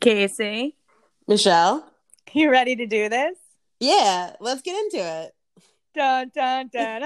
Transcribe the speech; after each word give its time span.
Casey, 0.00 0.76
Michelle? 1.28 1.86
you 2.32 2.50
ready 2.50 2.74
to 2.74 2.86
do 2.86 3.10
this? 3.10 3.36
Yeah, 3.80 4.34
let's 4.40 4.62
get 4.62 4.74
into 4.78 4.96
it. 4.96 5.32
Dun, 5.94 6.30
dun, 6.34 6.70
dun, 6.72 7.02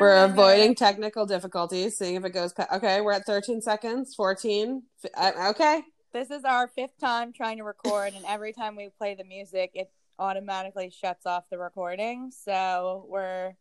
We're 0.00 0.24
avoiding 0.24 0.74
technical 0.74 1.26
difficulties, 1.26 1.98
seeing 1.98 2.14
if 2.14 2.24
it 2.24 2.30
goes 2.30 2.54
past. 2.54 2.72
Okay, 2.72 3.02
we're 3.02 3.12
at 3.12 3.26
13 3.26 3.60
seconds, 3.60 4.14
14. 4.14 4.82
F- 5.04 5.10
uh, 5.16 5.50
okay. 5.50 5.82
This 6.14 6.30
is 6.30 6.44
our 6.44 6.68
fifth 6.68 6.98
time 6.98 7.32
trying 7.32 7.58
to 7.58 7.64
record, 7.64 8.14
and 8.14 8.24
every 8.26 8.52
time 8.54 8.76
we 8.76 8.88
play 8.96 9.14
the 9.14 9.24
music, 9.24 9.72
it 9.74 9.90
automatically 10.18 10.90
shuts 10.90 11.26
off 11.26 11.44
the 11.50 11.58
recording. 11.58 12.30
So 12.30 13.04
we're 13.08 13.54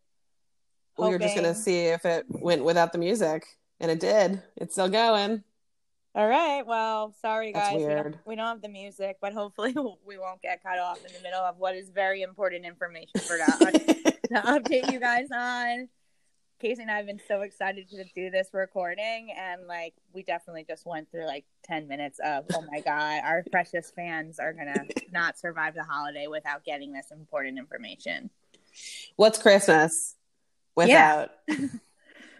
We 0.97 1.09
were 1.09 1.19
just 1.19 1.35
going 1.35 1.53
to 1.53 1.59
see 1.59 1.87
if 1.87 2.05
it 2.05 2.25
went 2.29 2.63
without 2.63 2.93
the 2.93 2.99
music, 2.99 3.45
and 3.81 3.91
it 3.91 3.99
did. 3.99 4.41
It's 4.55 4.73
still 4.73 4.89
going. 4.89 5.43
All 6.15 6.27
right. 6.27 6.65
Well, 6.65 7.13
sorry 7.21 7.51
guys, 7.51 7.75
we 7.75 7.85
don't, 7.85 8.17
we 8.25 8.35
don't 8.35 8.45
have 8.45 8.61
the 8.61 8.69
music, 8.69 9.17
but 9.19 9.33
hopefully 9.33 9.75
we 10.05 10.17
won't 10.17 10.41
get 10.41 10.61
cut 10.61 10.79
off 10.79 11.03
in 11.05 11.11
the 11.13 11.21
middle 11.21 11.41
of 11.41 11.57
what 11.57 11.75
is 11.75 11.89
very 11.89 12.21
important 12.21 12.65
information 12.65 13.19
for 13.19 13.37
to, 13.37 13.73
to 14.03 14.41
update 14.41 14.91
you 14.91 14.99
guys 14.99 15.27
on. 15.33 15.89
Casey 16.59 16.83
and 16.83 16.91
I 16.91 16.97
have 16.97 17.07
been 17.07 17.19
so 17.27 17.41
excited 17.41 17.89
to 17.89 18.05
do 18.15 18.29
this 18.29 18.49
recording, 18.53 19.33
and 19.37 19.67
like 19.67 19.95
we 20.13 20.23
definitely 20.23 20.65
just 20.65 20.85
went 20.85 21.11
through 21.11 21.25
like 21.25 21.43
ten 21.63 21.89
minutes 21.89 22.19
of 22.23 22.45
oh 22.53 22.63
my 22.71 22.79
god, 22.79 23.21
our 23.25 23.43
precious 23.51 23.91
fans 23.93 24.39
are 24.39 24.53
gonna 24.53 24.85
not 25.11 25.37
survive 25.37 25.73
the 25.73 25.83
holiday 25.83 26.27
without 26.27 26.63
getting 26.63 26.93
this 26.93 27.11
important 27.11 27.57
information, 27.57 28.29
What's 29.15 29.37
Christmas 29.37 30.15
without? 30.75 31.31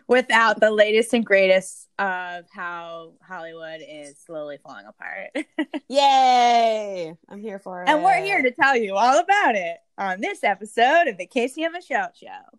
without 0.08 0.60
the 0.60 0.72
latest 0.72 1.14
and 1.14 1.26
greatest 1.26 1.88
of 2.00 2.46
how 2.52 3.14
Hollywood 3.28 3.82
is 3.88 4.18
slowly 4.26 4.58
falling 4.64 4.86
apart. 4.86 5.46
Yay! 5.90 7.16
I'm 7.30 7.40
here 7.42 7.60
for 7.60 7.84
it. 7.84 7.90
And 7.90 8.04
we're 8.04 8.22
here 8.22 8.42
to 8.42 8.52
tell 8.52 8.76
you 8.76 8.96
all 8.96 9.20
about 9.20 9.56
it 9.56 9.78
on 9.98 10.22
this 10.22 10.44
episode 10.44 11.08
of 11.08 11.18
the 11.18 11.28
Casey 11.28 11.64
and 11.64 11.74
Michelle 11.74 12.10
Show. 12.20 12.58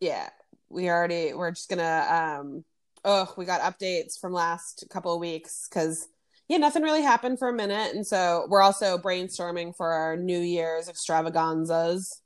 yeah 0.00 0.28
we 0.68 0.88
already 0.90 1.32
we're 1.32 1.50
just 1.52 1.68
gonna 1.68 2.06
um 2.40 2.64
oh 3.04 3.32
we 3.36 3.44
got 3.44 3.60
updates 3.60 4.18
from 4.20 4.32
last 4.32 4.84
couple 4.90 5.12
of 5.14 5.20
weeks 5.20 5.68
because 5.68 6.08
yeah 6.48 6.56
nothing 6.58 6.82
really 6.82 7.02
happened 7.02 7.38
for 7.38 7.48
a 7.48 7.52
minute 7.52 7.94
and 7.94 8.04
so 8.06 8.46
we're 8.48 8.62
also 8.62 8.98
brainstorming 8.98 9.74
for 9.76 9.92
our 9.92 10.16
new 10.16 10.38
year's 10.40 10.88
extravaganzas 10.88 12.20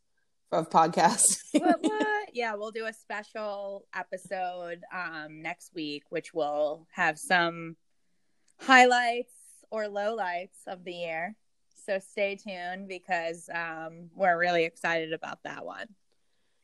of 0.52 0.69
podcasts 0.70 1.39
What, 1.52 1.77
what? 1.83 2.20
Yeah, 2.34 2.55
we'll 2.55 2.70
do 2.70 2.86
a 2.86 2.92
special 2.92 3.86
episode 3.95 4.83
um, 4.92 5.42
next 5.42 5.75
week, 5.75 6.05
which 6.11 6.33
will 6.34 6.86
have 6.92 7.19
some 7.19 7.77
highlights 8.59 9.33
or 9.70 9.84
lowlights 9.84 10.67
of 10.67 10.84
the 10.84 10.92
year. 10.92 11.36
So 11.86 11.98
stay 11.98 12.36
tuned 12.36 12.89
because 12.89 13.48
um, 13.53 14.11
we're 14.14 14.39
really 14.39 14.64
excited 14.64 15.12
about 15.12 15.39
that 15.45 15.64
one. 15.64 15.86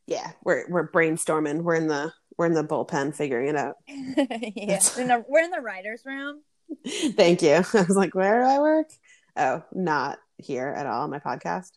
yeah 0.06 0.32
we're 0.44 0.64
we're 0.68 0.88
brainstorming 0.88 1.62
we're 1.62 1.74
in 1.74 1.88
the 1.88 2.12
we're 2.38 2.46
in 2.46 2.52
the 2.54 2.62
bullpen 2.64 3.14
figuring 3.14 3.48
it 3.48 3.56
out 3.56 3.76
yeah, 3.88 4.78
in 4.98 5.08
the, 5.08 5.24
we're 5.28 5.42
in 5.42 5.50
the 5.50 5.60
writers' 5.60 6.02
room. 6.04 6.42
thank 7.16 7.42
you 7.42 7.54
i 7.74 7.82
was 7.82 7.96
like 7.96 8.14
where 8.14 8.42
do 8.42 8.46
i 8.48 8.58
work 8.58 8.88
oh 9.36 9.62
not 9.72 10.18
here 10.38 10.68
at 10.68 10.86
all 10.86 11.02
on 11.02 11.10
my 11.10 11.18
podcast 11.18 11.70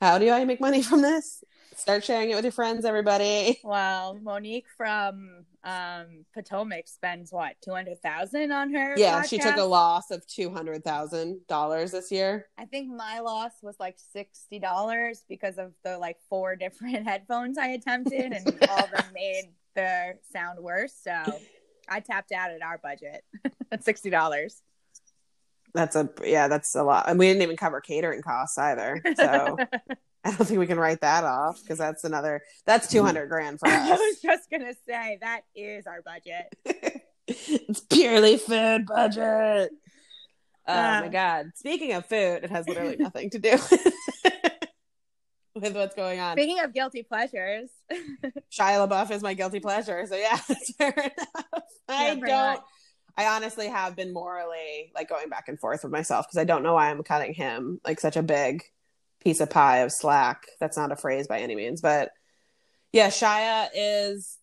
how 0.00 0.18
do 0.18 0.30
i 0.30 0.44
make 0.44 0.60
money 0.60 0.82
from 0.82 1.02
this 1.02 1.42
start 1.80 2.04
sharing 2.04 2.30
it 2.30 2.34
with 2.34 2.44
your 2.44 2.52
friends 2.52 2.84
everybody 2.84 3.58
well, 3.64 4.18
Monique 4.22 4.66
from 4.76 5.44
um, 5.64 6.24
Potomac 6.34 6.88
spends 6.88 7.32
what 7.32 7.54
two 7.62 7.72
hundred 7.72 8.00
thousand 8.02 8.52
on 8.52 8.72
her. 8.74 8.94
Yeah, 8.96 9.22
she 9.22 9.38
took 9.38 9.56
a 9.56 9.62
loss 9.62 10.10
of 10.10 10.26
two 10.26 10.50
hundred 10.50 10.84
thousand 10.84 11.40
dollars 11.48 11.90
this 11.90 12.10
year. 12.10 12.46
I 12.58 12.64
think 12.64 12.90
my 12.90 13.20
loss 13.20 13.52
was 13.62 13.76
like 13.78 13.96
sixty 14.12 14.58
dollars 14.58 15.24
because 15.28 15.58
of 15.58 15.72
the 15.84 15.98
like 15.98 16.16
four 16.28 16.56
different 16.60 17.06
headphones 17.06 17.58
I 17.58 17.68
attempted, 17.68 18.32
and 18.32 18.46
all 18.68 18.84
of 18.84 18.90
them 18.90 19.04
made 19.14 19.52
the 19.74 20.14
sound 20.32 20.60
worse. 20.60 20.94
So 21.02 21.22
I 21.88 22.00
tapped 22.00 22.32
out 22.32 22.50
at 22.50 22.62
our 22.62 22.78
budget 22.78 23.24
at 23.72 23.84
sixty 23.84 24.10
dollars. 24.10 24.62
That's 25.74 25.94
a 25.94 26.08
yeah, 26.24 26.48
that's 26.48 26.74
a 26.74 26.82
lot, 26.82 27.08
and 27.08 27.18
we 27.18 27.26
didn't 27.26 27.42
even 27.42 27.56
cover 27.56 27.80
catering 27.80 28.22
costs 28.22 28.58
either. 28.58 29.02
So 29.16 29.56
I 30.24 30.30
don't 30.32 30.46
think 30.46 30.60
we 30.60 30.66
can 30.66 30.78
write 30.78 31.00
that 31.00 31.24
off 31.24 31.60
because 31.62 31.78
that's 31.78 32.04
another 32.04 32.42
that's 32.66 32.88
two 32.88 33.02
hundred 33.02 33.28
grand 33.28 33.58
for 33.58 33.68
us. 33.68 33.74
I 33.90 33.92
was 33.96 34.20
just 34.20 34.50
gonna 34.50 34.74
say 34.86 35.18
that 35.20 35.42
is 35.54 35.86
our 35.86 36.02
budget. 36.02 36.54
it's 37.26 37.80
purely 37.80 38.36
food 38.36 38.86
budget. 38.86 39.70
Oh 40.66 40.72
Uh. 40.74 41.00
my 41.02 41.08
god! 41.08 41.46
Speaking 41.56 41.92
of 41.94 42.04
food, 42.06 42.44
it 42.44 42.50
has 42.50 42.68
literally 42.68 42.96
nothing 42.98 43.30
to 43.30 43.38
do 43.38 43.52
with, 43.52 43.94
with 45.54 45.74
what's 45.74 45.94
going 45.94 46.20
on. 46.20 46.36
Speaking 46.36 46.60
of 46.60 46.72
guilty 46.74 47.02
pleasures, 47.02 47.70
Shia 48.52 48.86
LaBeouf 48.88 49.10
is 49.10 49.22
my 49.22 49.34
guilty 49.34 49.60
pleasure. 49.60 50.04
So 50.06 50.16
yeah, 50.16 50.38
that's 50.48 50.74
fair 50.74 50.90
enough. 50.92 51.62
I 51.88 52.08
Yeah, 52.08 52.14
don't. 52.14 52.52
much. 52.54 52.60
I 53.16 53.26
honestly 53.26 53.68
have 53.68 53.96
been 53.96 54.12
morally 54.12 54.92
like 54.94 55.08
going 55.08 55.28
back 55.28 55.48
and 55.48 55.58
forth 55.58 55.82
with 55.82 55.92
myself 55.92 56.26
because 56.28 56.38
I 56.38 56.44
don't 56.44 56.62
know 56.62 56.74
why 56.74 56.90
I'm 56.90 57.02
cutting 57.02 57.34
him 57.34 57.80
like 57.84 58.00
such 58.00 58.16
a 58.16 58.22
big 58.22 58.62
piece 59.20 59.40
of 59.40 59.50
pie 59.50 59.78
of 59.78 59.92
slack. 59.92 60.46
That's 60.60 60.76
not 60.76 60.92
a 60.92 60.96
phrase 60.96 61.26
by 61.26 61.40
any 61.40 61.54
means, 61.54 61.80
but 61.80 62.10
yeah, 62.92 63.08
Shia 63.08 63.68
is 63.74 64.38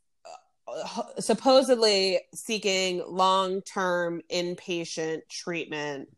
uh, 0.65 1.01
supposedly 1.19 2.19
seeking 2.33 3.03
long-term 3.07 4.21
inpatient 4.31 5.21
treatment 5.29 6.09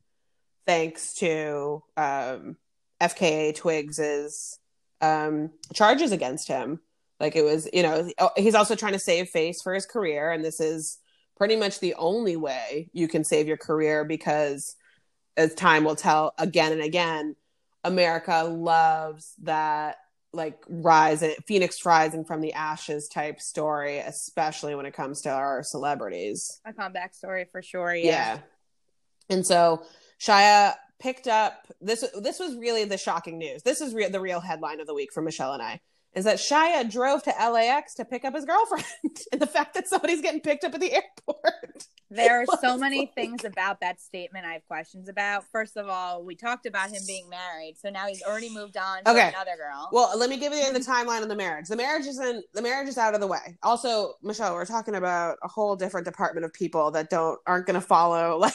thanks 0.66 1.16
to 1.16 1.84
um, 1.98 2.58
FKA 3.02 3.56
Twigs's 3.56 4.60
um, 5.02 5.52
charges 5.74 6.12
against 6.12 6.48
him. 6.48 6.80
Like 7.20 7.36
it 7.36 7.44
was, 7.44 7.68
you 7.74 7.84
know, 7.84 8.10
he's 8.38 8.56
also 8.56 8.76
trying 8.76 8.94
to 8.94 9.00
save 9.00 9.30
face 9.30 9.62
for 9.62 9.74
his 9.74 9.86
career, 9.86 10.32
and 10.32 10.46
this 10.46 10.60
is 10.60 11.00
pretty 11.38 11.56
much 11.56 11.80
the 11.80 11.96
only 11.96 12.36
way 12.36 12.90
you 12.94 13.08
can 13.08 13.24
save 13.24 13.48
your 13.48 13.58
career 13.58 14.06
because, 14.06 14.76
as 15.36 15.54
time 15.56 15.84
will 15.84 15.96
tell, 15.96 16.34
again 16.38 16.72
and 16.72 16.82
again, 16.82 17.36
America 17.84 18.44
loves 18.44 19.34
that 19.44 19.98
like 20.32 20.64
rising 20.70 21.34
phoenix 21.48 21.84
rising 21.86 22.24
from 22.24 22.40
the 22.40 22.54
ashes 22.54 23.08
type 23.08 23.42
story 23.42 23.98
especially 23.98 24.76
when 24.76 24.86
it 24.86 24.94
comes 24.94 25.22
to 25.22 25.30
our 25.30 25.64
celebrities 25.64 26.62
a 26.66 26.74
comeback 26.74 27.16
story 27.16 27.48
for 27.52 27.64
sure. 27.64 27.96
yeah. 27.96 28.04
Yeah. 28.06 28.40
And 29.30 29.46
so 29.46 29.84
Shia 30.20 30.74
picked 31.00 31.28
up 31.28 31.68
this. 31.82 32.04
This 32.20 32.40
was 32.40 32.56
really 32.56 32.86
the 32.86 32.98
shocking 32.98 33.38
news. 33.38 33.64
This 33.64 33.82
is 33.82 33.94
re- 33.94 34.10
the 34.10 34.20
real 34.20 34.40
headline 34.40 34.80
of 34.80 34.88
the 34.88 34.94
week 34.94 35.14
for 35.14 35.22
Michelle 35.22 35.54
and 35.54 35.62
I. 35.62 35.80
Is 36.14 36.26
that 36.26 36.38
Shia 36.38 36.90
drove 36.92 37.22
to 37.24 37.30
LAX 37.30 37.94
to 37.96 38.06
pick 38.06 38.26
up 38.26 38.34
his 38.34 38.46
girlfriend, 38.46 38.86
and 39.32 39.40
the 39.40 39.48
fact 39.48 39.76
that 39.76 39.88
somebody's 39.88 40.22
getting 40.22 40.42
picked 40.42 40.64
up 40.64 40.74
at 40.74 40.82
the 40.82 40.94
airport. 40.94 41.88
There 42.12 42.42
are 42.42 42.46
so 42.62 42.78
many 42.78 43.06
fuck? 43.06 43.16
things 43.16 43.44
about 43.46 43.82
that 43.82 44.02
statement 44.02 44.46
I 44.46 44.54
have 44.54 44.66
questions 44.68 45.10
about. 45.10 45.46
First 45.52 45.78
of 45.78 45.88
all, 45.88 46.24
we 46.24 46.36
talked 46.36 46.66
about 46.66 46.90
him 46.90 47.02
being 47.08 47.30
married, 47.30 47.76
so 47.78 47.90
now 47.90 48.08
he's 48.08 48.24
already 48.24 48.54
moved 48.54 48.78
on 48.78 49.04
to 49.04 49.12
Okay. 49.12 49.30
another 49.30 49.56
girl. 49.58 49.90
Well, 49.92 50.18
let 50.18 50.30
me 50.30 50.38
give 50.38 50.54
you 50.54 50.74
the 50.74 50.80
timeline 50.80 51.22
of 51.22 51.30
the 51.30 51.36
marriage. 51.36 51.68
The 51.68 51.76
marriage 51.76 52.06
isn't. 52.08 52.46
The 52.54 52.62
marriage 52.62 52.88
is 52.90 52.98
out 52.98 53.14
of 53.14 53.22
the 53.22 53.28
way. 53.28 53.58
Also, 53.64 54.14
Michelle, 54.24 54.54
we're 54.56 54.66
talking 54.66 54.96
about 54.96 55.38
a 55.44 55.48
whole 55.48 55.76
different 55.76 56.06
department 56.06 56.46
of 56.46 56.54
people 56.54 56.92
that 56.92 57.10
don't 57.10 57.40
aren't 57.46 57.66
going 57.68 57.80
to 57.80 57.86
follow 57.86 58.38
like 58.40 58.54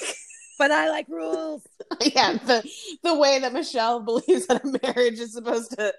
but 0.58 0.70
I 0.70 0.88
like 0.88 1.06
rules. 1.08 1.66
yeah 2.00 2.34
the 2.34 2.68
the 3.02 3.14
way 3.16 3.40
that 3.40 3.52
michelle 3.52 4.00
believes 4.00 4.46
that 4.46 4.64
a 4.64 4.78
marriage 4.82 5.18
is 5.18 5.32
supposed 5.32 5.72
to 5.72 5.92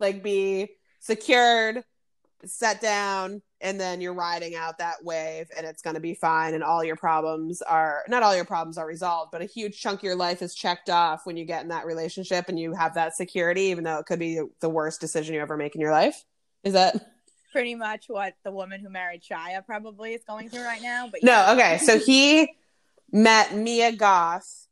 like 0.00 0.22
be 0.22 0.70
secured 1.00 1.84
set 2.46 2.80
down 2.80 3.42
and 3.62 3.78
then 3.78 4.00
you're 4.00 4.14
riding 4.14 4.54
out 4.54 4.78
that 4.78 5.04
wave 5.04 5.48
and 5.56 5.66
it's 5.66 5.82
going 5.82 5.94
to 5.94 6.00
be 6.00 6.14
fine 6.14 6.54
and 6.54 6.64
all 6.64 6.82
your 6.82 6.96
problems 6.96 7.62
are 7.62 8.02
not 8.08 8.22
all 8.22 8.34
your 8.34 8.44
problems 8.44 8.78
are 8.78 8.86
resolved 8.86 9.30
but 9.30 9.42
a 9.42 9.46
huge 9.46 9.80
chunk 9.80 10.00
of 10.00 10.04
your 10.04 10.16
life 10.16 10.42
is 10.42 10.54
checked 10.54 10.90
off 10.90 11.26
when 11.26 11.36
you 11.36 11.44
get 11.44 11.62
in 11.62 11.68
that 11.68 11.86
relationship 11.86 12.48
and 12.48 12.58
you 12.58 12.72
have 12.72 12.94
that 12.94 13.14
security 13.14 13.62
even 13.62 13.84
though 13.84 13.98
it 13.98 14.06
could 14.06 14.18
be 14.18 14.40
the 14.60 14.68
worst 14.68 15.00
decision 15.00 15.34
you 15.34 15.40
ever 15.40 15.56
make 15.56 15.74
in 15.74 15.80
your 15.80 15.92
life 15.92 16.24
is 16.64 16.72
that 16.72 16.94
Pretty 17.52 17.74
much 17.74 18.04
what 18.06 18.34
the 18.44 18.52
woman 18.52 18.80
who 18.80 18.88
married 18.88 19.22
Shia 19.22 19.66
probably 19.66 20.12
is 20.12 20.22
going 20.24 20.48
through 20.48 20.62
right 20.62 20.80
now. 20.80 21.08
But 21.10 21.24
No, 21.24 21.52
okay. 21.52 21.78
So 21.78 21.98
he 21.98 22.54
met 23.10 23.56
Mia 23.56 23.92
Goth, 23.92 24.68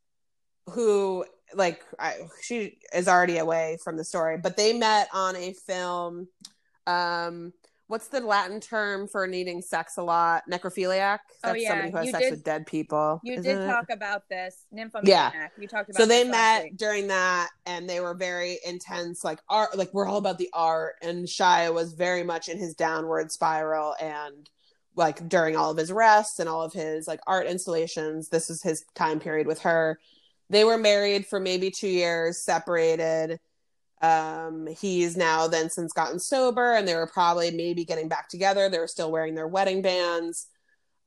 who 0.71 1.25
like 1.55 1.83
I, 1.99 2.15
she 2.43 2.79
is 2.95 3.09
already 3.09 3.39
away 3.39 3.79
from 3.83 3.97
the 3.97 4.05
story, 4.05 4.39
but 4.39 4.57
they 4.57 4.75
met 4.75 5.09
on 5.13 5.35
a 5.35 5.55
film. 5.55 6.29
Um, 6.87 7.53
what's 7.89 8.09
the 8.09 8.21
Latin 8.21 8.61
term 8.61 9.09
for 9.09 9.27
needing 9.27 9.61
sex 9.61 9.97
a 9.97 10.03
lot? 10.03 10.45
Necrophiliac. 10.51 11.19
Oh, 11.43 11.49
That's 11.53 11.63
yeah. 11.63 11.69
somebody 11.71 11.91
who 11.91 11.97
has 11.97 12.07
You 12.07 12.13
sex 12.13 12.25
did- 12.25 12.31
with 12.31 12.45
dead 12.45 12.67
people. 12.67 13.21
You 13.25 13.37
did 13.43 13.59
it? 13.59 13.67
talk 13.67 13.87
about 13.91 14.29
this 14.29 14.65
nymphomaniac. 14.71 15.33
Yeah. 15.35 15.49
You 15.59 15.67
talked 15.67 15.91
about 15.91 16.01
so 16.01 16.07
they 16.07 16.25
met 16.25 16.77
during 16.77 17.09
that 17.09 17.49
and 17.67 17.89
they 17.89 18.01
were 18.01 18.15
very 18.15 18.59
intense 18.65 19.25
like 19.25 19.41
art 19.49 19.77
like 19.77 19.93
we're 19.93 20.07
all 20.07 20.19
about 20.19 20.39
the 20.39 20.51
art 20.53 20.95
and 21.03 21.27
shia 21.27 21.73
was 21.75 21.95
very 21.95 22.23
much 22.23 22.49
in 22.49 22.59
his 22.59 22.75
downward 22.75 23.33
spiral 23.33 23.95
and 24.01 24.49
like 24.95 25.29
during 25.29 25.57
all 25.57 25.71
of 25.71 25.77
his 25.77 25.93
rests 25.93 26.41
and 26.41 26.49
all 26.49 26.63
of 26.63 26.73
his 26.73 27.07
like 27.09 27.21
art 27.27 27.47
installations. 27.47 28.29
This 28.29 28.51
is 28.51 28.63
his 28.63 28.85
time 28.95 29.19
period 29.21 29.47
with 29.47 29.61
her. 29.61 29.99
They 30.51 30.65
were 30.65 30.79
married 30.79 31.27
for 31.27 31.39
maybe 31.41 31.71
two 31.71 31.89
years, 31.89 32.43
separated. 32.43 33.39
Um, 34.01 34.69
he's 34.81 35.17
now 35.17 35.49
then 35.49 35.71
since 35.71 35.93
gotten 35.93 36.19
sober, 36.19 36.75
and 36.75 36.87
they 36.87 36.95
were 36.95 37.07
probably 37.07 37.51
maybe 37.51 37.85
getting 37.85 38.09
back 38.09 38.29
together. 38.29 38.69
They 38.69 38.79
were 38.79 38.87
still 38.87 39.11
wearing 39.11 39.35
their 39.35 39.49
wedding 39.49 39.83
bands. 39.83 40.47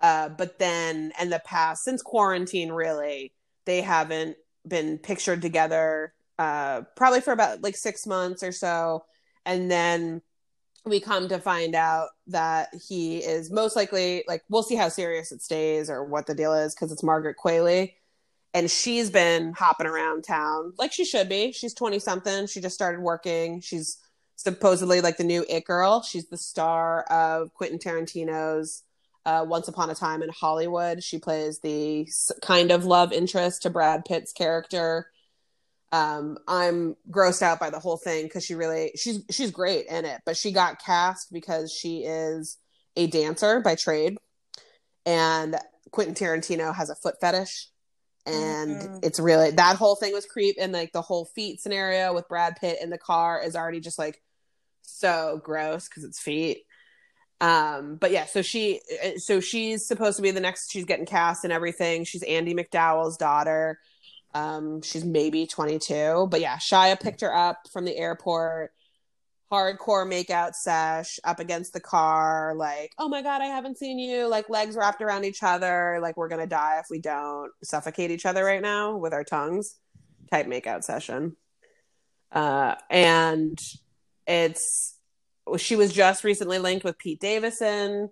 Uh, 0.01 0.29
but 0.29 0.59
then 0.59 1.13
in 1.21 1.29
the 1.29 1.41
past, 1.45 1.83
since 1.83 2.01
quarantine, 2.01 2.71
really, 2.71 3.33
they 3.65 3.81
haven't 3.81 4.35
been 4.67 4.97
pictured 4.97 5.41
together 5.41 6.13
uh, 6.39 6.81
probably 6.95 7.21
for 7.21 7.33
about 7.33 7.61
like 7.61 7.75
six 7.75 8.07
months 8.07 8.41
or 8.41 8.51
so. 8.51 9.05
And 9.45 9.69
then 9.69 10.21
we 10.85 10.99
come 10.99 11.27
to 11.27 11.39
find 11.39 11.75
out 11.75 12.09
that 12.27 12.69
he 12.87 13.19
is 13.19 13.51
most 13.51 13.75
likely 13.75 14.23
like 14.27 14.41
we'll 14.49 14.63
see 14.63 14.75
how 14.75 14.89
serious 14.89 15.31
it 15.31 15.43
stays 15.43 15.89
or 15.89 16.03
what 16.03 16.25
the 16.25 16.33
deal 16.33 16.53
is 16.53 16.73
because 16.73 16.91
it's 16.91 17.03
Margaret 17.03 17.35
Qualley. 17.37 17.93
And 18.53 18.69
she's 18.69 19.09
been 19.09 19.53
hopping 19.53 19.87
around 19.87 20.23
town 20.23 20.73
like 20.77 20.91
she 20.91 21.05
should 21.05 21.29
be. 21.29 21.53
She's 21.53 21.73
20 21.73 21.99
something. 21.99 22.47
She 22.47 22.59
just 22.59 22.75
started 22.75 22.99
working. 22.99 23.61
She's 23.61 23.97
supposedly 24.35 25.01
like 25.01 25.17
the 25.17 25.23
new 25.23 25.45
it 25.47 25.65
girl. 25.65 26.01
She's 26.01 26.27
the 26.27 26.37
star 26.37 27.03
of 27.03 27.53
Quentin 27.53 27.79
Tarantino's 27.79 28.83
uh, 29.25 29.45
Once 29.47 29.67
Upon 29.67 29.89
a 29.89 29.95
Time 29.95 30.21
in 30.21 30.29
Hollywood. 30.29 31.03
She 31.03 31.19
plays 31.19 31.59
the 31.59 32.07
kind 32.41 32.71
of 32.71 32.85
love 32.85 33.13
interest 33.13 33.63
to 33.63 33.69
Brad 33.69 34.05
Pitt's 34.05 34.33
character. 34.33 35.07
Um, 35.91 36.37
I'm 36.47 36.95
grossed 37.09 37.41
out 37.41 37.59
by 37.59 37.69
the 37.69 37.79
whole 37.79 37.97
thing 37.97 38.23
because 38.23 38.45
she 38.45 38.55
really 38.55 38.91
she's 38.95 39.23
she's 39.29 39.51
great 39.51 39.87
in 39.87 40.05
it, 40.05 40.21
but 40.25 40.37
she 40.37 40.51
got 40.51 40.83
cast 40.83 41.33
because 41.33 41.71
she 41.71 42.05
is 42.05 42.57
a 42.95 43.07
dancer 43.07 43.59
by 43.59 43.75
trade, 43.75 44.17
and 45.05 45.57
Quentin 45.91 46.15
Tarantino 46.15 46.73
has 46.73 46.89
a 46.89 46.95
foot 46.95 47.15
fetish, 47.19 47.67
and 48.25 48.77
mm-hmm. 48.77 48.97
it's 49.03 49.19
really 49.19 49.51
that 49.51 49.75
whole 49.75 49.95
thing 49.95 50.13
was 50.13 50.25
creep, 50.25 50.57
and 50.59 50.71
like 50.71 50.91
the 50.91 51.01
whole 51.01 51.25
feet 51.25 51.61
scenario 51.61 52.13
with 52.13 52.27
Brad 52.27 52.55
Pitt 52.55 52.79
in 52.81 52.89
the 52.89 52.97
car 52.97 53.41
is 53.43 53.55
already 53.55 53.79
just 53.79 53.99
like 53.99 54.21
so 54.81 55.41
gross 55.43 55.87
because 55.87 56.03
it's 56.03 56.19
feet 56.19 56.65
um, 57.41 57.95
but 57.95 58.11
yeah, 58.11 58.25
so 58.25 58.43
she, 58.43 58.81
uh, 59.03 59.17
so 59.17 59.39
she's 59.39 59.85
supposed 59.85 60.15
to 60.17 60.21
be 60.21 60.29
the 60.29 60.39
next. 60.39 60.71
She's 60.71 60.85
getting 60.85 61.07
cast 61.07 61.43
and 61.43 61.51
everything. 61.51 62.03
She's 62.03 62.23
andie 62.23 62.53
macdowell's 62.53 63.17
daughter. 63.17 63.79
Um, 64.35 64.83
she's 64.83 65.03
maybe 65.03 65.47
22, 65.47 66.27
but 66.29 66.39
yeah, 66.39 66.57
Shia 66.57 66.99
picked 66.99 67.21
her 67.21 67.35
up 67.35 67.67
from 67.73 67.83
the 67.83 67.97
airport. 67.97 68.71
Hardcore 69.51 70.07
makeout 70.07 70.55
sesh 70.55 71.19
up 71.25 71.39
against 71.39 71.73
the 71.73 71.81
car, 71.81 72.53
like, 72.55 72.93
oh 72.97 73.09
my 73.09 73.21
god, 73.21 73.41
I 73.41 73.47
haven't 73.47 73.77
seen 73.77 73.99
you, 73.99 74.27
like 74.27 74.49
legs 74.49 74.75
wrapped 74.75 75.01
around 75.01 75.25
each 75.25 75.43
other, 75.43 75.99
like 76.01 76.15
we're 76.15 76.29
gonna 76.29 76.47
die 76.47 76.79
if 76.79 76.85
we 76.89 76.99
don't 76.99 77.51
suffocate 77.63 78.11
each 78.11 78.25
other 78.25 78.45
right 78.45 78.61
now 78.61 78.95
with 78.95 79.13
our 79.13 79.25
tongues. 79.25 79.75
Type 80.31 80.47
makeout 80.47 80.83
session. 80.83 81.35
Uh, 82.31 82.75
and 82.89 83.59
it's 84.25 84.95
she 85.57 85.75
was 85.75 85.91
just 85.91 86.23
recently 86.23 86.59
linked 86.59 86.85
with 86.85 86.97
Pete 86.97 87.19
Davidson. 87.19 88.09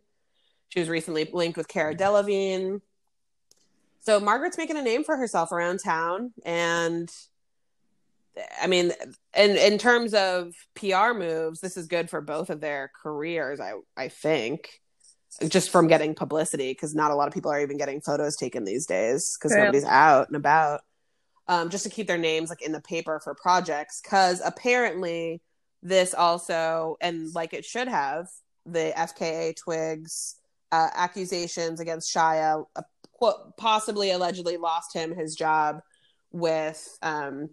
She 0.70 0.80
was 0.80 0.90
recently 0.90 1.30
linked 1.32 1.58
with 1.58 1.70
Cara 1.70 1.96
Delevingne. 1.96 2.82
So 4.02 4.20
Margaret's 4.20 4.58
making 4.58 4.78
a 4.78 4.82
name 4.82 5.04
for 5.04 5.16
herself 5.16 5.52
around 5.52 5.80
town, 5.84 6.34
and 6.44 7.10
I 8.62 8.68
mean, 8.68 8.92
in 9.36 9.52
in 9.58 9.78
terms 9.78 10.14
of 10.14 10.54
PR 10.76 11.14
moves, 11.14 11.60
this 11.60 11.78
is 11.78 11.88
good 11.88 12.10
for 12.10 12.22
both 12.22 12.50
of 12.50 12.62
their 12.62 12.92
careers. 13.02 13.60
I 13.60 13.74
I 13.98 14.10
think 14.10 14.70
just 15.48 15.70
from 15.70 15.88
getting 15.88 16.16
publicity 16.16 16.72
because 16.72 16.96
not 16.96 17.12
a 17.12 17.16
lot 17.16 17.28
of 17.28 17.34
people 17.34 17.52
are 17.52 17.62
even 17.62 17.78
getting 17.78 18.02
photos 18.02 18.36
taken 18.36 18.64
these 18.64 18.86
days 18.86 19.38
because 19.38 19.56
nobody's 19.56 19.86
out 19.86 20.28
and 20.28 20.36
about. 20.36 20.82
Um, 21.48 21.70
just 21.70 21.84
to 21.84 21.90
keep 21.90 22.08
their 22.08 22.18
names 22.18 22.50
like 22.50 22.62
in 22.62 22.72
the 22.72 22.82
paper 22.82 23.20
for 23.24 23.34
projects 23.34 24.02
because 24.02 24.40
apparently 24.46 25.42
this 25.82 26.14
also, 26.14 26.98
and 27.02 27.34
like 27.34 27.54
it 27.54 27.66
should 27.66 27.88
have, 27.88 28.28
the 28.66 28.94
FKA 28.96 29.56
Twigs 29.56 30.36
uh, 30.72 30.90
accusations 30.94 31.80
against 31.80 32.14
Shia, 32.14 32.66
uh, 32.76 33.32
possibly 33.58 34.12
allegedly 34.12 34.58
lost 34.58 34.94
him 34.94 35.16
his 35.16 35.36
job 35.36 35.82
with 36.32 36.98
um, 37.02 37.50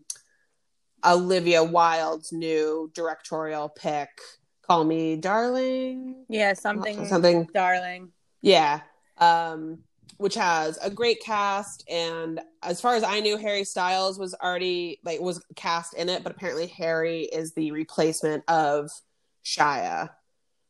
Olivia 1.04 1.62
Wilde's 1.62 2.32
new 2.32 2.90
directorial 2.94 3.68
pick, 3.68 4.08
Call 4.62 4.84
Me 4.84 5.16
Darling. 5.16 6.24
Yeah, 6.28 6.54
something, 6.54 7.06
something, 7.06 7.48
darling. 7.52 8.12
Yeah. 8.42 8.80
Um, 9.18 9.78
which 10.18 10.34
has 10.34 10.78
a 10.78 10.90
great 10.90 11.22
cast 11.22 11.84
and 11.88 12.40
as 12.62 12.80
far 12.80 12.94
as 12.94 13.02
i 13.02 13.20
knew 13.20 13.36
harry 13.36 13.64
styles 13.64 14.18
was 14.18 14.34
already 14.34 14.98
like 15.04 15.20
was 15.20 15.44
cast 15.54 15.94
in 15.94 16.08
it 16.08 16.22
but 16.22 16.32
apparently 16.32 16.66
harry 16.66 17.22
is 17.22 17.52
the 17.52 17.70
replacement 17.70 18.42
of 18.48 18.90
shia 19.44 20.10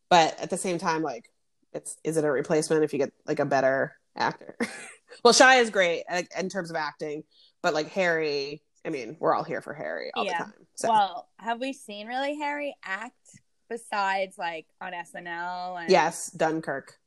but 0.09 0.39
at 0.41 0.51
the 0.51 0.57
same 0.57 0.79
time 0.79 1.03
like 1.03 1.31
it's 1.73 1.97
is 2.05 2.17
it 2.17 2.25
a 2.25 2.31
replacement 2.31 2.83
if 2.83 2.93
you 2.93 2.99
get 2.99 3.13
like 3.27 3.39
a 3.39 3.45
better 3.45 3.95
actor 4.17 4.57
well 5.25 5.35
shia 5.35 5.61
is 5.61 5.71
great 5.71 6.05
in 6.39 6.49
terms 6.49 6.71
of 6.71 6.77
acting 6.77 7.23
but 7.63 7.75
like 7.75 7.89
harry 7.91 8.63
i 8.87 8.91
mean 8.91 9.17
we're 9.21 9.35
all 9.35 9.45
here 9.45 9.61
for 9.61 9.75
harry 9.75 10.11
all 10.15 10.25
yeah. 10.25 10.39
the 10.39 10.45
time 10.45 10.67
so. 10.75 10.89
well 10.89 11.29
have 11.39 11.61
we 11.61 11.73
seen 11.73 12.07
really 12.07 12.37
harry 12.37 12.75
act 12.85 13.15
besides 13.69 14.39
like 14.39 14.67
on 14.81 14.93
snl 14.93 15.81
and... 15.81 15.91
yes 15.91 16.31
dunkirk 16.31 16.99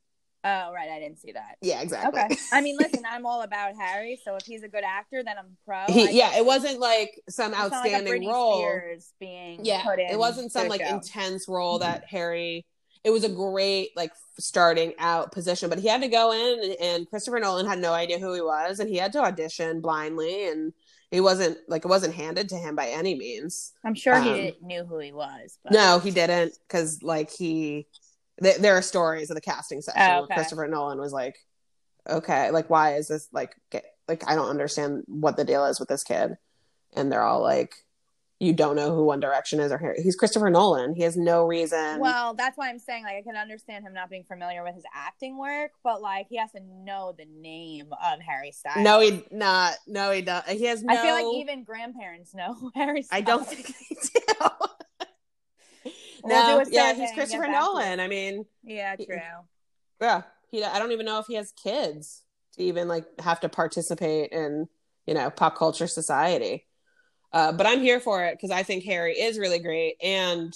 Oh 0.44 0.72
right, 0.74 0.90
I 0.90 1.00
didn't 1.00 1.20
see 1.20 1.34
that. 1.34 1.58
Yeah, 1.62 1.82
exactly. 1.82 2.22
Okay. 2.22 2.38
I 2.54 2.62
mean, 2.62 2.78
listen, 2.78 3.04
I'm 3.10 3.26
all 3.26 3.42
about 3.42 3.76
Harry, 3.76 4.18
so 4.24 4.36
if 4.36 4.46
he's 4.46 4.64
a 4.64 4.70
good 4.70 4.86
actor, 4.86 5.22
then 5.22 5.36
I'm 5.38 5.58
pro. 5.66 5.94
He, 5.94 6.18
yeah, 6.18 6.38
it 6.38 6.46
wasn't 6.46 6.80
like 6.80 7.22
some 7.30 7.54
outstanding 7.54 8.24
like 8.24 8.32
role. 8.32 8.60
Spears 8.60 9.14
being 9.20 9.66
yeah, 9.66 9.84
it 10.10 10.18
wasn't 10.18 10.54
some 10.54 10.70
like 10.70 10.82
show. 10.82 10.96
intense 10.96 11.48
role 11.50 11.80
mm-hmm. 11.80 11.92
that 11.92 12.06
Harry. 12.06 12.66
It 13.04 13.12
was 13.12 13.24
a 13.24 13.30
great 13.30 13.90
like 13.98 14.12
starting 14.40 14.94
out 14.98 15.34
position, 15.34 15.70
but 15.70 15.80
he 15.80 15.90
had 15.90 16.02
to 16.02 16.08
go 16.08 16.32
in, 16.32 16.76
and 16.82 17.10
Christopher 17.10 17.40
Nolan 17.40 17.66
had 17.66 17.80
no 17.80 17.92
idea 17.92 18.18
who 18.18 18.34
he 18.34 18.42
was, 18.42 18.80
and 18.80 18.90
he 18.90 18.96
had 18.96 19.12
to 19.14 19.20
audition 19.20 19.82
blindly, 19.82 20.48
and 20.48 20.72
he 21.12 21.22
wasn't 21.22 21.58
like 21.68 21.86
it 21.86 21.88
wasn't 21.88 22.14
handed 22.14 22.50
to 22.50 22.56
him 22.56 22.76
by 22.76 22.88
any 22.88 23.16
means. 23.16 23.74
I'm 23.84 23.96
sure 23.96 24.16
um, 24.16 24.24
he 24.24 24.56
knew 24.62 24.84
who 24.84 25.00
he 25.00 25.12
was. 25.12 25.58
But... 25.64 25.74
No, 25.74 26.00
he 26.00 26.12
didn't, 26.12 26.58
because 26.68 27.02
like 27.02 27.32
he 27.32 27.88
th- 28.42 28.58
there 28.58 28.78
are 28.78 28.82
stories 28.82 29.30
of 29.30 29.36
the 29.36 29.42
casting 29.42 29.82
session 29.82 30.02
oh, 30.02 30.06
okay. 30.06 30.20
where 30.20 30.38
Christopher 30.38 30.68
Nolan 30.68 31.00
was 31.00 31.14
like, 31.14 31.38
okay, 32.08 32.52
like 32.52 32.70
why 32.70 32.96
is 32.96 33.08
this 33.08 33.28
like 33.32 33.56
get, 33.72 33.86
like 34.08 34.24
I 34.28 34.36
don't 34.36 34.50
understand 34.50 35.04
what 35.08 35.38
the 35.38 35.46
deal 35.46 35.66
is 35.66 35.80
with 35.80 35.90
this 35.90 36.04
kid, 36.04 36.38
and 36.96 37.12
they're 37.12 37.24
all 37.24 37.42
like, 37.42 37.74
you 38.40 38.54
don't 38.54 38.78
know 38.78 38.96
who 38.96 39.04
One 39.04 39.20
Direction 39.20 39.60
is 39.60 39.72
or 39.72 39.78
Harry. 39.78 40.02
He's 40.02 40.16
Christopher 40.16 40.50
Nolan. 40.50 40.96
He 40.96 41.04
has 41.04 41.18
no 41.18 41.46
reason. 41.46 42.00
Well, 42.00 42.34
that's 42.34 42.58
why 42.58 42.70
I'm 42.70 42.80
saying 42.80 43.04
like 43.04 43.18
I 43.18 43.22
can 43.22 43.36
understand 43.36 43.86
him 43.86 43.94
not 43.94 44.10
being 44.10 44.24
familiar 44.24 44.64
with 44.64 44.76
his 44.76 44.86
acting 44.94 45.38
work, 45.38 45.72
but 45.84 46.02
like 46.02 46.28
he 46.30 46.38
has 46.38 46.52
to 46.54 46.62
know 46.62 47.14
the 47.18 47.26
name 47.26 47.88
of 47.92 48.22
Harry 48.22 48.52
Styles. 48.52 48.84
No, 48.84 49.02
he 49.02 49.24
not. 49.30 49.76
No, 49.88 50.12
he 50.12 50.22
does. 50.22 50.44
He 50.48 50.66
has. 50.66 50.82
No... 50.82 50.94
I 50.94 50.98
feel 50.98 51.14
like 51.14 51.36
even 51.36 51.64
grandparents 51.64 52.34
know 52.34 52.72
Harry. 52.76 53.04
Styles. 53.04 53.20
I 53.20 53.22
don't 53.22 53.46
think 53.46 53.68
they 53.68 53.96
do 54.40 54.66
no, 56.26 56.64
yeah, 56.70 56.94
he's 56.94 57.12
Christopher 57.12 57.48
Nolan. 57.48 58.00
I 58.00 58.08
mean, 58.08 58.46
yeah, 58.64 58.96
true. 58.96 59.06
He, 59.10 59.22
yeah, 60.02 60.22
he. 60.50 60.64
I 60.64 60.80
don't 60.80 60.92
even 60.92 61.06
know 61.06 61.20
if 61.20 61.26
he 61.28 61.36
has 61.36 61.52
kids 61.52 62.24
to 62.54 62.64
even 62.64 62.88
like 62.88 63.06
have 63.20 63.42
to 63.42 63.50
participate 63.50 64.32
in 64.32 64.68
you 65.06 65.14
know 65.14 65.30
pop 65.30 65.58
culture 65.58 65.88
society. 65.88 66.68
Uh, 67.32 67.52
but 67.52 67.68
I'm 67.68 67.82
here 67.82 68.00
for 68.00 68.24
it 68.26 68.34
because 68.34 68.52
I 68.52 68.64
think 68.64 68.84
Harry 68.86 69.14
is 69.14 69.38
really 69.38 69.60
great, 69.60 69.96
and 70.02 70.54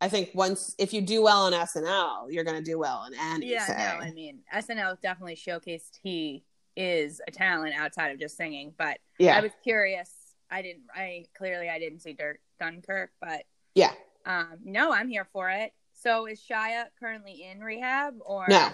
I 0.00 0.08
think 0.08 0.30
once 0.34 0.74
if 0.78 0.92
you 0.92 1.00
do 1.00 1.22
well 1.22 1.46
on 1.46 1.52
SNL, 1.52 2.26
you're 2.30 2.44
going 2.44 2.62
to 2.62 2.70
do 2.70 2.78
well 2.78 3.04
in 3.06 3.14
anything. 3.18 3.50
Yeah, 3.50 3.96
no, 3.98 4.04
I 4.04 4.12
mean 4.12 4.40
SNL 4.54 5.00
definitely 5.00 5.36
showcased 5.36 5.98
he 6.02 6.44
is 6.76 7.20
a 7.26 7.30
talent 7.30 7.74
outside 7.76 8.12
of 8.12 8.20
just 8.20 8.36
singing. 8.36 8.72
But 8.76 8.98
yeah, 9.18 9.36
I 9.36 9.40
was 9.40 9.52
curious. 9.62 10.10
I 10.50 10.62
didn't. 10.62 10.84
I 10.94 11.26
clearly 11.36 11.68
I 11.68 11.78
didn't 11.78 12.00
see 12.00 12.12
Dirk 12.12 12.38
Dunkirk, 12.60 13.10
but 13.20 13.42
yeah, 13.74 13.92
um, 14.24 14.58
no, 14.64 14.92
I'm 14.92 15.08
here 15.08 15.26
for 15.32 15.50
it. 15.50 15.72
So 15.94 16.26
is 16.26 16.40
Shia 16.40 16.86
currently 17.00 17.46
in 17.50 17.60
rehab 17.60 18.14
or 18.24 18.46
no? 18.48 18.70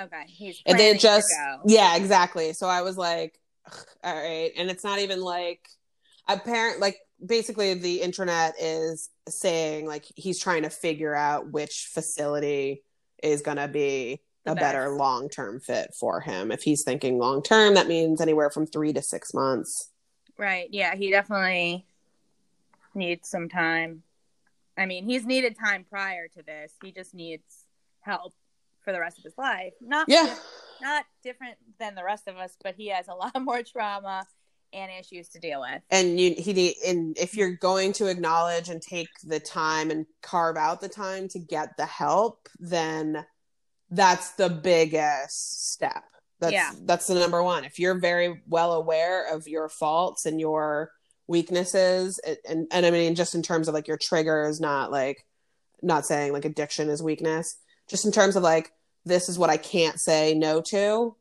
Okay, 0.00 0.24
he's 0.26 0.62
and 0.66 0.78
they 0.78 0.96
just 0.96 1.28
yeah, 1.66 1.96
exactly. 1.96 2.52
So 2.52 2.68
I 2.68 2.82
was 2.82 2.96
like, 2.96 3.38
all 4.04 4.14
right, 4.14 4.52
and 4.56 4.70
it's 4.70 4.84
not 4.84 5.00
even 5.00 5.20
like 5.20 5.68
apparent 6.28 6.80
like 6.80 6.98
basically 7.24 7.74
the 7.74 8.00
internet 8.00 8.54
is 8.60 9.10
saying 9.28 9.86
like 9.86 10.04
he's 10.16 10.38
trying 10.40 10.62
to 10.62 10.70
figure 10.70 11.14
out 11.14 11.50
which 11.52 11.90
facility 11.92 12.82
is 13.22 13.42
going 13.42 13.56
to 13.56 13.68
be 13.68 14.20
the 14.44 14.52
a 14.52 14.54
best. 14.54 14.62
better 14.62 14.90
long-term 14.90 15.60
fit 15.60 15.94
for 15.98 16.20
him. 16.20 16.52
If 16.52 16.62
he's 16.62 16.82
thinking 16.82 17.18
long 17.18 17.42
term, 17.42 17.74
that 17.74 17.86
means 17.86 18.20
anywhere 18.20 18.50
from 18.50 18.66
3 18.66 18.92
to 18.92 19.00
6 19.02 19.34
months. 19.34 19.90
Right. 20.36 20.68
Yeah, 20.70 20.94
he 20.94 21.10
definitely 21.10 21.86
needs 22.94 23.28
some 23.30 23.48
time. 23.48 24.02
I 24.76 24.84
mean, 24.86 25.04
he's 25.04 25.24
needed 25.24 25.56
time 25.58 25.84
prior 25.88 26.28
to 26.28 26.42
this. 26.42 26.74
He 26.82 26.92
just 26.92 27.14
needs 27.14 27.64
help 28.00 28.34
for 28.82 28.92
the 28.92 29.00
rest 29.00 29.16
of 29.18 29.24
his 29.24 29.38
life. 29.38 29.72
Not 29.80 30.06
Yeah. 30.08 30.34
not 30.82 31.06
different 31.22 31.56
than 31.78 31.94
the 31.94 32.04
rest 32.04 32.28
of 32.28 32.36
us, 32.36 32.56
but 32.62 32.74
he 32.74 32.88
has 32.88 33.08
a 33.08 33.14
lot 33.14 33.32
more 33.40 33.62
trauma 33.62 34.26
and 34.74 34.90
issues 35.00 35.28
to 35.28 35.38
deal 35.38 35.60
with. 35.60 35.80
and 35.90 36.18
you 36.20 36.34
he 36.36 36.52
need 36.52 36.74
and 36.86 37.16
if 37.18 37.34
you're 37.36 37.54
going 37.56 37.92
to 37.92 38.06
acknowledge 38.06 38.68
and 38.68 38.82
take 38.82 39.08
the 39.22 39.40
time 39.40 39.90
and 39.90 40.06
carve 40.22 40.56
out 40.56 40.80
the 40.80 40.88
time 40.88 41.28
to 41.28 41.38
get 41.38 41.76
the 41.76 41.86
help 41.86 42.48
then 42.58 43.24
that's 43.90 44.30
the 44.32 44.48
biggest 44.50 45.72
step 45.72 46.02
that's 46.40 46.52
Yeah. 46.52 46.72
that's 46.82 47.06
the 47.06 47.14
number 47.14 47.42
one 47.42 47.64
if 47.64 47.78
you're 47.78 47.98
very 47.98 48.42
well 48.48 48.72
aware 48.72 49.32
of 49.32 49.46
your 49.46 49.68
faults 49.68 50.26
and 50.26 50.40
your 50.40 50.90
weaknesses 51.26 52.18
and, 52.18 52.36
and 52.48 52.66
and 52.70 52.84
i 52.86 52.90
mean 52.90 53.14
just 53.14 53.34
in 53.34 53.42
terms 53.42 53.68
of 53.68 53.74
like 53.74 53.88
your 53.88 53.96
triggers 53.96 54.60
not 54.60 54.90
like 54.90 55.24
not 55.82 56.04
saying 56.04 56.32
like 56.32 56.44
addiction 56.44 56.88
is 56.88 57.02
weakness 57.02 57.56
just 57.88 58.04
in 58.04 58.12
terms 58.12 58.36
of 58.36 58.42
like 58.42 58.72
this 59.04 59.28
is 59.28 59.38
what 59.38 59.50
i 59.50 59.56
can't 59.56 60.00
say 60.00 60.34
no 60.34 60.60
to 60.60 61.14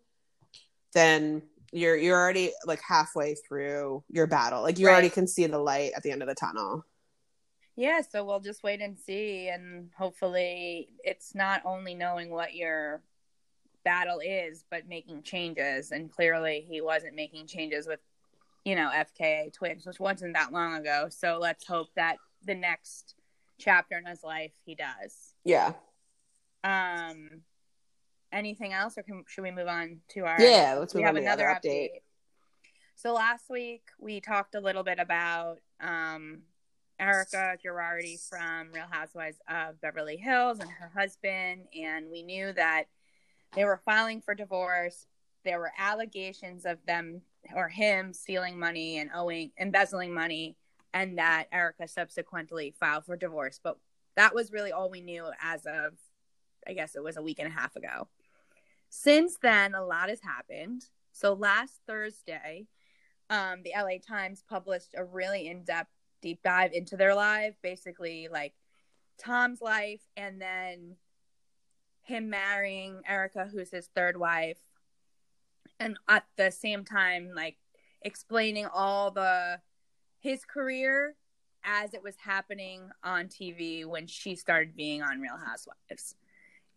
then 0.94 1.42
you're 1.74 1.98
you're 1.98 2.18
already 2.20 2.54
like 2.66 2.82
halfway 2.88 3.36
through 3.36 4.04
your 4.10 4.28
battle. 4.28 4.62
Like 4.62 4.80
you 4.80 4.88
Right. 4.88 4.94
already 4.94 5.10
can 5.10 5.28
see 5.28 5.46
the 5.48 5.60
light 5.60 5.92
at 5.96 6.04
the 6.04 6.12
end 6.12 6.22
of 6.22 6.28
the 6.28 6.36
tunnel. 6.36 6.86
Yeah, 7.76 8.02
so 8.02 8.24
we'll 8.24 8.40
just 8.40 8.64
wait 8.64 8.82
and 8.82 9.00
see 9.00 9.50
and 9.50 9.90
hopefully 9.98 10.90
it's 11.04 11.34
not 11.34 11.62
only 11.66 11.96
knowing 11.96 12.30
what 12.30 12.54
your 12.54 13.02
battle 13.84 14.20
is, 14.24 14.64
but 14.70 14.88
making 14.88 15.24
changes. 15.24 15.92
And 15.92 16.12
clearly 16.12 16.66
he 16.70 16.82
wasn't 16.82 17.16
making 17.16 17.48
changes 17.48 17.88
with, 17.88 18.00
you 18.66 18.76
know, 18.76 18.90
FKA 18.92 19.52
Twigs, 19.54 19.86
which 19.88 20.00
wasn't 20.00 20.36
that 20.36 20.54
long 20.54 20.76
ago. 20.76 21.08
So 21.10 21.40
let's 21.42 21.66
hope 21.68 21.90
that 21.96 22.18
the 22.46 22.56
next 22.56 23.16
chapter 23.60 23.98
in 23.98 24.06
his 24.06 24.24
life 24.24 24.52
he 24.66 24.76
does. 24.76 25.34
Yeah. 25.44 25.74
Um 26.64 27.42
anything 28.34 28.74
else 28.74 28.98
or 28.98 29.04
can, 29.04 29.24
should 29.28 29.44
we 29.44 29.52
move 29.52 29.68
on 29.68 30.00
to 30.10 30.26
our 30.26 30.42
Yeah, 30.42 30.76
let's 30.80 30.94
we 30.94 31.00
move 31.00 31.08
have 31.08 31.16
on 31.16 31.22
to 31.22 31.28
another 31.28 31.46
update. 31.46 31.90
update. 31.90 32.02
So 32.96 33.14
last 33.14 33.50
week 33.50 33.84
we 34.00 34.20
talked 34.22 34.56
a 34.56 34.60
little 34.60 34.84
bit 34.84 35.00
about 35.00 35.60
um, 35.82 36.44
Erika 37.00 37.58
Girardi 37.64 38.18
from 38.30 38.72
Real 38.74 38.86
Housewives 38.90 39.38
of 39.48 39.80
Beverly 39.82 40.18
Hills 40.18 40.60
and 40.60 40.70
her 40.70 40.92
husband, 40.96 41.66
and 41.80 42.10
we 42.12 42.24
knew 42.24 42.54
that 42.54 42.86
they 43.56 43.66
were 43.66 43.82
filing 43.84 44.22
for 44.22 44.36
divorce. 44.36 45.06
There 45.44 45.60
were 45.60 45.72
allegations 45.78 46.66
of 46.66 46.78
them 46.86 47.22
or 47.56 47.68
him 47.68 48.14
stealing 48.14 48.58
money 48.58 49.00
and 49.00 49.10
owing 49.14 49.52
embezzling 49.60 50.14
money, 50.14 50.56
and 50.94 51.18
that 51.18 51.48
Erika 51.52 51.88
subsequently 51.88 52.74
filed 52.80 53.06
for 53.06 53.18
divorce. 53.18 53.60
But 53.62 53.78
that 54.16 54.34
was 54.34 54.52
really 54.52 54.72
all 54.72 54.90
we 54.90 55.02
knew 55.02 55.26
as 55.42 55.66
of, 55.66 55.94
I 56.68 56.74
guess 56.74 56.96
it 56.96 57.04
was 57.04 57.18
a 57.18 57.22
week 57.22 57.40
and 57.40 57.48
a 57.48 57.52
half 57.52 57.76
ago. 57.76 58.08
Since 58.96 59.38
then, 59.42 59.74
a 59.74 59.84
lot 59.84 60.10
has 60.10 60.20
happened. 60.22 60.86
So 61.14 61.34
last 61.34 61.82
Thursday, 61.88 62.68
um, 63.28 63.64
the 63.64 63.74
LA 63.76 63.98
Times 63.98 64.44
published 64.48 64.94
a 64.96 65.04
really 65.04 65.48
in 65.48 65.64
depth 65.64 65.90
deep 66.22 66.44
dive 66.44 66.74
into 66.74 66.96
their 66.96 67.16
life, 67.16 67.56
basically 67.64 68.28
like 68.32 68.54
Tom's 69.18 69.62
life 69.62 70.02
and 70.16 70.40
then 70.40 70.98
him 72.04 72.30
marrying 72.30 73.02
Erika, 73.08 73.50
who's 73.52 73.72
his 73.72 73.88
third 73.96 74.16
wife, 74.16 74.60
and 75.80 75.98
at 76.08 76.26
the 76.38 76.52
same 76.52 76.86
time, 76.86 77.32
like 77.36 77.58
explaining 78.04 78.68
all 78.68 79.10
the 79.10 79.60
his 80.20 80.46
career 80.46 81.16
as 81.64 81.96
it 81.96 82.04
was 82.04 82.16
happening 82.18 82.92
on 83.04 83.26
TV 83.26 83.88
when 83.88 84.06
she 84.06 84.36
started 84.36 84.76
being 84.76 85.02
on 85.02 85.20
Real 85.20 85.40
Housewives. 85.44 86.14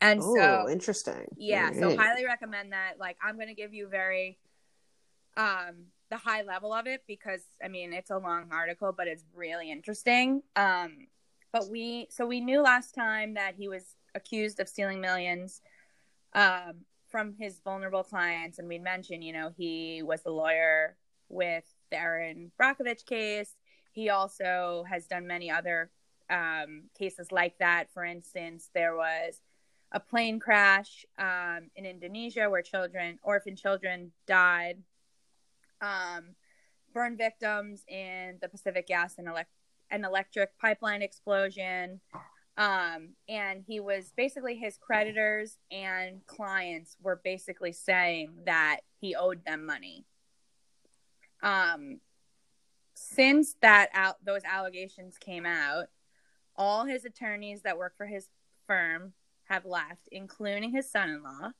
And 0.00 0.20
Oh, 0.22 0.34
so 0.34 0.68
interesting. 0.70 1.26
yeah, 1.36 1.72
so 1.72 1.96
highly 1.96 2.24
recommend 2.24 2.72
that. 2.72 2.94
Like 2.98 3.16
I'm 3.22 3.38
gonna 3.38 3.54
give 3.54 3.72
you 3.72 3.88
very 3.88 4.38
um 5.36 5.86
the 6.10 6.16
high 6.16 6.42
level 6.42 6.72
of 6.72 6.86
it 6.86 7.02
because 7.06 7.42
I 7.62 7.68
mean 7.68 7.92
it's 7.92 8.10
a 8.10 8.18
long 8.18 8.48
article, 8.52 8.92
but 8.96 9.08
it's 9.08 9.24
really 9.34 9.70
interesting. 9.70 10.42
Um 10.54 11.08
but 11.52 11.68
we 11.70 12.08
so 12.10 12.26
we 12.26 12.40
knew 12.40 12.60
last 12.60 12.94
time 12.94 13.34
that 13.34 13.54
he 13.56 13.68
was 13.68 13.96
accused 14.14 14.60
of 14.60 14.68
stealing 14.68 15.00
millions 15.00 15.62
um 16.34 16.84
from 17.08 17.34
his 17.38 17.60
vulnerable 17.60 18.02
clients 18.02 18.58
and 18.58 18.68
we 18.68 18.78
mentioned, 18.78 19.24
you 19.24 19.32
know, 19.32 19.50
he 19.56 20.02
was 20.02 20.22
the 20.22 20.30
lawyer 20.30 20.96
with 21.28 21.64
the 21.90 21.98
Erin 21.98 22.50
Brockovich 22.60 23.06
case. 23.06 23.54
He 23.92 24.10
also 24.10 24.84
has 24.88 25.06
done 25.06 25.26
many 25.26 25.50
other 25.50 25.90
um, 26.28 26.84
cases 26.98 27.32
like 27.32 27.58
that. 27.58 27.92
For 27.92 28.04
instance, 28.04 28.70
there 28.74 28.96
was 28.96 29.40
a 29.96 30.00
plane 30.00 30.38
crash 30.38 31.06
um, 31.18 31.70
in 31.74 31.86
Indonesia 31.86 32.50
where 32.50 32.60
children, 32.60 33.18
orphan 33.22 33.56
children, 33.56 34.12
died. 34.26 34.82
Um, 35.80 36.34
burn 36.92 37.16
victims 37.16 37.82
in 37.88 38.36
the 38.42 38.48
Pacific 38.48 38.88
Gas 38.88 39.14
and, 39.16 39.26
elec- 39.26 39.46
and 39.90 40.04
Electric 40.04 40.50
pipeline 40.58 41.00
explosion. 41.00 42.02
Um, 42.58 43.14
and 43.26 43.64
he 43.66 43.80
was 43.80 44.12
basically 44.14 44.56
his 44.56 44.76
creditors 44.76 45.56
and 45.70 46.20
clients 46.26 46.98
were 47.02 47.18
basically 47.24 47.72
saying 47.72 48.32
that 48.44 48.80
he 49.00 49.14
owed 49.14 49.46
them 49.46 49.64
money. 49.64 50.04
Um, 51.42 52.00
since 52.92 53.56
that 53.62 53.88
out 53.94 54.22
those 54.22 54.42
allegations 54.44 55.16
came 55.16 55.46
out, 55.46 55.86
all 56.54 56.84
his 56.84 57.06
attorneys 57.06 57.62
that 57.62 57.78
work 57.78 57.94
for 57.96 58.04
his 58.04 58.28
firm 58.66 59.14
have 59.48 59.64
left, 59.64 60.08
including 60.10 60.70
his 60.70 60.90
son-in-law. 60.90 61.50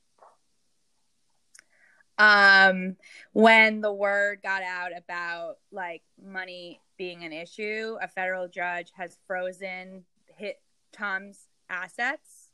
Um, 2.19 2.95
when 3.33 3.81
the 3.81 3.93
word 3.93 4.39
got 4.41 4.63
out 4.63 4.91
about 4.95 5.57
like 5.71 6.01
money 6.23 6.81
being 6.97 7.23
an 7.23 7.31
issue, 7.31 7.97
a 8.01 8.07
federal 8.07 8.47
judge 8.47 8.91
has 8.95 9.17
frozen 9.27 10.03
hit 10.35 10.59
Tom's 10.91 11.47
assets 11.69 12.49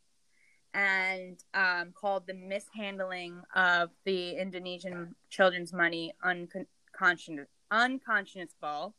and 0.74 1.42
um, 1.54 1.94
called 1.94 2.28
the 2.28 2.34
mishandling 2.34 3.42
of 3.56 3.92
the 4.06 4.32
Indonesian 4.32 5.16
children's 5.30 5.72
money 5.72 6.14
unconscionable. 6.24 7.50
unconscionable. 7.72 8.96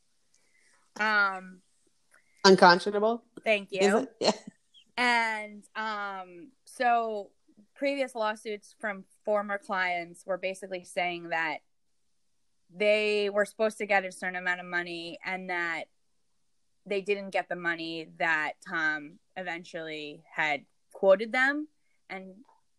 Um, 0.99 1.59
unconscionable. 2.43 3.23
thank 3.43 3.71
you. 3.71 4.07
Yeah. 4.19 4.31
And 4.97 5.63
um, 5.75 6.51
so 6.65 7.31
previous 7.75 8.15
lawsuits 8.15 8.75
from 8.79 9.03
former 9.23 9.57
clients 9.57 10.25
were 10.25 10.37
basically 10.37 10.83
saying 10.83 11.29
that 11.29 11.57
they 12.73 13.29
were 13.29 13.45
supposed 13.45 13.77
to 13.77 13.85
get 13.85 14.05
a 14.05 14.11
certain 14.11 14.37
amount 14.37 14.59
of 14.59 14.65
money 14.65 15.19
and 15.25 15.49
that 15.49 15.85
they 16.85 17.01
didn't 17.01 17.31
get 17.31 17.49
the 17.49 17.55
money 17.55 18.07
that 18.19 18.53
Tom 18.67 19.19
eventually 19.35 20.23
had 20.33 20.61
quoted 20.93 21.31
them 21.31 21.67
and 22.09 22.33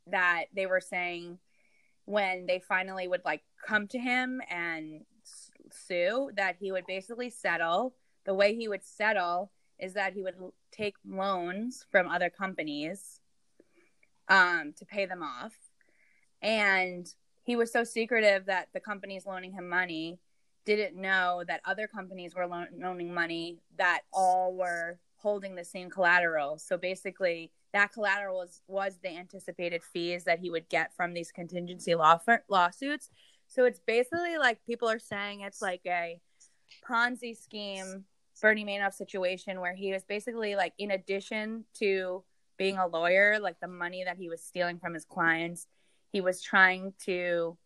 that 0.06 0.44
they 0.54 0.66
were 0.66 0.80
saying 0.80 1.38
when 2.04 2.46
they 2.46 2.60
finally 2.60 3.08
would 3.08 3.22
like 3.24 3.42
come 3.66 3.88
to 3.88 3.98
him 3.98 4.40
and 4.48 5.04
sue 5.70 6.30
that 6.36 6.56
he 6.60 6.70
would 6.70 6.86
basically 6.86 7.30
settle 7.30 7.94
the 8.24 8.34
way 8.34 8.54
he 8.54 8.68
would 8.68 8.84
settle 8.84 9.50
is 9.78 9.94
that 9.94 10.12
he 10.12 10.22
would 10.22 10.36
take 10.72 10.94
loans 11.06 11.86
from 11.90 12.08
other 12.08 12.30
companies 12.30 13.20
um, 14.28 14.72
to 14.76 14.84
pay 14.84 15.06
them 15.06 15.22
off. 15.22 15.54
And 16.42 17.06
he 17.44 17.56
was 17.56 17.72
so 17.72 17.84
secretive 17.84 18.46
that 18.46 18.68
the 18.72 18.80
companies 18.80 19.26
loaning 19.26 19.52
him 19.52 19.68
money 19.68 20.18
didn't 20.64 21.00
know 21.00 21.44
that 21.46 21.60
other 21.64 21.86
companies 21.86 22.34
were 22.34 22.46
lo- 22.46 22.66
loaning 22.76 23.14
money 23.14 23.58
that 23.78 24.00
all 24.12 24.54
were 24.54 24.98
holding 25.16 25.54
the 25.54 25.64
same 25.64 25.88
collateral. 25.88 26.58
So 26.58 26.76
basically, 26.76 27.52
that 27.72 27.92
collateral 27.92 28.38
was, 28.38 28.62
was 28.66 28.98
the 29.02 29.10
anticipated 29.10 29.82
fees 29.82 30.24
that 30.24 30.40
he 30.40 30.50
would 30.50 30.68
get 30.68 30.94
from 30.94 31.14
these 31.14 31.30
contingency 31.30 31.94
law 31.94 32.18
lawsuits. 32.48 33.10
So 33.46 33.64
it's 33.64 33.80
basically 33.86 34.38
like 34.38 34.64
people 34.66 34.88
are 34.88 34.98
saying 34.98 35.40
it's 35.40 35.62
like 35.62 35.82
a 35.86 36.20
Ponzi 36.88 37.36
scheme, 37.36 38.04
Bernie 38.40 38.64
Madoff 38.64 38.94
situation 38.94 39.60
where 39.60 39.74
he 39.74 39.92
was 39.92 40.04
basically 40.04 40.56
like, 40.56 40.72
in 40.78 40.90
addition 40.90 41.64
to 41.74 42.22
being 42.56 42.78
a 42.78 42.86
lawyer, 42.86 43.38
like 43.38 43.60
the 43.60 43.68
money 43.68 44.04
that 44.04 44.16
he 44.16 44.28
was 44.28 44.42
stealing 44.42 44.78
from 44.78 44.94
his 44.94 45.04
clients, 45.04 45.66
he 46.12 46.20
was 46.20 46.40
trying 46.40 46.94
to 47.04 47.56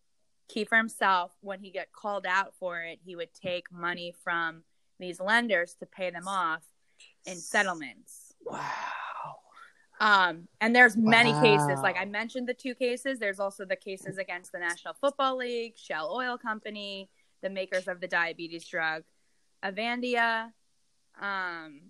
keep 0.47 0.69
for 0.69 0.77
himself. 0.77 1.31
When 1.41 1.59
he 1.59 1.71
got 1.71 1.91
called 1.91 2.25
out 2.25 2.53
for 2.55 2.81
it, 2.81 2.99
he 3.03 3.15
would 3.15 3.33
take 3.33 3.71
money 3.71 4.13
from 4.23 4.63
these 4.99 5.19
lenders 5.19 5.75
to 5.79 5.85
pay 5.85 6.09
them 6.09 6.27
off 6.27 6.63
in 7.25 7.35
settlements. 7.35 8.33
Wow. 8.45 8.59
Um, 9.99 10.47
and 10.59 10.75
there's 10.75 10.97
many 10.97 11.31
Wow. 11.31 11.41
cases. 11.41 11.79
Like 11.83 11.95
I 11.97 12.05
mentioned 12.05 12.47
the 12.47 12.53
two 12.53 12.73
cases. 12.73 13.19
There's 13.19 13.39
also 13.39 13.65
the 13.65 13.75
cases 13.75 14.17
against 14.17 14.51
the 14.51 14.59
National 14.59 14.95
Football 14.95 15.37
League, 15.37 15.77
Shell 15.77 16.11
Oil 16.11 16.37
Company, 16.37 17.09
the 17.41 17.49
makers 17.49 17.87
of 17.87 18.01
the 18.01 18.07
diabetes 18.07 18.67
drug 18.67 19.03
Avandia. 19.63 20.53
Um, 21.21 21.81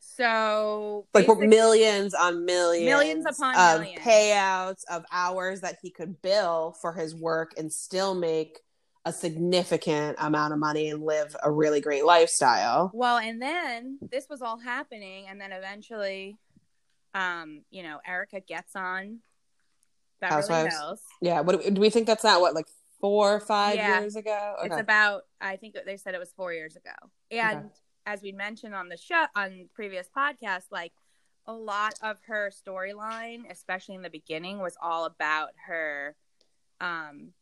So 0.00 1.06
like 1.14 1.28
millions 1.38 2.12
on 2.12 2.44
millions, 2.44 2.84
Millions 2.86 3.24
upon 3.26 3.54
of 3.56 3.80
millions. 3.82 4.04
payouts 4.04 4.82
of 4.90 5.04
hours 5.12 5.60
that 5.60 5.78
he 5.80 5.90
could 5.90 6.20
bill 6.22 6.74
for 6.80 6.92
his 6.92 7.14
work 7.14 7.52
and 7.56 7.72
still 7.72 8.14
make 8.16 8.58
a 9.04 9.12
significant 9.12 10.16
amount 10.18 10.52
of 10.52 10.58
money 10.58 10.90
and 10.90 11.04
live 11.04 11.36
a 11.42 11.50
really 11.50 11.80
great 11.80 12.04
lifestyle. 12.04 12.90
Well, 12.92 13.18
and 13.18 13.40
then 13.40 13.98
this 14.10 14.28
was 14.28 14.42
all 14.42 14.58
happening, 14.58 15.26
and 15.28 15.40
then 15.40 15.52
eventually, 15.52 16.36
um, 17.14 17.62
you 17.70 17.84
know, 17.84 18.00
Erika 18.04 18.40
gets 18.40 18.74
on 18.74 19.20
Beverly 20.20 20.40
Housewives? 20.40 20.74
Hills. 20.74 21.02
Yeah, 21.22 21.40
what 21.42 21.52
do 21.52 21.58
we, 21.64 21.70
do 21.70 21.80
we 21.80 21.90
think 21.90 22.08
that's 22.08 22.24
not 22.24 22.40
what 22.40 22.54
like 22.54 22.66
four 23.00 23.36
or 23.36 23.40
five 23.40 23.76
Yeah. 23.76 24.00
years 24.00 24.16
ago? 24.16 24.56
It's 24.64 24.76
about 24.76 25.22
I 25.40 25.54
think 25.56 25.76
they 25.86 25.96
said 25.96 26.14
it 26.14 26.18
was 26.18 26.32
four 26.32 26.52
years 26.52 26.74
ago. 26.74 26.90
And 27.30 27.58
Okay. 27.58 27.68
as 28.06 28.22
we 28.22 28.32
mentioned 28.32 28.74
on 28.74 28.88
the 28.88 28.96
show 28.96 29.26
on 29.34 29.68
previous 29.74 30.08
podcasts, 30.14 30.70
like 30.70 30.92
a 31.46 31.52
lot 31.52 31.94
of 32.02 32.18
her 32.26 32.50
storyline, 32.50 33.50
especially 33.50 33.94
in 33.94 34.02
the 34.02 34.10
beginning, 34.10 34.58
was 34.58 34.76
all 34.80 35.04
about 35.04 35.50
her 35.66 36.16
um 36.80 37.32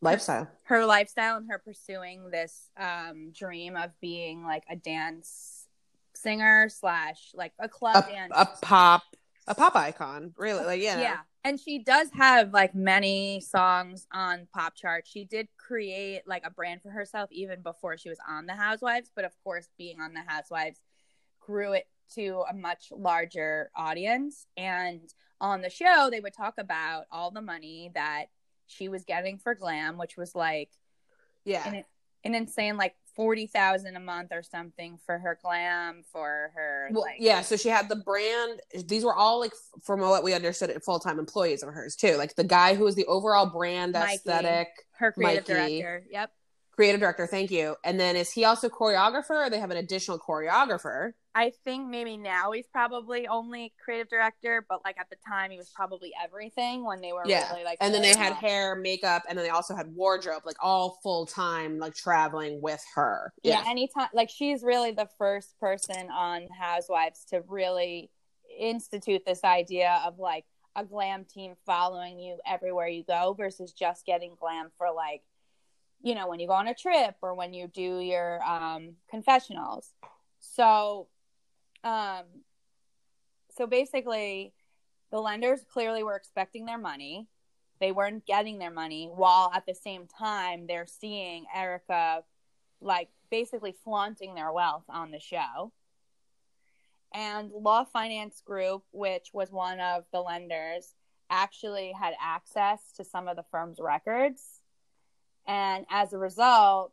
lifestyle. 0.00 0.48
her 0.64 0.86
lifestyle 0.86 1.36
and 1.36 1.50
her 1.50 1.58
pursuing 1.58 2.30
this 2.30 2.70
um 2.76 3.30
dream 3.32 3.76
of 3.76 3.90
being 4.00 4.44
like 4.44 4.64
a 4.70 4.76
dance 4.76 5.66
singer 6.14 6.68
slash 6.68 7.30
like 7.34 7.52
a 7.58 7.68
club 7.68 8.04
A, 8.08 8.10
dance 8.10 8.32
a 8.34 8.46
pop, 8.62 9.02
a 9.48 9.54
pop 9.54 9.74
icon, 9.74 10.32
really. 10.36 10.64
Like 10.64 10.80
yeah, 10.80 11.00
yeah 11.00 11.18
and 11.44 11.58
she 11.58 11.78
does 11.78 12.10
have 12.12 12.52
like 12.52 12.74
many 12.74 13.40
songs 13.40 14.06
on 14.12 14.46
pop 14.52 14.74
charts 14.74 15.10
she 15.10 15.24
did 15.24 15.48
create 15.56 16.22
like 16.26 16.44
a 16.44 16.50
brand 16.50 16.82
for 16.82 16.90
herself 16.90 17.30
even 17.32 17.62
before 17.62 17.96
she 17.96 18.08
was 18.08 18.18
on 18.28 18.46
the 18.46 18.54
housewives 18.54 19.10
but 19.14 19.24
of 19.24 19.32
course 19.42 19.68
being 19.78 20.00
on 20.00 20.12
the 20.12 20.22
housewives 20.26 20.80
grew 21.40 21.72
it 21.72 21.86
to 22.14 22.44
a 22.50 22.54
much 22.54 22.92
larger 22.94 23.70
audience 23.76 24.46
and 24.56 25.14
on 25.40 25.62
the 25.62 25.70
show 25.70 26.08
they 26.10 26.20
would 26.20 26.34
talk 26.34 26.54
about 26.58 27.04
all 27.10 27.30
the 27.30 27.40
money 27.40 27.90
that 27.94 28.26
she 28.66 28.88
was 28.88 29.04
getting 29.04 29.38
for 29.38 29.54
glam 29.54 29.96
which 29.96 30.16
was 30.16 30.34
like 30.34 30.70
yeah. 31.44 31.66
an, 31.66 31.84
an 32.24 32.34
insane 32.34 32.76
like 32.76 32.94
40,000 33.18 33.96
a 33.96 34.00
month 34.00 34.28
or 34.30 34.44
something 34.44 34.96
for 35.04 35.18
her 35.18 35.36
glam 35.42 36.04
for 36.12 36.52
her 36.54 36.88
Well, 36.92 37.02
like 37.02 37.16
yeah, 37.18 37.42
so 37.42 37.56
she 37.56 37.68
had 37.68 37.88
the 37.88 37.96
brand. 37.96 38.60
These 38.86 39.04
were 39.04 39.14
all 39.14 39.40
like, 39.40 39.52
from 39.82 39.98
what 40.00 40.22
we 40.22 40.34
understood, 40.34 40.70
full 40.84 41.00
time 41.00 41.18
employees 41.18 41.64
of 41.64 41.74
hers 41.74 41.96
too. 41.96 42.14
Like 42.16 42.36
the 42.36 42.44
guy 42.44 42.76
who 42.76 42.84
was 42.84 42.94
the 42.94 43.06
overall 43.06 43.46
brand 43.46 43.94
Mikey. 43.94 44.14
aesthetic, 44.14 44.68
her 44.98 45.10
creative 45.10 45.48
Mikey. 45.48 45.80
director 45.80 46.04
yep 46.12 46.30
creative 46.78 47.00
director. 47.00 47.26
Thank 47.26 47.50
you. 47.50 47.74
And 47.82 47.98
then 47.98 48.14
is 48.14 48.30
he 48.30 48.44
also 48.44 48.68
choreographer, 48.68 49.46
or 49.46 49.50
they 49.50 49.58
have 49.58 49.72
an 49.72 49.78
additional 49.78 50.16
choreographer? 50.16 51.10
I 51.38 51.52
think 51.62 51.88
maybe 51.88 52.16
now 52.16 52.50
he's 52.50 52.66
probably 52.66 53.28
only 53.28 53.72
creative 53.82 54.08
director, 54.08 54.66
but 54.68 54.80
like 54.84 54.98
at 54.98 55.08
the 55.08 55.14
time 55.24 55.52
he 55.52 55.56
was 55.56 55.70
probably 55.72 56.12
everything 56.20 56.84
when 56.84 57.00
they 57.00 57.12
were 57.12 57.22
Yeah. 57.26 57.48
really 57.52 57.62
like. 57.62 57.78
And 57.80 57.94
then 57.94 58.02
they 58.02 58.16
had 58.16 58.32
hair, 58.32 58.74
makeup, 58.74 59.22
and 59.28 59.38
then 59.38 59.44
they 59.44 59.50
also 59.50 59.76
had 59.76 59.94
wardrobe, 59.94 60.42
like 60.44 60.56
all 60.60 60.98
full 61.00 61.26
time, 61.26 61.78
like 61.78 61.94
traveling 61.94 62.60
with 62.60 62.84
her. 62.96 63.32
Yeah. 63.44 63.62
anytime 63.68 64.08
like 64.12 64.30
she's 64.30 64.64
really 64.64 64.90
the 64.90 65.08
first 65.16 65.56
person 65.60 66.10
on 66.10 66.48
Housewives 66.58 67.24
to 67.26 67.42
really 67.46 68.10
institute 68.58 69.22
this 69.24 69.44
idea 69.44 70.02
of 70.04 70.18
like 70.18 70.44
a 70.74 70.84
glam 70.84 71.24
team 71.24 71.54
following 71.64 72.18
you 72.18 72.38
everywhere 72.44 72.88
you 72.88 73.04
go 73.04 73.32
versus 73.38 73.72
just 73.72 74.04
getting 74.04 74.34
glam 74.40 74.70
for 74.76 74.88
like 74.92 75.22
you 76.02 76.16
know 76.16 76.26
when 76.26 76.40
you 76.40 76.48
go 76.48 76.54
on 76.54 76.66
a 76.66 76.74
trip 76.74 77.14
or 77.22 77.36
when 77.36 77.52
you 77.52 77.68
do 77.68 78.00
your 78.00 78.42
um 78.42 78.94
confessionals 79.10 79.92
so 80.40 81.06
um 81.84 82.24
so 83.56 83.66
basically 83.66 84.52
the 85.10 85.20
lenders 85.20 85.64
clearly 85.72 86.02
were 86.02 86.16
expecting 86.16 86.66
their 86.66 86.78
money. 86.78 87.28
They 87.80 87.92
weren't 87.92 88.26
getting 88.26 88.58
their 88.58 88.70
money 88.70 89.10
while 89.12 89.50
at 89.54 89.66
the 89.66 89.74
same 89.74 90.06
time 90.06 90.66
they're 90.66 90.86
seeing 90.86 91.46
erika 91.54 92.22
like 92.80 93.08
basically 93.30 93.74
flaunting 93.84 94.34
their 94.34 94.52
wealth 94.52 94.84
on 94.88 95.10
the 95.10 95.20
show. 95.20 95.72
And 97.12 97.50
law 97.52 97.84
finance 97.84 98.42
group 98.44 98.84
which 98.92 99.30
was 99.32 99.50
one 99.50 99.80
of 99.80 100.04
the 100.12 100.20
lenders 100.20 100.94
actually 101.30 101.92
had 101.98 102.14
access 102.20 102.92
to 102.96 103.04
some 103.04 103.28
of 103.28 103.36
the 103.36 103.44
firm's 103.50 103.78
records. 103.80 104.60
And 105.46 105.86
as 105.90 106.12
a 106.12 106.18
result 106.18 106.92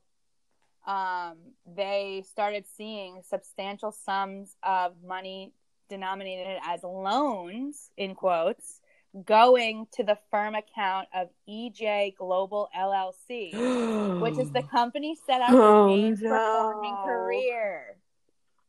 um, 0.86 1.38
they 1.66 2.24
started 2.30 2.66
seeing 2.78 3.22
substantial 3.28 3.92
sums 3.92 4.56
of 4.64 4.94
money 5.06 5.54
denominated 5.90 6.60
as 6.66 6.84
loans 6.84 7.90
in 7.98 8.16
quotes 8.16 8.82
going 9.26 9.88
to 9.94 10.04
the 10.04 10.18
firm 10.30 10.56
account 10.56 11.08
of 11.14 11.30
ej 11.48 12.14
global 12.18 12.70
llc 12.76 14.20
which 14.22 14.38
is 14.38 14.52
the 14.52 14.64
company 14.64 15.16
set 15.26 15.42
up 15.42 15.50
Oh, 15.52 15.88
for 15.88 15.90
Jayne's 15.96 16.22
performing 16.22 16.96
career. 17.06 17.98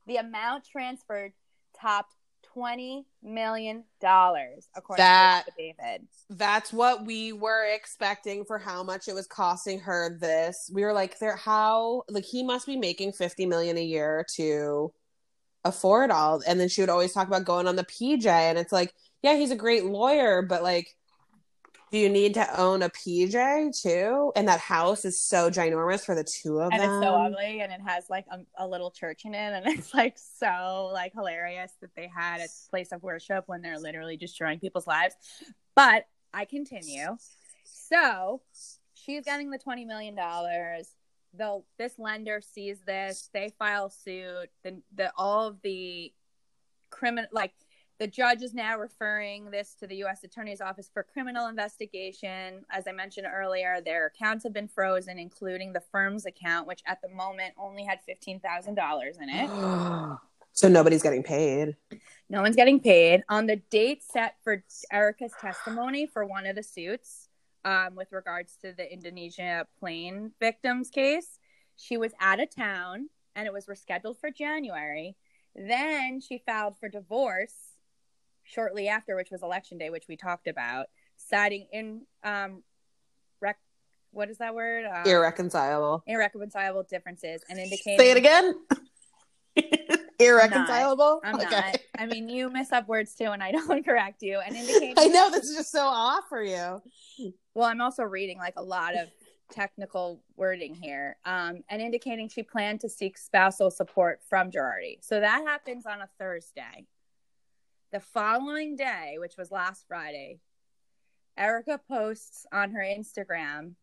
The 0.07 0.17
amount 0.17 0.65
transferred 0.65 1.33
topped 1.81 2.15
twenty 2.57 3.05
million 3.23 3.85
dollars, 4.01 4.69
according 4.75 5.03
That- 5.05 5.45
to 5.47 5.53
David. 5.59 6.07
That's 6.31 6.73
what 6.73 7.05
we 7.05 7.33
were 7.33 7.67
expecting 7.67 8.45
for 8.45 8.59
how 8.59 8.83
much 8.83 9.09
it 9.09 9.15
was 9.15 9.27
costing 9.27 9.79
her 9.81 10.17
this. 10.19 10.71
We 10.73 10.83
were 10.83 10.93
like, 10.95 11.19
there 11.19 11.37
how 11.37 12.03
like 12.09 12.25
he 12.25 12.43
must 12.43 12.67
be 12.67 12.77
making 12.77 13.13
50 13.13 13.47
million 13.47 13.77
a 13.77 13.85
year 13.85 14.25
to 14.37 14.93
afford 15.65 16.11
all. 16.11 16.43
And 16.47 16.59
then 16.59 16.69
she 16.69 16.81
would 16.81 16.89
always 16.91 17.13
talk 17.13 17.29
about 17.29 17.45
going 17.45 17.67
on 17.67 17.77
the 17.77 17.85
PJ 17.85 18.27
and 18.27 18.59
it's 18.59 18.73
like, 18.73 18.93
yeah, 19.23 19.35
he's 19.37 19.51
a 19.51 19.57
great 19.57 19.85
lawyer, 19.85 20.43
but 20.43 20.63
like 20.63 20.89
do 21.97 22.03
you 22.03 22.11
need 22.11 22.35
to 22.35 22.61
own 22.61 22.83
a 22.83 22.91
PJ 22.91 23.83
too? 23.83 24.31
And 24.37 24.47
that 24.49 24.61
house 24.61 25.07
is 25.07 25.19
so 25.19 25.51
ginormous 25.51 26.05
for 26.05 26.15
the 26.15 26.25
two 26.25 26.59
of 26.59 26.71
And 26.71 26.83
them. 26.83 26.91
And 26.91 27.03
it's 27.03 27.07
so 27.07 27.15
ugly, 27.15 27.61
and 27.63 27.73
it 27.73 27.81
has 27.87 28.11
like 28.11 28.27
a, 28.31 28.41
a 28.59 28.69
little 28.69 28.91
church 28.91 29.25
in 29.25 29.33
it, 29.33 29.55
and 29.55 29.67
it's 29.79 29.95
like 29.95 30.19
so 30.19 30.91
like 30.93 31.15
hilarious 31.15 31.73
that 31.81 31.95
they 31.97 32.11
had 32.15 32.41
a 32.41 32.49
place 32.71 32.93
of 32.93 33.03
worship 33.03 33.45
when 33.47 33.63
they're 33.63 33.79
literally 33.79 34.19
destroying 34.19 34.61
people's 34.61 34.87
lives. 34.87 35.15
But 35.75 36.05
I 36.35 36.45
continue. 36.45 37.17
So 37.65 38.43
she's 38.93 39.25
getting 39.25 39.49
the 39.49 39.59
twenty 39.59 39.87
million 39.87 40.15
dollars. 40.15 40.91
The 41.33 41.63
this 41.79 41.95
lender 41.99 42.43
sees 42.43 42.79
this, 42.87 43.31
they 43.33 43.55
file 43.59 43.89
suit. 43.89 44.51
The 44.65 44.83
the 44.95 45.13
all 45.17 45.47
of 45.47 45.63
the 45.63 46.13
criminal 46.91 47.31
like 47.33 47.55
the 47.99 48.07
judge 48.07 48.43
is 48.43 48.53
now 48.53 48.79
referring 48.79 49.51
this 49.51 49.75
to 49.81 49.87
the 49.87 49.97
U.S. 49.97 50.23
Attorney's 50.23 50.61
Office 50.61 50.91
for 50.93 51.03
criminal 51.03 51.47
investigation. 51.47 52.65
As 52.71 52.87
I 52.87 52.93
mentioned 52.93 53.27
earlier, 53.33 53.81
their 53.81 54.07
accounts 54.07 54.45
have 54.45 54.53
been 54.53 54.69
frozen, 54.69 55.19
including 55.19 55.73
the 55.73 55.81
firm's 55.81 56.27
account, 56.27 56.67
which 56.67 56.83
at 56.87 57.01
the 57.01 57.09
moment 57.09 57.55
only 57.59 57.85
had 57.85 58.01
fifteen 58.03 58.39
thousand 58.41 58.75
dollars 58.75 59.17
in 59.21 59.29
it. 59.31 59.49
so 60.53 60.69
nobody's 60.69 61.03
getting 61.03 61.23
paid. 61.23 61.77
No 62.29 62.43
one's 62.43 62.57
getting 62.57 62.81
paid. 62.81 63.23
On 63.29 63.47
the 63.47 63.57
date 63.57 64.03
set 64.03 64.37
for 64.45 64.63
Erika's 64.93 65.33
testimony 65.41 66.07
for 66.07 66.27
one 66.27 66.47
of 66.47 66.55
the 66.55 66.63
suits, 66.63 67.29
um, 67.65 67.95
with 67.95 68.13
regards 68.13 68.57
to 68.63 68.73
the 68.73 68.93
Indonesia 68.93 69.67
plane 69.79 70.33
victims 70.39 70.91
case, 70.91 71.39
she 71.77 71.97
was 71.97 72.13
out 72.21 72.41
of 72.41 72.55
town 72.55 73.09
and 73.35 73.47
it 73.47 73.53
was 73.53 73.67
rescheduled 73.67 74.19
for 74.19 74.31
January. 74.31 75.17
Then 75.55 76.21
she 76.21 76.43
filed 76.45 76.77
for 76.79 76.89
divorce 76.89 77.66
shortly 78.47 78.89
after, 78.89 79.17
which 79.17 79.31
was 79.31 79.43
election 79.43 79.79
day, 79.79 79.91
which 79.91 80.07
we 80.09 80.17
talked 80.17 80.47
about, 80.47 80.87
citing 81.17 81.67
in 81.73 82.03
um, 82.23 82.63
rec- 83.41 83.59
what 84.13 84.31
is 84.31 84.39
that 84.39 84.55
word? 84.55 84.85
Um, 84.87 85.07
Irreconcilable. 85.07 86.03
irreconcilable 86.07 86.85
differences 86.85 87.43
and 87.49 87.59
indicating. 87.59 87.99
Say 87.99 88.11
it 88.11 88.17
again. 88.17 88.55
Irreconcilable. 90.19 91.21
I'm 91.25 91.35
Okay. 91.37 91.45
not. 91.45 91.77
I 91.99 92.07
mean, 92.07 92.29
you 92.29 92.51
mess 92.51 92.73
up 92.73 92.89
words 92.89 93.15
too, 93.15 93.27
and 93.27 93.43
I 93.43 93.53
don't 93.53 93.85
correct 93.85 94.23
you. 94.23 94.41
And 94.45 94.57
indicating. 94.57 94.95
I 94.99 95.07
know 95.09 95.31
this 95.31 95.45
is 95.45 95.57
just 95.57 95.71
so 95.73 95.81
off 95.85 96.25
for 96.29 96.43
you. 96.43 96.81
Well, 97.55 97.67
I'm 97.67 97.81
also 97.81 98.03
reading 98.03 98.39
like 98.39 98.55
a 98.57 98.63
lot 98.63 98.95
of 98.97 99.09
technical 99.51 100.21
wording 100.37 100.75
here, 100.75 101.17
um, 101.25 101.63
and 101.69 101.81
indicating 101.83 102.29
she 102.29 102.43
planned 102.43 102.81
to 102.81 102.89
seek 102.89 103.17
spousal 103.19 103.71
support 103.71 104.21
from 104.29 104.51
Girardi. 104.51 104.99
So 105.03 105.21
that 105.21 105.43
happens 105.47 105.87
on 105.87 106.01
a 106.01 106.09
Thursday. 106.19 106.87
The 107.93 108.01
following 108.01 108.77
day, 108.77 109.17
which 109.19 109.37
was 109.37 109.53
last 109.53 109.87
Friday, 109.87 110.41
Erika 111.37 111.81
posts 111.89 112.45
on 112.53 112.73
her 112.73 112.81
Instagram 112.81 113.75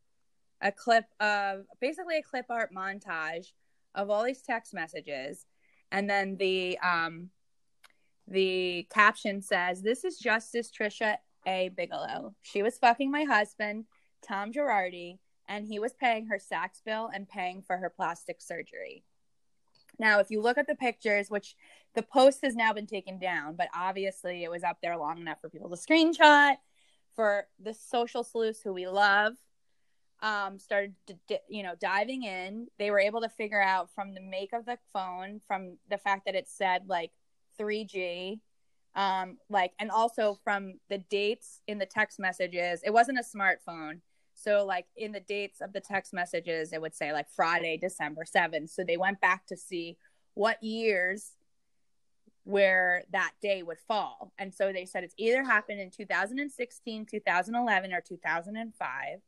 a 0.62 0.72
clip 0.72 1.06
of 1.20 1.66
basically 1.80 2.18
a 2.18 2.24
clip 2.24 2.46
art 2.50 2.74
montage 2.74 3.48
of 3.96 4.10
all 4.10 4.24
these 4.24 4.42
text 4.42 4.74
messages, 4.74 5.46
and 5.92 6.10
then 6.10 6.38
the 6.38 6.78
um, 6.80 7.30
the 8.28 8.88
caption 8.89 9.42
says, 9.42 9.82
"This 9.82 10.04
is 10.04 10.18
Justice 10.18 10.72
Tricia 10.72 11.18
A. 11.46 11.70
Bigelow. 11.70 12.34
She 12.42 12.63
was 12.63 12.78
fucking 12.78 13.12
my 13.12 13.24
husband, 13.24 13.86
Tom 14.22 14.52
Girardi, 14.52 15.20
and 15.48 15.66
he 15.66 15.80
was 15.80 15.94
paying 15.94 16.28
her 16.28 16.39
Saks 16.39 16.84
bill 16.86 17.10
and 17.13 17.28
paying 17.28 17.62
for 17.62 17.78
her 17.78 17.89
plastic 17.89 18.42
surgery. 18.42 19.04
Now, 19.99 20.19
if 20.19 20.32
you 20.32 20.41
look 20.41 20.58
at 20.58 20.67
the 20.67 20.75
pictures, 20.75 21.29
which 21.29 21.56
the 21.95 22.03
post 22.03 22.39
has 22.43 22.56
now 22.56 22.73
been 22.73 22.88
taken 22.88 23.19
down, 23.19 23.56
but 23.56 23.69
obviously 23.75 24.43
it 24.43 24.49
was 24.49 24.63
up 24.63 24.77
there 24.82 24.97
long 24.97 25.19
enough 25.19 25.39
for 25.41 25.49
people 25.49 25.69
to 25.69 25.75
screenshot. 25.75 26.56
For 27.15 27.47
the 27.60 27.75
social 27.75 28.23
sleuths 28.23 28.62
who 28.63 28.73
we 28.73 28.88
love, 28.88 29.34
um, 30.23 30.58
started, 30.58 30.95
to, 31.08 31.39
you 31.47 31.62
know, 31.62 31.75
diving 31.79 32.23
in. 32.23 32.67
They 32.79 32.89
were 32.89 32.99
able 32.99 33.21
to 33.21 33.29
figure 33.29 33.62
out 33.62 33.93
from 33.93 34.13
the 34.13 34.21
make 34.21 34.53
of 34.53 34.65
the 34.65 34.79
phone, 34.93 35.41
from 35.47 35.77
the 35.89 35.97
fact 35.97 36.25
that 36.25 36.34
it 36.34 36.47
said 36.47 36.84
like 36.88 37.12
3G, 37.60 38.39
um, 38.95 39.38
like, 39.49 39.73
and 39.79 39.91
also 39.91 40.39
from 40.43 40.79
the 40.89 40.97
dates 40.97 41.62
in 41.67 41.77
the 41.77 41.86
text 41.86 42.19
messages. 42.19 42.82
It 42.84 42.93
wasn't 42.93 43.19
a 43.19 43.38
smartphone. 43.38 43.99
So, 44.43 44.65
like 44.65 44.88
in 44.97 45.12
the 45.13 45.19
dates 45.21 45.62
of 45.62 45.71
the 45.71 45.79
text 45.79 46.13
messages, 46.13 46.73
it 46.73 46.82
would 46.82 46.95
say 46.95 47.13
like 47.13 47.29
Friday, 47.29 47.77
December 47.77 48.23
7th. 48.23 48.69
So 48.69 48.84
they 48.84 48.97
went 48.97 49.21
back 49.21 49.45
to 49.47 49.58
see 49.58 49.97
what 50.34 50.62
years 50.62 51.32
where 52.43 53.03
that 53.12 53.32
day 53.41 53.63
would 53.63 53.79
fall. 53.88 54.34
And 54.38 54.53
so 54.53 54.73
they 54.73 54.86
said 54.86 55.03
it's 55.03 55.15
either 55.17 55.43
happened 55.43 55.79
in 55.79 55.91
2016, 55.91 57.06
2011, 57.06 57.93
or 57.93 58.01
2005. 58.01 59.19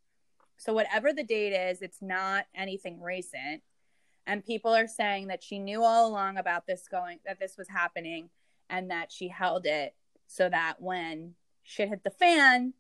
So 0.58 0.74
whatever 0.74 1.14
the 1.14 1.24
date 1.24 1.54
is, 1.54 1.82
it's 1.82 2.02
not 2.02 2.46
anything 2.54 3.02
recent. 3.02 3.62
And 4.28 4.46
people 4.46 4.76
are 4.76 4.88
saying 4.88 5.28
that 5.28 5.44
she 5.44 5.60
knew 5.60 5.84
all 5.84 6.10
along 6.10 6.38
about 6.38 6.68
this 6.68 6.88
going 6.90 7.20
that 7.26 7.40
this 7.40 7.56
was 7.58 7.70
happening 7.70 8.30
and 8.70 8.92
that 8.92 9.12
she 9.12 9.30
held 9.30 9.66
it 9.66 9.96
so 10.28 10.50
that 10.50 10.76
when 10.80 11.36
shit 11.64 11.90
hit 11.90 12.04
the 12.04 12.10
fan, 12.10 12.74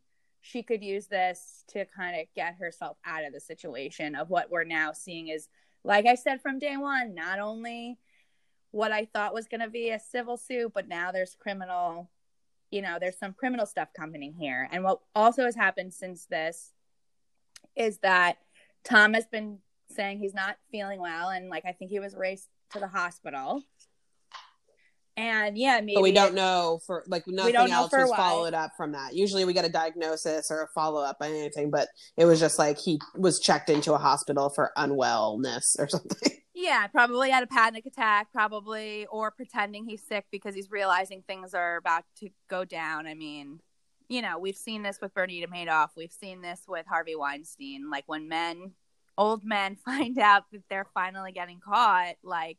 she 0.46 0.62
could 0.62 0.84
use 0.84 1.08
this 1.08 1.64
to 1.68 1.86
kind 1.86 2.22
of 2.22 2.28
get 2.36 2.56
herself 2.60 2.98
out 3.04 3.26
of 3.26 3.34
the 3.34 3.40
situation 3.40 4.14
of 4.14 4.30
what 4.30 4.52
we're 4.52 4.64
now 4.64 4.92
seeing 4.92 5.30
is 5.30 5.48
like 5.84 6.06
I 6.06 6.14
said 6.14 6.40
from 6.40 6.60
day 6.60 6.78
one, 6.78 7.16
not 7.16 7.40
only 7.40 7.98
what 8.70 8.92
I 8.92 9.06
thought 9.06 9.34
was 9.34 9.48
going 9.48 9.62
to 9.62 9.70
be 9.70 9.90
a 9.90 10.00
civil 10.00 10.38
suit, 10.38 10.72
but 10.74 10.88
now 10.88 11.12
there's 11.12 11.36
criminal, 11.40 12.12
you 12.70 12.84
know, 12.84 12.98
there's 13.00 13.18
some 13.18 13.34
criminal 13.34 13.66
stuff 13.66 13.90
coming 13.98 14.34
here. 14.34 14.70
And 14.72 14.84
what 14.84 15.00
also 15.16 15.46
has 15.46 15.56
happened 15.56 15.94
since 15.94 16.28
this 16.28 16.74
is 17.76 17.98
that 18.00 18.38
Tom 18.84 19.16
has 19.16 19.26
been 19.26 19.60
saying 19.90 20.20
he's 20.20 20.36
not 20.36 20.58
feeling 20.72 21.00
well. 21.00 21.30
And 21.30 21.50
like, 21.50 21.66
I 21.66 21.72
think 21.72 21.90
he 21.90 22.00
was 22.00 22.16
raced 22.16 22.50
to 22.72 22.80
the 22.80 22.88
hospital. 22.88 23.64
And 25.18 25.58
yeah, 25.58 25.80
maybe 25.80 25.96
but 25.96 26.04
we 26.04 26.12
don't 26.12 26.36
know 26.36 26.82
for 26.86 27.04
like 27.08 27.26
nothing 27.26 27.56
else 27.56 27.92
was 27.92 28.12
followed 28.16 28.54
up 28.54 28.72
from 28.76 28.92
that. 28.92 29.16
Usually 29.16 29.46
we 29.46 29.54
get 29.54 29.64
a 29.64 29.70
diagnosis 29.70 30.52
or 30.52 30.64
a 30.64 30.68
follow 30.68 31.02
up 31.02 31.18
on 31.22 31.30
anything, 31.30 31.72
but 31.72 31.88
it 32.18 32.26
was 32.26 32.40
just 32.40 32.60
like 32.60 32.78
he 32.78 33.00
was 33.16 33.40
checked 33.40 33.70
into 33.70 33.94
a 33.94 33.98
hospital 33.98 34.50
for 34.50 34.72
unwellness 34.78 35.80
or 35.80 35.88
something. 35.90 36.34
Yeah, 36.54 36.88
probably 36.88 37.30
had 37.30 37.44
a 37.44 37.48
panic 37.48 37.86
attack, 37.86 38.32
probably, 38.32 39.06
or 39.08 39.30
pretending 39.32 39.86
he's 39.86 40.02
sick 40.02 40.26
because 40.32 40.56
he's 40.56 40.72
realizing 40.72 41.22
things 41.22 41.54
are 41.54 41.76
about 41.78 42.04
to 42.20 42.30
go 42.50 42.64
down. 42.64 43.08
I 43.08 43.14
mean, 43.14 43.60
you 44.08 44.22
know, 44.22 44.40
we've 44.40 44.56
seen 44.56 44.82
this 44.82 45.00
with 45.02 45.14
Bernita 45.14 45.48
Madoff. 45.48 45.90
We've 45.98 46.12
seen 46.12 46.42
this 46.42 46.62
with 46.68 46.86
Harvey 46.88 47.16
Weinstein. 47.16 47.90
Like 47.90 48.06
when 48.08 48.30
men, 48.30 48.72
old 49.18 49.44
men, 49.44 49.76
find 49.86 50.18
out 50.18 50.44
that 50.52 50.64
they're 50.70 50.88
finally 50.94 51.32
getting 51.32 51.60
caught, 51.60 52.16
like, 52.24 52.58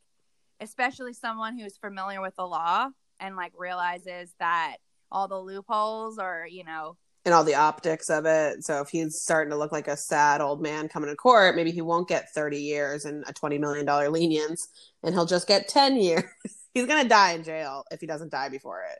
especially 0.60 1.12
someone 1.12 1.58
who's 1.58 1.76
familiar 1.76 2.20
with 2.20 2.36
the 2.36 2.46
law 2.46 2.88
and 3.20 3.36
like 3.36 3.52
realizes 3.56 4.34
that 4.38 4.76
all 5.10 5.28
the 5.28 5.38
loopholes 5.38 6.18
or, 6.18 6.46
you 6.50 6.64
know, 6.64 6.96
and 7.24 7.34
all 7.34 7.44
the 7.44 7.56
optics 7.56 8.08
of 8.08 8.24
it. 8.24 8.64
So 8.64 8.80
if 8.80 8.88
he's 8.88 9.20
starting 9.20 9.50
to 9.50 9.56
look 9.56 9.72
like 9.72 9.88
a 9.88 9.96
sad 9.96 10.40
old 10.40 10.62
man 10.62 10.88
coming 10.88 11.10
to 11.10 11.16
court, 11.16 11.56
maybe 11.56 11.72
he 11.72 11.82
won't 11.82 12.08
get 12.08 12.32
30 12.32 12.58
years 12.58 13.04
and 13.04 13.24
a 13.26 13.32
$20 13.32 13.58
million 13.58 14.12
lenience 14.12 14.68
and 15.02 15.12
he'll 15.12 15.26
just 15.26 15.48
get 15.48 15.68
10 15.68 15.96
years. 15.96 16.22
he's 16.74 16.86
going 16.86 17.02
to 17.02 17.08
die 17.08 17.32
in 17.32 17.42
jail 17.42 17.84
if 17.90 18.00
he 18.00 18.06
doesn't 18.06 18.30
die 18.30 18.48
before 18.48 18.82
it. 18.82 18.98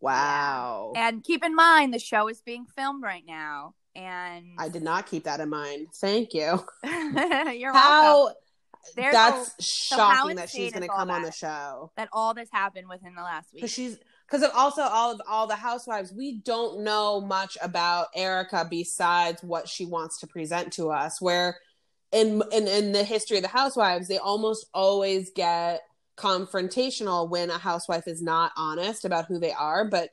Wow. 0.00 0.92
Yeah. 0.94 1.08
And 1.08 1.22
keep 1.22 1.44
in 1.44 1.54
mind, 1.54 1.92
the 1.92 1.98
show 1.98 2.28
is 2.28 2.40
being 2.40 2.64
filmed 2.64 3.02
right 3.02 3.24
now. 3.26 3.74
And 3.94 4.46
I 4.58 4.68
did 4.68 4.82
not 4.82 5.06
keep 5.06 5.24
that 5.24 5.40
in 5.40 5.50
mind. 5.50 5.88
Thank 6.00 6.34
you. 6.34 6.64
You're 6.84 7.72
How, 7.72 8.24
welcome. 8.24 8.34
That's 8.96 9.54
a, 9.58 9.62
shocking 9.62 10.30
so 10.30 10.34
that 10.36 10.50
she's 10.50 10.72
going 10.72 10.82
to 10.82 10.88
come 10.88 11.10
on 11.10 11.22
the 11.22 11.32
show. 11.32 11.90
That 11.96 12.08
all 12.12 12.34
this 12.34 12.48
happened 12.52 12.88
within 12.88 13.14
the 13.14 13.22
last 13.22 13.52
week. 13.52 13.68
She's 13.68 13.98
because 14.26 14.48
also 14.54 14.82
all 14.82 15.12
of 15.12 15.20
all 15.28 15.46
the 15.46 15.56
housewives 15.56 16.12
we 16.12 16.38
don't 16.38 16.80
know 16.80 17.20
much 17.20 17.56
about 17.62 18.08
erika 18.14 18.66
besides 18.68 19.42
what 19.42 19.68
she 19.68 19.84
wants 19.84 20.18
to 20.20 20.26
present 20.26 20.72
to 20.72 20.90
us 20.90 21.20
where 21.20 21.58
in 22.12 22.42
in, 22.52 22.66
in 22.66 22.92
the 22.92 23.04
history 23.04 23.36
of 23.36 23.42
the 23.42 23.48
housewives 23.48 24.08
they 24.08 24.18
almost 24.18 24.66
always 24.72 25.30
get 25.34 25.82
confrontational 26.16 27.28
when 27.28 27.50
a 27.50 27.58
housewife 27.58 28.06
is 28.06 28.22
not 28.22 28.52
honest 28.56 29.04
about 29.04 29.26
who 29.26 29.38
they 29.38 29.52
are 29.52 29.84
but 29.84 30.10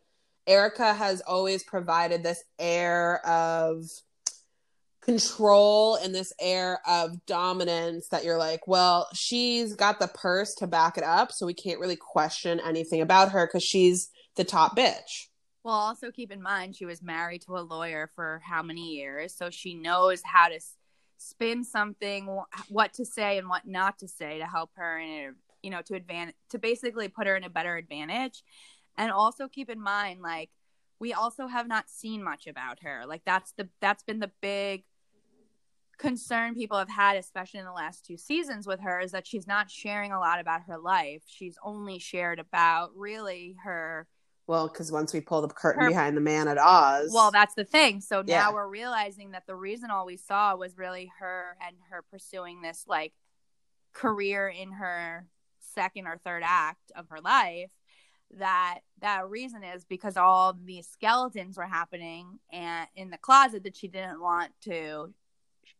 erika 0.48 0.94
has 0.94 1.22
always 1.22 1.64
provided 1.64 2.24
this 2.24 2.44
air 2.60 3.26
of 3.26 3.86
control 5.02 5.96
and 5.96 6.14
this 6.14 6.32
air 6.40 6.80
of 6.88 7.26
dominance 7.26 8.08
that 8.10 8.24
you're 8.24 8.38
like, 8.38 8.68
well, 8.68 9.08
she's 9.14 9.76
got 9.76 10.00
the 10.00 10.08
purse 10.08 10.54
to 10.56 10.68
back 10.68 10.98
it 10.98 11.04
up, 11.04 11.32
so 11.32 11.46
we 11.46 11.54
can't 11.54 11.80
really 11.80 11.96
question 11.96 12.60
anything 12.66 13.02
about 13.02 13.32
her 13.32 13.48
because 13.48 13.64
she's 13.64 14.10
the 14.36 14.44
top 14.44 14.78
bitch. 14.78 15.28
Well, 15.64 15.76
also 15.76 16.12
keep 16.12 16.32
in 16.32 16.42
mind 16.42 16.76
she 16.76 16.86
was 16.86 17.02
married 17.02 17.44
to 17.44 17.58
a 17.58 17.62
lawyer 17.62 18.10
for 18.16 18.42
how 18.44 18.64
many 18.64 18.96
years, 18.96 19.36
so 19.36 19.50
she 19.50 19.74
knows 19.74 20.22
how 20.24 20.50
to 20.50 20.60
spin 21.18 21.64
something, 21.64 22.28
what 22.70 22.94
to 22.94 23.06
say 23.06 23.38
and 23.38 23.48
what 23.48 23.68
not 23.68 24.00
to 24.00 24.08
say 24.08 24.40
to 24.40 24.46
help 24.46 24.72
her 24.76 24.98
and 24.98 25.36
you 25.62 25.70
know 25.70 25.82
to 25.84 25.94
advance 25.94 26.34
to 26.50 26.58
basically 26.58 27.08
put 27.08 27.28
her 27.28 27.36
in 27.36 27.44
a 27.44 27.50
better 27.50 27.76
advantage. 27.76 28.44
And 28.98 29.12
also 29.12 29.48
keep 29.48 29.70
in 29.70 29.82
mind, 29.82 30.22
like 30.22 30.50
we 31.00 31.14
also 31.14 31.48
have 31.48 31.68
not 31.68 31.90
seen 31.90 32.24
much 32.24 32.48
about 32.48 32.80
her. 32.82 33.04
Like 33.08 33.22
that's 33.26 33.52
the 33.54 33.70
that's 33.82 34.04
been 34.04 34.20
the 34.20 34.32
big 34.42 34.84
concern 36.02 36.56
people 36.56 36.78
have 36.78 36.90
had, 36.90 37.16
especially 37.16 37.60
in 37.60 37.66
the 37.66 37.72
last 37.72 38.06
two 38.06 38.18
seasons 38.18 38.66
with 38.66 38.82
her, 38.82 39.00
is 39.00 39.12
that 39.12 39.28
she's 39.28 39.48
not 39.48 39.70
sharing 39.70 40.12
a 40.12 40.20
lot 40.20 40.40
about 40.40 40.64
her 40.64 40.78
life. 40.78 41.22
She's 41.28 41.58
only 41.64 42.00
shared 42.00 42.40
about 42.40 42.90
really 42.96 43.56
her. 43.64 44.08
Well, 44.48 44.68
because 44.68 44.92
once 44.92 45.14
we 45.14 45.22
pull 45.22 45.42
the 45.42 45.48
curtain 45.48 45.84
her, 45.84 45.90
behind 45.90 46.18
the 46.18 46.22
man 46.22 46.48
at 46.48 46.58
Oz. 46.58 47.12
Well, 47.14 47.32
that's 47.32 47.54
the 47.54 47.64
thing. 47.64 48.02
So 48.02 48.22
now 48.22 48.26
yeah. 48.26 48.52
we're 48.52 48.68
realizing 48.68 49.32
that 49.32 49.46
the 49.46 49.56
reason 49.56 49.92
all 49.92 50.06
we 50.06 50.18
saw 50.18 50.56
was 50.56 50.78
really 50.78 51.12
her 51.20 51.56
and 51.66 51.76
her 51.92 52.04
pursuing 52.10 52.62
this 52.62 52.84
like 52.88 53.14
career 53.94 54.50
in 54.50 54.72
her 54.72 55.28
second 55.60 56.08
or 56.08 56.18
third 56.18 56.42
act 56.44 56.92
of 56.96 57.08
her 57.10 57.22
life 57.22 57.72
that 58.40 58.80
that 59.02 59.30
reason 59.30 59.64
is 59.64 59.84
because 59.84 60.16
all 60.16 60.58
these 60.66 60.88
skeletons 60.88 61.58
were 61.58 61.66
happening 61.66 62.40
and 62.52 62.88
in 62.96 63.10
the 63.10 63.18
closet 63.18 63.64
that 63.64 63.76
she 63.76 63.88
didn't 63.88 64.22
want 64.22 64.52
to 64.62 65.14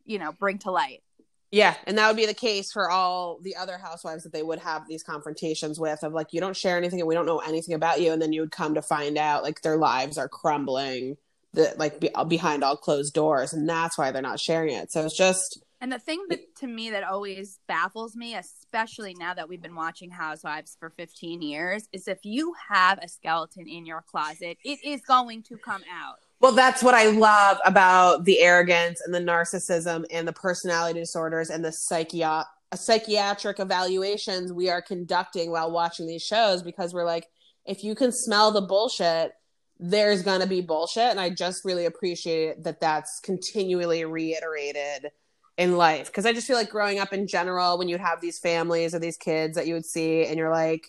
you 0.04 0.18
know 0.18 0.32
bring 0.32 0.58
to 0.58 0.70
light. 0.70 1.02
Yeah 1.50 1.76
and 1.86 1.98
that 1.98 2.08
would 2.08 2.16
be 2.16 2.26
the 2.26 2.34
case 2.34 2.72
for 2.72 2.90
all 2.90 3.38
the 3.42 3.56
other 3.56 3.76
housewives 3.76 4.24
that 4.24 4.32
they 4.32 4.42
would 4.42 4.58
have 4.60 4.88
these 4.88 5.02
confrontations 5.02 5.78
with 5.78 6.02
of 6.02 6.14
like 6.14 6.32
you 6.32 6.40
don't 6.40 6.56
share 6.56 6.78
anything 6.78 7.00
and 7.00 7.08
we 7.08 7.14
don't 7.14 7.26
know 7.26 7.40
anything 7.40 7.74
about 7.74 8.00
you 8.00 8.10
and 8.10 8.22
then 8.22 8.32
you 8.32 8.40
would 8.40 8.50
come 8.50 8.74
to 8.74 8.82
find 8.82 9.18
out 9.18 9.42
like 9.42 9.60
their 9.60 9.76
lives 9.76 10.16
are 10.16 10.28
crumbling 10.28 11.16
the 11.52 11.74
like 11.76 12.00
be, 12.00 12.12
uh, 12.14 12.24
behind 12.24 12.64
all 12.64 12.76
closed 12.76 13.12
doors 13.12 13.52
and 13.52 13.68
that's 13.68 13.98
why 13.98 14.10
they're 14.10 14.22
not 14.22 14.40
sharing 14.40 14.74
it. 14.74 14.90
So 14.90 15.04
it's 15.04 15.16
just 15.16 15.62
and 15.82 15.92
the 15.92 15.98
thing 15.98 16.24
that 16.30 16.56
to 16.56 16.66
me 16.66 16.90
that 16.90 17.04
always 17.04 17.58
baffles 17.66 18.16
me 18.16 18.34
especially 18.34 19.14
now 19.18 19.34
that 19.34 19.48
we've 19.48 19.60
been 19.60 19.74
watching 19.74 20.10
housewives 20.10 20.76
for 20.78 20.90
15 20.90 21.42
years 21.42 21.88
is 21.92 22.08
if 22.08 22.20
you 22.22 22.54
have 22.70 22.98
a 23.02 23.08
skeleton 23.08 23.68
in 23.68 23.84
your 23.84 24.02
closet 24.02 24.56
it 24.64 24.78
is 24.84 25.02
going 25.02 25.42
to 25.42 25.56
come 25.58 25.82
out 25.92 26.20
well, 26.42 26.52
that's 26.52 26.82
what 26.82 26.94
I 26.94 27.06
love 27.06 27.58
about 27.64 28.24
the 28.24 28.40
arrogance 28.40 29.00
and 29.00 29.14
the 29.14 29.20
narcissism 29.20 30.04
and 30.10 30.26
the 30.26 30.32
personality 30.32 30.98
disorders 30.98 31.50
and 31.50 31.64
the 31.64 31.68
psychi- 31.68 32.24
uh, 32.24 32.42
psychiatric 32.74 33.60
evaluations 33.60 34.52
we 34.52 34.68
are 34.68 34.82
conducting 34.82 35.52
while 35.52 35.70
watching 35.70 36.04
these 36.04 36.22
shows 36.22 36.60
because 36.60 36.92
we're 36.92 37.04
like, 37.04 37.28
if 37.64 37.84
you 37.84 37.94
can 37.94 38.10
smell 38.10 38.50
the 38.50 38.60
bullshit, 38.60 39.34
there's 39.78 40.24
going 40.24 40.40
to 40.40 40.48
be 40.48 40.60
bullshit. 40.60 41.10
And 41.10 41.20
I 41.20 41.30
just 41.30 41.64
really 41.64 41.86
appreciate 41.86 42.64
that 42.64 42.80
that's 42.80 43.20
continually 43.20 44.04
reiterated 44.04 45.12
in 45.58 45.76
life. 45.76 46.06
Because 46.06 46.26
I 46.26 46.32
just 46.32 46.48
feel 46.48 46.56
like 46.56 46.70
growing 46.70 46.98
up 46.98 47.12
in 47.12 47.28
general, 47.28 47.78
when 47.78 47.88
you'd 47.88 48.00
have 48.00 48.20
these 48.20 48.40
families 48.40 48.96
or 48.96 48.98
these 48.98 49.16
kids 49.16 49.54
that 49.54 49.68
you 49.68 49.74
would 49.74 49.86
see, 49.86 50.26
and 50.26 50.36
you're 50.38 50.50
like, 50.50 50.88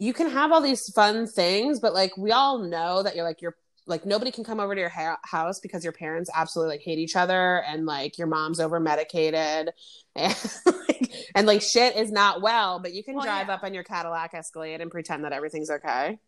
you 0.00 0.12
can 0.12 0.30
have 0.30 0.50
all 0.50 0.60
these 0.60 0.92
fun 0.92 1.28
things, 1.28 1.78
but 1.78 1.94
like 1.94 2.16
we 2.16 2.32
all 2.32 2.58
know 2.58 3.04
that 3.04 3.14
you're 3.14 3.24
like, 3.24 3.40
you're 3.40 3.56
like 3.86 4.06
nobody 4.06 4.30
can 4.30 4.44
come 4.44 4.60
over 4.60 4.74
to 4.74 4.80
your 4.80 4.90
ha- 4.90 5.18
house 5.24 5.60
because 5.60 5.84
your 5.84 5.92
parents 5.92 6.30
absolutely 6.34 6.74
like 6.74 6.82
hate 6.82 6.98
each 6.98 7.16
other 7.16 7.62
and 7.66 7.86
like 7.86 8.18
your 8.18 8.26
mom's 8.26 8.60
over 8.60 8.80
medicated 8.80 9.70
and 10.16 10.36
like, 10.66 11.12
and 11.34 11.46
like 11.46 11.62
shit 11.62 11.96
is 11.96 12.10
not 12.10 12.40
well 12.40 12.78
but 12.78 12.92
you 12.94 13.04
can 13.04 13.14
well, 13.14 13.24
drive 13.24 13.48
yeah. 13.48 13.54
up 13.54 13.62
on 13.62 13.74
your 13.74 13.84
cadillac 13.84 14.32
escalade 14.34 14.80
and 14.80 14.90
pretend 14.90 15.24
that 15.24 15.32
everything's 15.32 15.70
okay 15.70 16.18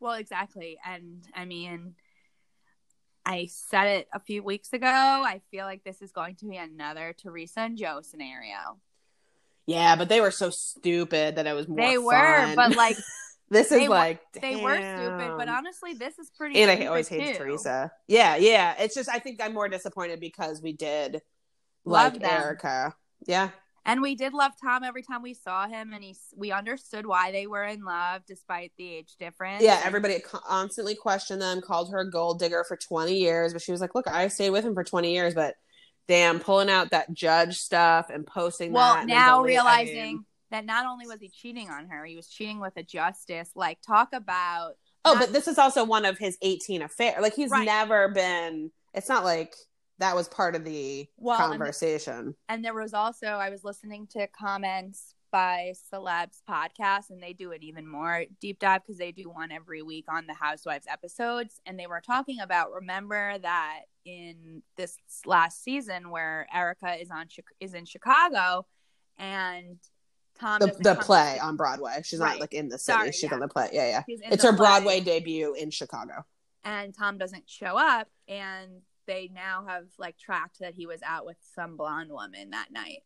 well 0.00 0.14
exactly 0.14 0.78
and 0.86 1.26
i 1.34 1.44
mean 1.44 1.94
i 3.26 3.46
said 3.50 3.84
it 3.84 4.08
a 4.12 4.20
few 4.20 4.42
weeks 4.42 4.72
ago 4.72 4.86
i 4.86 5.40
feel 5.50 5.66
like 5.66 5.84
this 5.84 6.00
is 6.00 6.12
going 6.12 6.34
to 6.36 6.46
be 6.46 6.56
another 6.56 7.14
teresa 7.20 7.60
and 7.60 7.76
joe 7.76 8.00
scenario 8.02 8.78
Yeah, 9.66 9.96
but 9.96 10.08
they 10.08 10.22
were 10.22 10.30
so 10.30 10.48
stupid 10.48 11.36
that 11.36 11.46
it 11.46 11.52
was 11.52 11.68
more. 11.68 11.76
They 11.76 11.98
were, 11.98 12.12
fun. 12.14 12.56
but 12.56 12.74
like 12.74 12.96
this 13.50 13.72
is 13.72 13.78
they 13.80 13.88
were- 13.88 13.94
like 13.94 14.20
they 14.40 14.56
were 14.56 14.76
stupid. 14.76 15.36
But 15.38 15.48
honestly, 15.48 15.94
this 15.94 16.18
is 16.18 16.30
pretty. 16.36 16.60
and 16.60 16.70
I 16.70 16.86
always 16.86 17.08
hated 17.08 17.32
too. 17.36 17.44
Teresa. 17.44 17.90
Yeah, 18.06 18.36
yeah. 18.36 18.74
It's 18.78 18.94
just 18.94 19.08
I 19.08 19.18
think 19.18 19.42
I'm 19.42 19.54
more 19.54 19.68
disappointed 19.68 20.20
because 20.20 20.60
we 20.62 20.72
did 20.72 21.22
Love 21.84 22.12
like 22.14 22.22
them. 22.22 22.30
Erika. 22.42 22.94
Yeah, 23.26 23.50
And 23.84 24.00
we 24.00 24.14
did 24.14 24.32
love 24.32 24.52
Tom 24.62 24.84
every 24.84 25.02
time 25.02 25.22
we 25.22 25.34
saw 25.34 25.66
him, 25.66 25.92
and 25.92 26.04
he 26.04 26.14
we 26.36 26.52
understood 26.52 27.04
why 27.06 27.32
they 27.32 27.46
were 27.48 27.64
in 27.64 27.84
love 27.84 28.22
despite 28.26 28.72
the 28.78 28.88
age 28.88 29.16
difference. 29.18 29.62
yeah. 29.62 29.80
Everybody 29.84 30.20
constantly 30.20 30.94
questioned 30.94 31.42
them, 31.42 31.60
called 31.60 31.90
her 31.90 32.00
a 32.00 32.10
gold 32.10 32.38
digger 32.38 32.62
for 32.64 32.76
20 32.76 33.14
years, 33.16 33.52
but 33.52 33.60
she 33.62 33.72
was 33.72 33.80
like, 33.80 33.94
"Look, 33.94 34.06
I 34.06 34.28
stayed 34.28 34.50
with 34.50 34.64
him 34.64 34.74
for 34.74 34.84
20 34.84 35.12
years, 35.12 35.34
but 35.34 35.54
damn, 36.06 36.38
pulling 36.38 36.70
out 36.70 36.90
that 36.90 37.12
judge 37.12 37.58
stuff 37.58 38.08
and 38.08 38.26
posting 38.26 38.72
well, 38.72 38.94
that. 38.94 39.00
then 39.06 39.16
now 39.16 39.42
realizing 39.42 40.24
that 40.50 40.64
not 40.64 40.86
only 40.86 41.06
was 41.06 41.20
he 41.20 41.28
cheating 41.28 41.68
on 41.70 41.88
her, 41.88 42.04
he 42.04 42.16
was 42.16 42.28
cheating 42.28 42.60
with 42.60 42.76
a 42.76 42.82
justice. 42.82 43.50
Like, 43.54 43.80
talk 43.82 44.12
about 44.12 44.74
Oh, 45.04 45.14
not- 45.14 45.20
but 45.20 45.32
this 45.32 45.46
is 45.48 45.58
also 45.58 45.84
one 45.84 46.04
of 46.04 46.18
his 46.18 46.36
18 46.42 46.82
affair. 46.82 47.20
Like 47.20 47.34
he's 47.34 47.50
Right. 47.50 47.64
never 47.64 48.08
been. 48.08 48.72
It's 48.94 49.08
not 49.08 49.24
like 49.24 49.54
that 49.98 50.14
was 50.16 50.28
part 50.28 50.54
of 50.54 50.64
the 50.64 51.08
Well, 51.16 51.38
conversation. 51.38 52.34
And 52.48 52.64
there 52.64 52.74
was 52.74 52.94
also 52.94 53.26
I 53.26 53.50
was 53.50 53.64
listening 53.64 54.06
to 54.08 54.26
comments 54.28 55.14
by 55.30 55.74
celebs 55.92 56.40
podcast 56.48 57.10
and 57.10 57.22
they 57.22 57.32
do 57.34 57.50
it 57.52 57.62
even 57.62 57.86
more 57.86 58.24
deep 58.40 58.58
dive 58.58 58.82
because 58.82 58.96
they 58.98 59.12
do 59.12 59.28
one 59.28 59.52
every 59.52 59.82
week 59.82 60.06
on 60.08 60.26
the 60.26 60.32
housewives 60.32 60.86
episodes 60.90 61.60
and 61.66 61.78
they 61.78 61.86
were 61.86 62.00
talking 62.00 62.40
about 62.40 62.72
remember 62.72 63.36
that 63.38 63.80
in 64.06 64.62
this 64.78 64.96
last 65.26 65.62
season 65.62 66.08
where 66.10 66.46
erika 66.50 66.94
is 66.98 67.10
on 67.10 67.26
is 67.60 67.74
in 67.74 67.84
chicago 67.84 68.64
and 69.18 69.76
tom 70.40 70.60
the 70.60 70.74
the 70.80 70.94
play 70.96 71.38
on 71.38 71.56
Broadway. 71.56 72.00
She's 72.04 72.18
Right. 72.18 72.32
not 72.32 72.40
like 72.40 72.54
in 72.54 72.68
the 72.68 72.78
city. 72.78 72.96
Sorry, 72.98 73.12
She's 73.12 73.24
yeah. 73.24 73.34
on 73.34 73.40
the 73.40 73.48
play. 73.48 73.68
Yeah, 73.72 74.02
yeah. 74.08 74.16
It's 74.30 74.42
her 74.42 74.50
play. 74.50 74.56
Broadway 74.58 75.00
debut 75.00 75.54
in 75.54 75.70
Chicago. 75.70 76.24
and 76.64 76.94
tom 76.96 77.18
doesn't 77.18 77.48
show 77.48 77.78
up 77.78 78.08
and 78.26 78.82
they 79.06 79.30
now 79.32 79.64
have 79.66 79.86
like 79.98 80.18
tracked 80.18 80.58
that 80.60 80.74
he 80.74 80.86
was 80.86 81.00
out 81.02 81.24
with 81.24 81.36
some 81.54 81.76
blonde 81.76 82.10
woman 82.10 82.50
that 82.50 82.70
night 82.70 83.02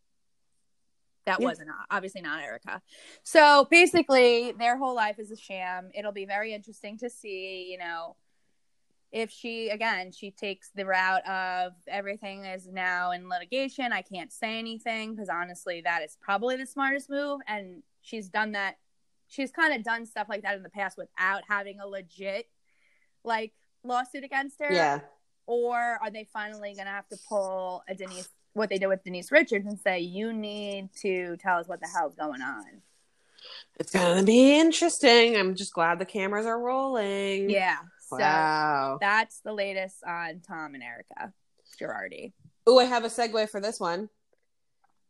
that 1.26 1.38
Yeah. 1.38 1.46
wasn't 1.46 1.68
obviously 1.90 2.22
not 2.22 2.42
erika 2.42 2.82
so 3.22 3.66
basically 3.70 4.52
their 4.52 4.76
whole 4.76 4.94
life 4.94 5.18
is 5.20 5.30
a 5.30 5.36
sham 5.36 5.90
it'll 5.94 6.10
be 6.12 6.24
very 6.24 6.52
interesting 6.54 6.98
to 6.98 7.08
see 7.10 7.68
you 7.70 7.78
know 7.78 8.16
if 9.12 9.30
she 9.30 9.68
again 9.68 10.10
she 10.10 10.30
takes 10.30 10.70
the 10.74 10.84
route 10.86 11.26
of 11.28 11.72
everything 11.86 12.44
is 12.46 12.66
now 12.66 13.10
in 13.10 13.28
litigation 13.28 13.92
i 13.92 14.00
can't 14.00 14.32
say 14.32 14.58
anything 14.58 15.14
because 15.14 15.28
honestly 15.28 15.82
that 15.82 16.02
is 16.02 16.16
probably 16.20 16.56
the 16.56 16.64
smartest 16.66 17.10
move 17.10 17.38
and 17.46 17.82
she's 18.00 18.28
done 18.28 18.52
that 18.52 18.76
she's 19.28 19.50
kind 19.52 19.74
of 19.74 19.84
done 19.84 20.06
stuff 20.06 20.26
like 20.30 20.42
that 20.42 20.56
in 20.56 20.62
the 20.62 20.70
past 20.70 20.96
without 20.96 21.42
having 21.48 21.78
a 21.78 21.86
legit 21.86 22.48
like 23.22 23.52
lawsuit 23.84 24.24
against 24.24 24.58
her 24.60 24.72
Yeah. 24.72 25.00
or 25.46 25.76
are 25.78 26.10
they 26.10 26.24
finally 26.32 26.72
going 26.74 26.86
to 26.86 26.92
have 26.92 27.08
to 27.08 27.18
pull 27.28 27.82
a 27.88 27.94
denise 27.94 28.30
what 28.54 28.68
they 28.70 28.78
did 28.78 28.86
with 28.86 29.04
denise 29.04 29.30
richards 29.30 29.66
and 29.66 29.78
say 29.78 30.00
you 30.00 30.32
need 30.32 30.88
to 31.02 31.36
tell 31.38 31.58
us 31.58 31.68
what 31.68 31.80
the 31.80 31.88
hell's 31.88 32.14
going 32.14 32.40
on 32.42 32.64
It's 33.80 33.90
gonna 33.92 34.22
be 34.22 34.58
interesting. 34.58 35.36
I'm 35.36 35.54
just 35.54 35.72
glad 35.74 35.98
the 35.98 36.04
cameras 36.04 36.46
are 36.46 36.58
rolling. 36.60 37.50
yeah 37.50 37.78
so 38.12 38.18
Wow. 38.18 38.98
that's 39.00 39.40
the 39.40 39.52
latest 39.52 39.96
on 40.06 40.40
tom 40.46 40.74
and 40.74 40.82
erika 40.82 41.32
girardi 41.80 42.32
Oh, 42.66 42.78
I 42.78 42.84
have 42.84 43.04
a 43.04 43.08
segue 43.08 43.48
for 43.50 43.60
this 43.60 43.80
one. 43.80 44.08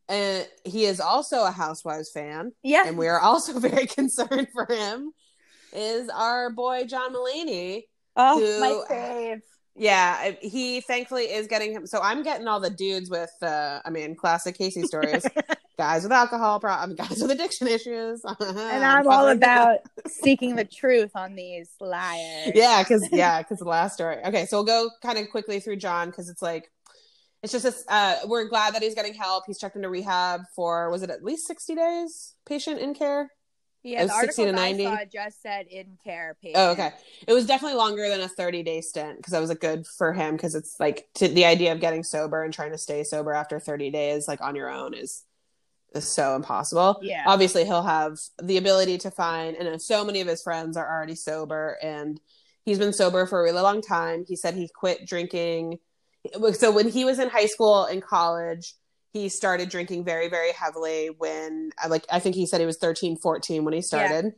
And 0.09 0.47
he 0.65 0.85
is 0.87 1.01
also 1.01 1.45
a 1.45 1.51
Housewives 1.51 2.11
fan, 2.11 2.53
yeah 2.63 2.85
and 2.87 2.97
we 2.99 3.09
are 3.09 3.21
also 3.21 3.59
very 3.69 3.87
concerned 3.87 4.49
for 4.53 4.67
him. 4.67 5.13
Is 5.73 6.09
our 6.09 6.51
boy 6.51 6.85
John 6.87 7.15
Mulaney? 7.15 7.85
oh 8.17 8.39
who- 8.39 8.61
my 8.61 8.95
fave 8.95 9.41
Yeah, 9.75 10.33
he 10.41 10.81
thankfully 10.83 11.25
is 11.25 11.47
getting 11.47 11.73
him. 11.73 11.87
So 11.87 12.01
I'm 12.03 12.23
getting 12.23 12.47
all 12.47 12.61
the 12.61 12.69
dudes 12.71 13.09
with, 13.11 13.31
uh, 13.43 13.81
I 13.85 13.91
mean, 13.91 14.15
classic 14.17 14.57
Casey 14.59 14.83
stories. 14.83 15.25
guys 15.79 16.03
with 16.03 16.13
alcohol 16.13 16.61
problem, 16.61 16.97
guys 16.99 17.21
with 17.21 17.31
addiction 17.31 17.67
issues, 17.69 18.23
and 18.41 18.85
i'm 18.85 19.07
all 19.09 19.29
about 19.29 19.79
seeking 20.07 20.57
the 20.57 20.65
truth 20.65 21.11
on 21.15 21.35
these 21.35 21.71
liars 21.81 22.53
yeah, 22.55 22.83
because 22.83 23.09
yeah, 23.13 23.41
because 23.43 23.59
the 23.59 23.65
last 23.65 23.95
story. 23.95 24.17
Okay, 24.25 24.47
so 24.47 24.59
we'll 24.59 24.65
go 24.65 24.91
kind 25.03 25.19
of 25.19 25.31
quickly 25.31 25.61
through 25.61 25.77
John 25.77 26.09
because 26.09 26.29
it's 26.29 26.43
like 26.43 26.71
it's 27.43 27.53
just 27.53 27.65
this, 27.65 27.85
uh, 27.89 28.17
we're 28.27 28.45
glad 28.49 28.75
that 28.75 28.83
he's 28.83 28.95
getting 28.95 29.15
help. 29.15 29.45
He's 29.47 29.59
checked 29.59 29.75
into 29.75 29.89
rehab 29.89 30.43
for 30.55 30.91
was 30.91 31.03
it 31.03 31.11
at 31.11 31.25
least 31.25 31.47
sixty 31.47 31.75
days? 31.75 32.35
Patient 32.47 32.79
in 32.79 32.95
care. 32.95 33.31
yeah 33.83 34.03
It 34.03 34.07
the 34.07 34.13
was 34.13 34.21
60 34.21 34.43
article 34.43 34.45
to 34.45 34.61
I 34.61 34.73
90. 34.73 34.85
saw 34.85 34.99
just 35.13 35.43
said 35.43 35.67
in 35.69 35.99
care 36.05 36.37
patient. 36.41 36.57
Oh, 36.59 36.71
okay. 36.71 36.91
It 37.27 37.33
was 37.33 37.47
definitely 37.47 37.79
longer 37.79 38.09
than 38.09 38.21
a 38.21 38.29
30 38.29 38.63
day 38.63 38.81
stint 38.81 39.17
because 39.17 39.33
that 39.33 39.41
was 39.41 39.51
a 39.51 39.57
good 39.57 39.87
for 39.99 40.13
him 40.13 40.37
because 40.37 40.55
it's 40.55 40.77
like 40.79 41.07
to, 41.15 41.27
the 41.27 41.45
idea 41.45 41.73
of 41.73 41.81
getting 41.81 42.05
sober 42.05 42.45
and 42.45 42.55
trying 42.55 42.71
to 42.71 42.79
stay 42.79 43.03
sober 43.03 43.33
after 43.33 43.59
30 43.59 43.91
days, 43.91 44.29
like 44.29 44.41
on 44.41 44.55
your 44.55 44.71
own, 44.71 44.95
is 44.95 45.25
is 45.95 46.13
so 46.13 46.37
impossible. 46.37 46.99
Yeah. 47.03 47.25
Obviously, 47.27 47.65
he'll 47.65 47.83
have 47.83 48.19
the 48.43 48.57
ability 48.57 48.99
to 48.99 49.11
find, 49.11 49.57
and 49.57 49.81
so 49.81 50.05
many 50.05 50.21
of 50.21 50.29
his 50.29 50.43
friends 50.43 50.77
are 50.77 50.89
already 50.89 51.15
sober, 51.15 51.79
and 51.83 52.21
he's 52.65 52.79
been 52.79 52.93
sober 52.93 53.27
for 53.27 53.41
a 53.41 53.43
really 53.43 53.61
long 53.61 53.83
time. 53.83 54.25
He 54.27 54.37
said 54.37 54.55
he 54.55 54.69
quit 54.75 55.07
drinking. 55.07 55.79
So 56.53 56.71
when 56.71 56.89
he 56.89 57.05
was 57.05 57.19
in 57.19 57.29
high 57.29 57.47
school 57.47 57.85
and 57.85 58.03
college, 58.03 58.75
he 59.13 59.29
started 59.29 59.69
drinking 59.69 60.05
very, 60.05 60.29
very 60.29 60.53
heavily 60.53 61.11
when, 61.19 61.71
like, 61.89 62.07
I 62.11 62.21
think 62.21 62.35
he 62.35 62.47
said 62.47 62.61
he 62.61 62.67
was 62.67 62.79
13, 62.79 63.17
14 63.17 63.65
when 63.65 63.75
he 63.75 63.83
started 63.83 64.33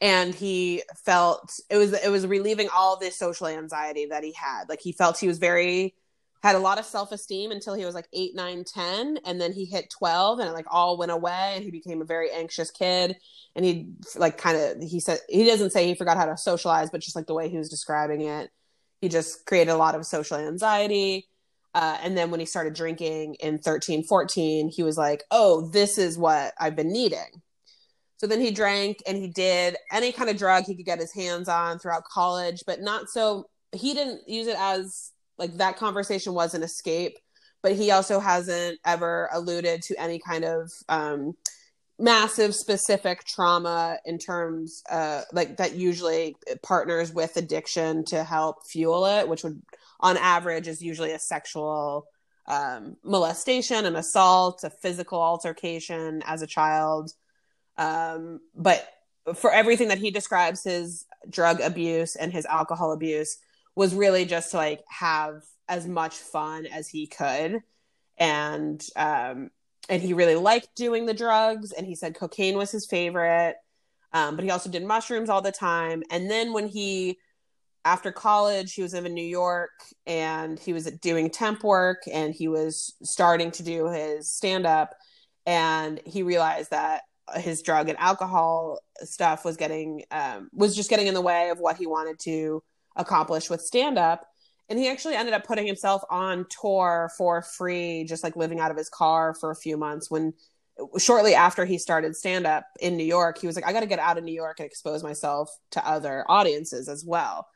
and 0.00 0.34
he 0.34 0.82
felt 1.04 1.52
it 1.70 1.76
was 1.76 1.92
it 1.92 2.10
was 2.10 2.26
relieving 2.26 2.68
all 2.74 2.98
this 2.98 3.18
social 3.18 3.46
anxiety 3.46 4.06
that 4.06 4.22
he 4.22 4.32
had 4.32 4.68
like 4.68 4.80
he 4.80 4.92
felt 4.92 5.18
he 5.18 5.28
was 5.28 5.38
very 5.38 5.94
had 6.42 6.54
a 6.54 6.60
lot 6.60 6.78
of 6.78 6.84
self-esteem 6.84 7.50
until 7.50 7.74
he 7.74 7.84
was 7.84 7.94
like 7.94 8.08
8 8.12 8.34
9 8.34 8.64
10 8.64 9.18
and 9.24 9.40
then 9.40 9.52
he 9.52 9.64
hit 9.64 9.90
12 9.90 10.38
and 10.38 10.48
it 10.48 10.52
like 10.52 10.66
all 10.70 10.98
went 10.98 11.12
away 11.12 11.52
and 11.54 11.64
he 11.64 11.70
became 11.70 12.00
a 12.00 12.06
very 12.06 12.30
anxious 12.30 12.70
kid 12.70 13.16
and 13.54 13.64
he 13.64 13.88
like 14.16 14.38
kind 14.38 14.56
of 14.56 14.88
he 14.88 15.00
said 15.00 15.18
he 15.28 15.44
doesn't 15.44 15.70
say 15.70 15.86
he 15.86 15.94
forgot 15.94 16.16
how 16.16 16.26
to 16.26 16.36
socialize 16.36 16.90
but 16.90 17.00
just 17.00 17.16
like 17.16 17.26
the 17.26 17.34
way 17.34 17.48
he 17.48 17.58
was 17.58 17.68
describing 17.68 18.20
it 18.22 18.50
he 19.00 19.08
just 19.08 19.44
created 19.46 19.70
a 19.70 19.76
lot 19.76 19.94
of 19.94 20.06
social 20.06 20.36
anxiety 20.36 21.26
uh, 21.74 21.98
and 22.02 22.16
then 22.16 22.30
when 22.30 22.40
he 22.40 22.46
started 22.46 22.74
drinking 22.74 23.34
in 23.34 23.58
13 23.58 24.04
14 24.04 24.68
he 24.68 24.82
was 24.82 24.96
like 24.96 25.24
oh 25.30 25.68
this 25.70 25.98
is 25.98 26.16
what 26.16 26.52
i've 26.58 26.76
been 26.76 26.92
needing. 26.92 27.42
So 28.18 28.26
then 28.26 28.40
he 28.40 28.50
drank 28.50 29.02
and 29.06 29.16
he 29.16 29.28
did 29.28 29.76
any 29.92 30.10
kind 30.10 30.30
of 30.30 30.38
drug 30.38 30.64
he 30.64 30.74
could 30.74 30.86
get 30.86 30.98
his 30.98 31.12
hands 31.12 31.48
on 31.48 31.78
throughout 31.78 32.04
college, 32.04 32.62
but 32.66 32.80
not 32.80 33.10
so 33.10 33.44
he 33.72 33.92
didn't 33.92 34.26
use 34.26 34.46
it 34.46 34.56
as 34.58 35.12
like 35.38 35.56
that 35.58 35.76
conversation 35.76 36.34
was 36.34 36.54
an 36.54 36.62
escape, 36.62 37.18
but 37.62 37.72
he 37.72 37.90
also 37.90 38.20
hasn't 38.20 38.78
ever 38.84 39.28
alluded 39.32 39.82
to 39.82 40.00
any 40.00 40.18
kind 40.18 40.44
of 40.44 40.70
um 40.88 41.34
massive 41.98 42.54
specific 42.54 43.24
trauma 43.24 43.98
in 44.04 44.18
terms 44.18 44.82
uh 44.90 45.22
like 45.32 45.56
that 45.56 45.74
usually 45.74 46.36
partners 46.62 47.12
with 47.12 47.36
addiction 47.36 48.04
to 48.04 48.22
help 48.22 48.66
fuel 48.66 49.06
it, 49.06 49.28
which 49.28 49.42
would 49.42 49.60
on 50.00 50.16
average 50.18 50.68
is 50.68 50.82
usually 50.82 51.12
a 51.12 51.18
sexual 51.18 52.06
um 52.46 52.96
molestation, 53.02 53.86
an 53.86 53.96
assault, 53.96 54.62
a 54.64 54.70
physical 54.70 55.20
altercation 55.20 56.22
as 56.26 56.42
a 56.42 56.46
child. 56.46 57.12
Um, 57.78 58.40
but 58.54 58.88
for 59.34 59.52
everything 59.52 59.88
that 59.88 59.98
he 59.98 60.10
describes 60.10 60.62
his 60.62 61.04
drug 61.28 61.60
abuse 61.60 62.14
and 62.14 62.32
his 62.32 62.46
alcohol 62.46 62.92
abuse 62.92 63.38
was 63.76 63.94
really 63.94 64.24
just 64.24 64.50
to 64.50 64.56
like 64.56 64.82
have 64.88 65.42
as 65.68 65.86
much 65.86 66.16
fun 66.16 66.66
as 66.66 66.88
he 66.88 67.06
could. 67.06 67.62
And 68.18 68.84
um 68.96 69.50
and 69.88 70.02
he 70.02 70.14
really 70.14 70.34
liked 70.34 70.74
doing 70.74 71.06
the 71.06 71.14
drugs 71.14 71.70
and 71.70 71.86
he 71.86 71.94
said 71.94 72.16
cocaine 72.16 72.56
was 72.56 72.72
his 72.72 72.86
favorite. 72.86 73.56
Um 74.12 74.34
but 74.34 74.44
he 74.44 74.50
also 74.50 74.70
did 74.70 74.84
mushrooms 74.84 75.28
all 75.28 75.42
the 75.42 75.52
time. 75.52 76.02
And 76.10 76.30
then 76.30 76.52
when 76.52 76.66
he 76.66 77.18
after 77.84 78.10
college 78.10 78.74
he 78.74 78.82
was 78.82 78.94
in 78.94 79.04
new 79.14 79.22
york 79.22 79.70
and 80.08 80.58
he 80.58 80.72
was 80.72 80.86
doing 80.86 81.30
temp 81.30 81.62
work 81.62 82.02
and 82.12 82.34
he 82.34 82.48
was 82.48 82.96
starting 83.04 83.52
to 83.52 83.62
do 83.62 83.88
his 83.88 84.32
stand 84.32 84.66
up 84.66 84.92
and 85.46 86.00
he 86.04 86.24
realized 86.24 86.72
that 86.72 87.02
his 87.36 87.62
drug 87.62 87.88
and 87.88 87.98
alcohol 87.98 88.80
stuff 89.02 89.44
was 89.44 89.56
getting 89.56 90.02
um, 90.10 90.48
was 90.52 90.74
just 90.74 90.90
getting 90.90 91.06
in 91.06 91.14
the 91.14 91.20
way 91.20 91.50
of 91.50 91.58
what 91.58 91.76
he 91.76 91.86
wanted 91.86 92.18
to 92.18 92.62
accomplish 92.96 93.48
with 93.50 93.60
stand 93.60 93.98
up 93.98 94.26
and 94.68 94.78
he 94.78 94.88
actually 94.88 95.14
ended 95.14 95.32
up 95.34 95.44
putting 95.46 95.66
himself 95.66 96.02
on 96.10 96.44
tour 96.48 97.10
for 97.16 97.42
free 97.42 98.04
just 98.04 98.24
like 98.24 98.34
living 98.36 98.58
out 98.58 98.70
of 98.70 98.76
his 98.76 98.88
car 98.88 99.34
for 99.34 99.50
a 99.50 99.56
few 99.56 99.76
months. 99.76 100.10
When 100.10 100.32
shortly 100.98 101.34
after 101.34 101.64
he 101.64 101.78
started 101.78 102.14
stand 102.16 102.46
up 102.46 102.66
in 102.80 102.96
New 102.96 103.04
York 103.04 103.38
he 103.38 103.46
was 103.46 103.56
like 103.56 103.66
I 103.66 103.72
got 103.72 103.80
to 103.80 103.86
get 103.86 103.98
out 103.98 104.18
of 104.18 104.24
New 104.24 104.34
York 104.34 104.58
and 104.60 104.66
expose 104.66 105.02
myself 105.02 105.50
to 105.72 105.86
other 105.88 106.24
audiences 106.28 106.88
as 106.88 107.04
well. 107.04 107.46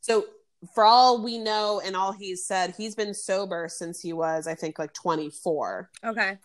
So 0.00 0.26
for 0.74 0.84
all 0.84 1.22
we 1.22 1.38
know 1.38 1.80
and 1.84 1.94
all 1.94 2.12
he's 2.12 2.46
said 2.46 2.74
he's 2.76 2.94
been 2.94 3.14
sober 3.14 3.68
since 3.70 4.00
he 4.00 4.12
was 4.12 4.46
I 4.46 4.54
think 4.54 4.78
like 4.78 4.92
24 4.94 5.90
Okay. 6.04 6.38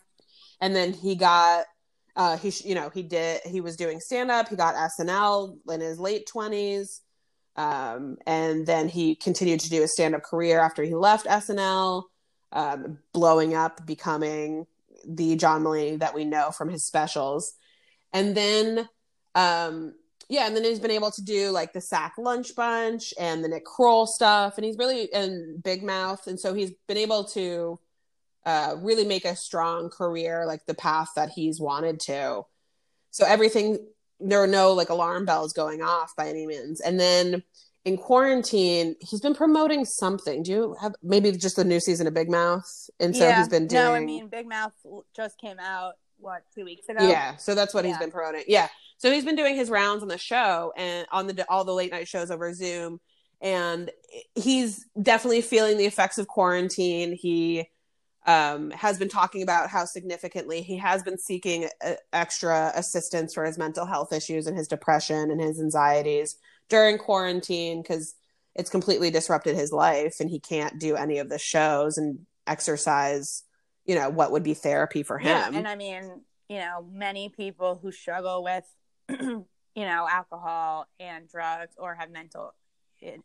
and 0.60 0.76
then 0.76 0.92
he 0.92 1.16
got 1.16 1.64
uh 2.14 2.36
he 2.36 2.52
you 2.64 2.74
know 2.74 2.90
he 2.90 3.02
did 3.02 3.40
he 3.44 3.60
was 3.60 3.76
doing 3.76 4.00
stand 4.00 4.30
up 4.30 4.48
he 4.48 4.54
got 4.56 4.74
snl 4.90 5.56
in 5.70 5.80
his 5.80 5.98
late 5.98 6.28
20s 6.32 7.00
um 7.56 8.16
and 8.26 8.66
then 8.66 8.88
he 8.88 9.14
continued 9.14 9.60
to 9.60 9.70
do 9.70 9.82
a 9.82 9.88
stand 9.88 10.14
up 10.14 10.22
career 10.22 10.60
after 10.60 10.82
he 10.82 10.94
left 10.94 11.26
snl 11.26 12.04
um 12.52 12.98
blowing 13.12 13.54
up 13.54 13.84
becoming 13.86 14.66
the 15.06 15.36
john 15.36 15.62
mulaney 15.62 15.98
that 15.98 16.14
we 16.14 16.24
know 16.24 16.50
from 16.50 16.68
his 16.68 16.86
specials 16.86 17.54
and 18.12 18.34
then 18.34 18.88
um 19.34 19.94
yeah 20.28 20.46
and 20.46 20.56
then 20.56 20.64
he's 20.64 20.80
been 20.80 20.90
able 20.90 21.10
to 21.10 21.22
do 21.22 21.50
like 21.50 21.72
the 21.72 21.80
sack 21.80 22.14
lunch 22.16 22.54
bunch 22.56 23.12
and 23.18 23.44
the 23.44 23.48
nick 23.48 23.64
kroll 23.64 24.06
stuff 24.06 24.56
and 24.56 24.64
he's 24.64 24.78
really 24.78 25.12
and 25.12 25.62
big 25.62 25.82
mouth 25.82 26.26
and 26.26 26.40
so 26.40 26.54
he's 26.54 26.72
been 26.88 26.96
able 26.96 27.24
to 27.24 27.78
uh, 28.44 28.76
really 28.80 29.04
make 29.04 29.24
a 29.24 29.36
strong 29.36 29.88
career, 29.88 30.44
like 30.46 30.66
the 30.66 30.74
path 30.74 31.10
that 31.16 31.30
he's 31.30 31.60
wanted 31.60 32.00
to. 32.00 32.42
So 33.10 33.24
everything, 33.26 33.78
there 34.22 34.42
are 34.42 34.46
no 34.46 34.72
like 34.72 34.88
alarm 34.88 35.24
bells 35.24 35.52
going 35.52 35.82
off 35.82 36.14
by 36.16 36.28
any 36.28 36.46
means. 36.46 36.80
And 36.80 36.98
then 36.98 37.42
in 37.84 37.96
quarantine, 37.96 38.94
he's 39.00 39.20
been 39.20 39.34
promoting 39.34 39.84
something. 39.84 40.42
Do 40.42 40.50
you 40.52 40.76
have 40.80 40.94
maybe 41.02 41.32
just 41.32 41.56
the 41.56 41.64
new 41.64 41.80
season 41.80 42.06
of 42.06 42.14
Big 42.14 42.30
Mouth? 42.30 42.64
And 43.00 43.16
so 43.16 43.24
yeah. 43.24 43.38
he's 43.38 43.48
been 43.48 43.66
doing. 43.66 43.82
No, 43.82 43.94
I 43.94 44.00
mean 44.00 44.28
Big 44.28 44.48
Mouth 44.48 44.72
just 45.14 45.38
came 45.38 45.58
out 45.58 45.94
what 46.18 46.42
two 46.54 46.64
weeks 46.64 46.88
ago. 46.88 47.06
Yeah, 47.06 47.36
so 47.36 47.54
that's 47.54 47.74
what 47.74 47.84
he's 47.84 47.94
Yeah. 47.94 47.98
been 47.98 48.10
promoting. 48.12 48.44
Yeah, 48.46 48.68
so 48.98 49.10
he's 49.10 49.24
been 49.24 49.36
doing 49.36 49.56
his 49.56 49.68
rounds 49.68 50.02
on 50.02 50.08
the 50.08 50.18
show 50.18 50.72
and 50.76 51.06
on 51.10 51.26
the 51.26 51.44
all 51.50 51.64
the 51.64 51.74
late 51.74 51.90
night 51.90 52.06
shows 52.06 52.30
over 52.30 52.54
Zoom, 52.54 53.00
and 53.40 53.90
he's 54.36 54.86
definitely 55.00 55.42
feeling 55.42 55.76
the 55.76 55.86
effects 55.86 56.18
of 56.18 56.28
quarantine. 56.28 57.12
He 57.12 57.68
um, 58.26 58.70
has 58.70 58.98
been 58.98 59.08
talking 59.08 59.42
about 59.42 59.68
how 59.68 59.84
significantly 59.84 60.62
he 60.62 60.76
has 60.76 61.02
been 61.02 61.18
seeking 61.18 61.68
uh, 61.84 61.94
extra 62.12 62.72
assistance 62.74 63.34
for 63.34 63.44
his 63.44 63.58
mental 63.58 63.84
health 63.84 64.12
issues 64.12 64.46
and 64.46 64.56
his 64.56 64.68
depression 64.68 65.30
and 65.30 65.40
his 65.40 65.60
anxieties 65.60 66.36
during 66.68 66.98
quarantine 66.98 67.82
because 67.82 68.14
it's 68.54 68.70
completely 68.70 69.10
disrupted 69.10 69.56
his 69.56 69.72
life 69.72 70.16
and 70.20 70.30
he 70.30 70.38
can't 70.38 70.78
do 70.78 70.94
any 70.94 71.18
of 71.18 71.28
the 71.28 71.38
shows 71.38 71.98
and 71.98 72.20
exercise 72.46 73.44
you 73.84 73.94
know 73.94 74.10
what 74.10 74.32
would 74.32 74.42
be 74.42 74.54
therapy 74.54 75.02
for 75.02 75.18
him. 75.18 75.28
Yeah, 75.28 75.58
and 75.58 75.66
I 75.66 75.74
mean, 75.74 76.22
you 76.48 76.58
know, 76.58 76.86
many 76.90 77.28
people 77.28 77.78
who 77.80 77.92
struggle 77.92 78.42
with, 78.42 78.64
you 79.08 79.46
know, 79.74 80.08
alcohol 80.10 80.86
and 81.00 81.28
drugs 81.28 81.74
or 81.76 81.94
have 81.94 82.10
mental 82.10 82.54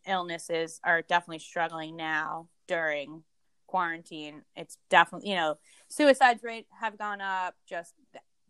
illnesses 0.08 0.80
are 0.84 1.04
definitely 1.04 1.40
struggling 1.40 1.96
now 1.96 2.48
during 2.68 3.24
quarantine. 3.68 4.44
It's 4.56 4.78
definitely, 4.90 5.30
you 5.30 5.36
know, 5.36 5.58
suicides 5.88 6.44
rate 6.44 6.68
have 6.80 6.98
gone 6.98 7.22
up. 7.22 7.56
Just 7.68 7.94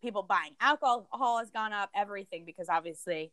people 0.01 0.23
buying 0.23 0.53
alcohol 0.61 1.39
has 1.39 1.49
gone 1.49 1.73
up. 1.73 1.89
Everything 1.95 2.45
because 2.45 2.69
obviously 2.69 3.31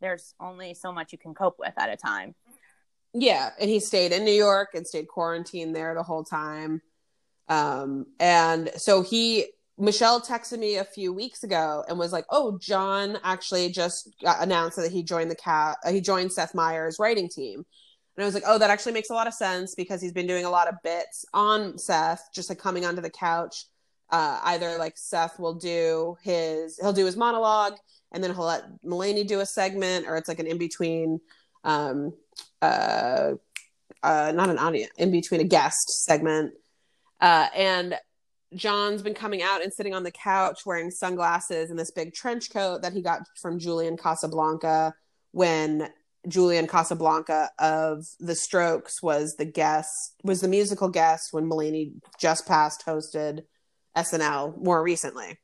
there's 0.00 0.34
only 0.40 0.74
so 0.74 0.92
much 0.92 1.12
you 1.12 1.18
can 1.18 1.34
cope 1.34 1.58
with 1.58 1.74
at 1.76 1.90
a 1.90 1.96
time. 1.96 2.34
Yeah, 3.12 3.50
and 3.60 3.68
he 3.68 3.80
stayed 3.80 4.12
in 4.12 4.24
New 4.24 4.32
York 4.32 4.70
and 4.74 4.86
stayed 4.86 5.08
quarantined 5.08 5.74
there 5.74 5.94
the 5.94 6.02
whole 6.02 6.24
time. 6.24 6.80
Um, 7.48 8.06
and 8.20 8.70
so 8.76 9.02
he 9.02 9.46
Michelle 9.76 10.20
texted 10.20 10.58
me 10.58 10.76
a 10.76 10.84
few 10.84 11.12
weeks 11.12 11.42
ago 11.42 11.84
and 11.88 11.98
was 11.98 12.12
like, 12.12 12.26
"Oh, 12.30 12.58
John 12.58 13.18
actually 13.24 13.70
just 13.70 14.10
announced 14.22 14.76
that 14.76 14.92
he 14.92 15.02
joined 15.02 15.30
the 15.30 15.36
cat. 15.36 15.78
He 15.88 16.00
joined 16.00 16.32
Seth 16.32 16.54
Meyers' 16.54 16.98
writing 16.98 17.28
team." 17.28 17.64
And 18.20 18.26
I 18.26 18.28
was 18.28 18.34
like, 18.34 18.44
"Oh, 18.46 18.58
that 18.58 18.68
actually 18.68 18.92
makes 18.92 19.08
a 19.08 19.14
lot 19.14 19.26
of 19.26 19.32
sense 19.32 19.74
because 19.74 20.02
he's 20.02 20.12
been 20.12 20.26
doing 20.26 20.44
a 20.44 20.50
lot 20.50 20.68
of 20.68 20.74
bits 20.84 21.24
on 21.32 21.78
Seth, 21.78 22.28
just 22.34 22.50
like 22.50 22.58
coming 22.58 22.84
onto 22.84 23.00
the 23.00 23.08
couch. 23.08 23.64
Uh, 24.10 24.38
either 24.44 24.76
like 24.76 24.98
Seth 24.98 25.38
will 25.38 25.54
do 25.54 26.18
his 26.22 26.78
he'll 26.78 26.92
do 26.92 27.06
his 27.06 27.16
monologue, 27.16 27.78
and 28.12 28.22
then 28.22 28.34
he'll 28.34 28.44
let 28.44 28.64
Mulaney 28.84 29.26
do 29.26 29.40
a 29.40 29.46
segment, 29.46 30.06
or 30.06 30.18
it's 30.18 30.28
like 30.28 30.38
an 30.38 30.46
in 30.46 30.58
between." 30.58 31.18
Um, 31.64 32.12
uh, 32.60 33.36
uh, 34.02 34.32
not 34.34 34.50
an 34.50 34.58
audience, 34.58 34.92
in 34.98 35.10
between 35.10 35.40
a 35.40 35.44
guest 35.44 36.04
segment. 36.04 36.52
Uh, 37.22 37.48
and 37.56 37.98
John's 38.54 39.00
been 39.00 39.14
coming 39.14 39.40
out 39.40 39.62
and 39.62 39.72
sitting 39.72 39.94
on 39.94 40.02
the 40.02 40.10
couch 40.10 40.66
wearing 40.66 40.90
sunglasses 40.90 41.70
and 41.70 41.78
this 41.78 41.90
big 41.90 42.12
trench 42.12 42.52
coat 42.52 42.82
that 42.82 42.92
he 42.92 43.00
got 43.00 43.22
from 43.40 43.58
Julian 43.58 43.96
Casablanca 43.96 44.92
when 45.32 45.88
Julian 46.28 46.66
Casablanca 46.66 47.50
of 47.58 48.06
The 48.18 48.34
Strokes 48.34 49.02
was 49.02 49.36
the 49.36 49.44
guest, 49.44 50.14
was 50.22 50.40
the 50.40 50.48
musical 50.48 50.88
guest 50.88 51.32
when 51.32 51.48
Mulaney 51.48 51.92
just 52.20 52.46
passed 52.46 52.84
hosted 52.86 53.44
SNL 53.96 54.62
more 54.62 54.82
recently. 54.82 55.38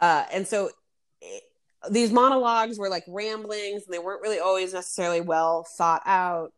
Uh, 0.00 0.24
and 0.32 0.46
so 0.46 0.70
it, 1.20 1.42
these 1.90 2.12
monologues 2.12 2.78
were 2.78 2.88
like 2.88 3.04
ramblings 3.06 3.84
and 3.84 3.94
they 3.94 3.98
weren't 3.98 4.22
really 4.22 4.40
always 4.40 4.74
necessarily 4.74 5.20
well 5.20 5.66
thought 5.76 6.02
out 6.04 6.52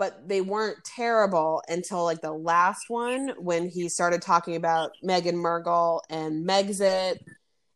but 0.00 0.26
they 0.26 0.40
weren't 0.40 0.82
terrible 0.82 1.62
until 1.68 2.04
like 2.04 2.22
the 2.22 2.32
last 2.32 2.86
one 2.88 3.34
when 3.36 3.68
he 3.68 3.86
started 3.86 4.22
talking 4.22 4.56
about 4.56 4.92
Meghan 5.04 5.34
Markle 5.34 6.02
and 6.08 6.48
Megxit 6.48 7.18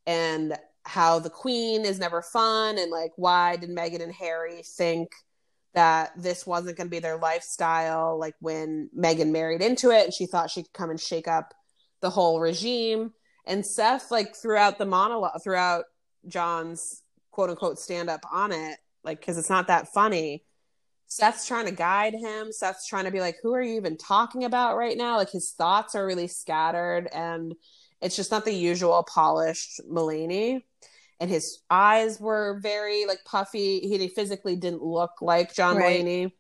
and 0.07 0.57
how 0.85 1.19
the 1.19 1.31
queen 1.31 1.85
is 1.85 1.99
never 1.99 2.23
fun 2.23 2.79
and 2.79 2.91
like 2.91 3.13
why 3.17 3.57
did 3.57 3.71
Meghan 3.71 4.03
and 4.03 4.13
Harry 4.13 4.63
think 4.63 5.11
that 5.75 6.13
this 6.17 6.47
wasn't 6.47 6.77
going 6.77 6.87
to 6.87 6.91
be 6.91 7.01
their 7.01 7.17
lifestyle 7.17 8.19
like 8.19 8.35
when 8.41 8.91
Meghan 8.97 9.31
married 9.31 9.63
into 9.63 9.91
it 9.91 10.05
and 10.05 10.15
she 10.15 10.27
thought 10.27 10.51
she 10.51 10.63
could 10.63 10.73
come 10.73 10.91
and 10.91 11.01
shake 11.01 11.27
up 11.27 11.55
the 12.01 12.11
whole 12.11 12.39
regime 12.39 13.13
and 13.47 13.65
Seth 13.65 14.11
like 14.11 14.37
throughout 14.37 14.79
the 14.79 14.87
monologue 14.87 15.43
throughout 15.43 15.85
John's 16.29 17.03
quote 17.31 17.51
unquote 17.51 17.79
stand 17.79 18.11
up 18.11 18.25
on 18.31 18.53
it 18.53 18.79
like 19.03 19.25
cuz 19.25 19.39
it's 19.39 19.51
not 19.51 19.69
that 19.69 19.89
funny 19.89 20.45
Seth's 21.07 21.47
trying 21.47 21.67
to 21.67 21.73
guide 21.73 22.15
him. 22.15 22.51
Seth's 22.51 22.89
trying 22.89 23.05
to 23.05 23.11
be 23.11 23.21
like, 23.21 23.37
who 23.43 23.55
are 23.55 23.63
you 23.63 23.77
even 23.77 23.97
talking 23.97 24.45
about 24.45 24.77
right 24.77 24.97
now? 24.97 25.17
Like 25.17 25.31
his 25.31 25.53
thoughts 25.53 25.95
are 25.95 26.05
really 26.05 26.27
scattered 26.27 27.09
and 27.13 27.55
it's 28.05 28.15
just 28.17 28.31
not 28.31 28.45
the 28.45 28.53
usual 28.55 29.03
polished 29.03 29.81
Mulaney. 29.91 30.63
And 31.21 31.31
his 31.31 31.61
eyes 31.71 32.21
were 32.21 32.59
very 32.63 33.07
like 33.07 33.21
puffy. 33.25 33.81
He 33.81 34.09
physically 34.09 34.57
didn't 34.57 34.83
look 34.83 35.13
like 35.23 35.55
John 35.55 35.77
Right. 35.77 36.05
Mulaney. 36.05 36.33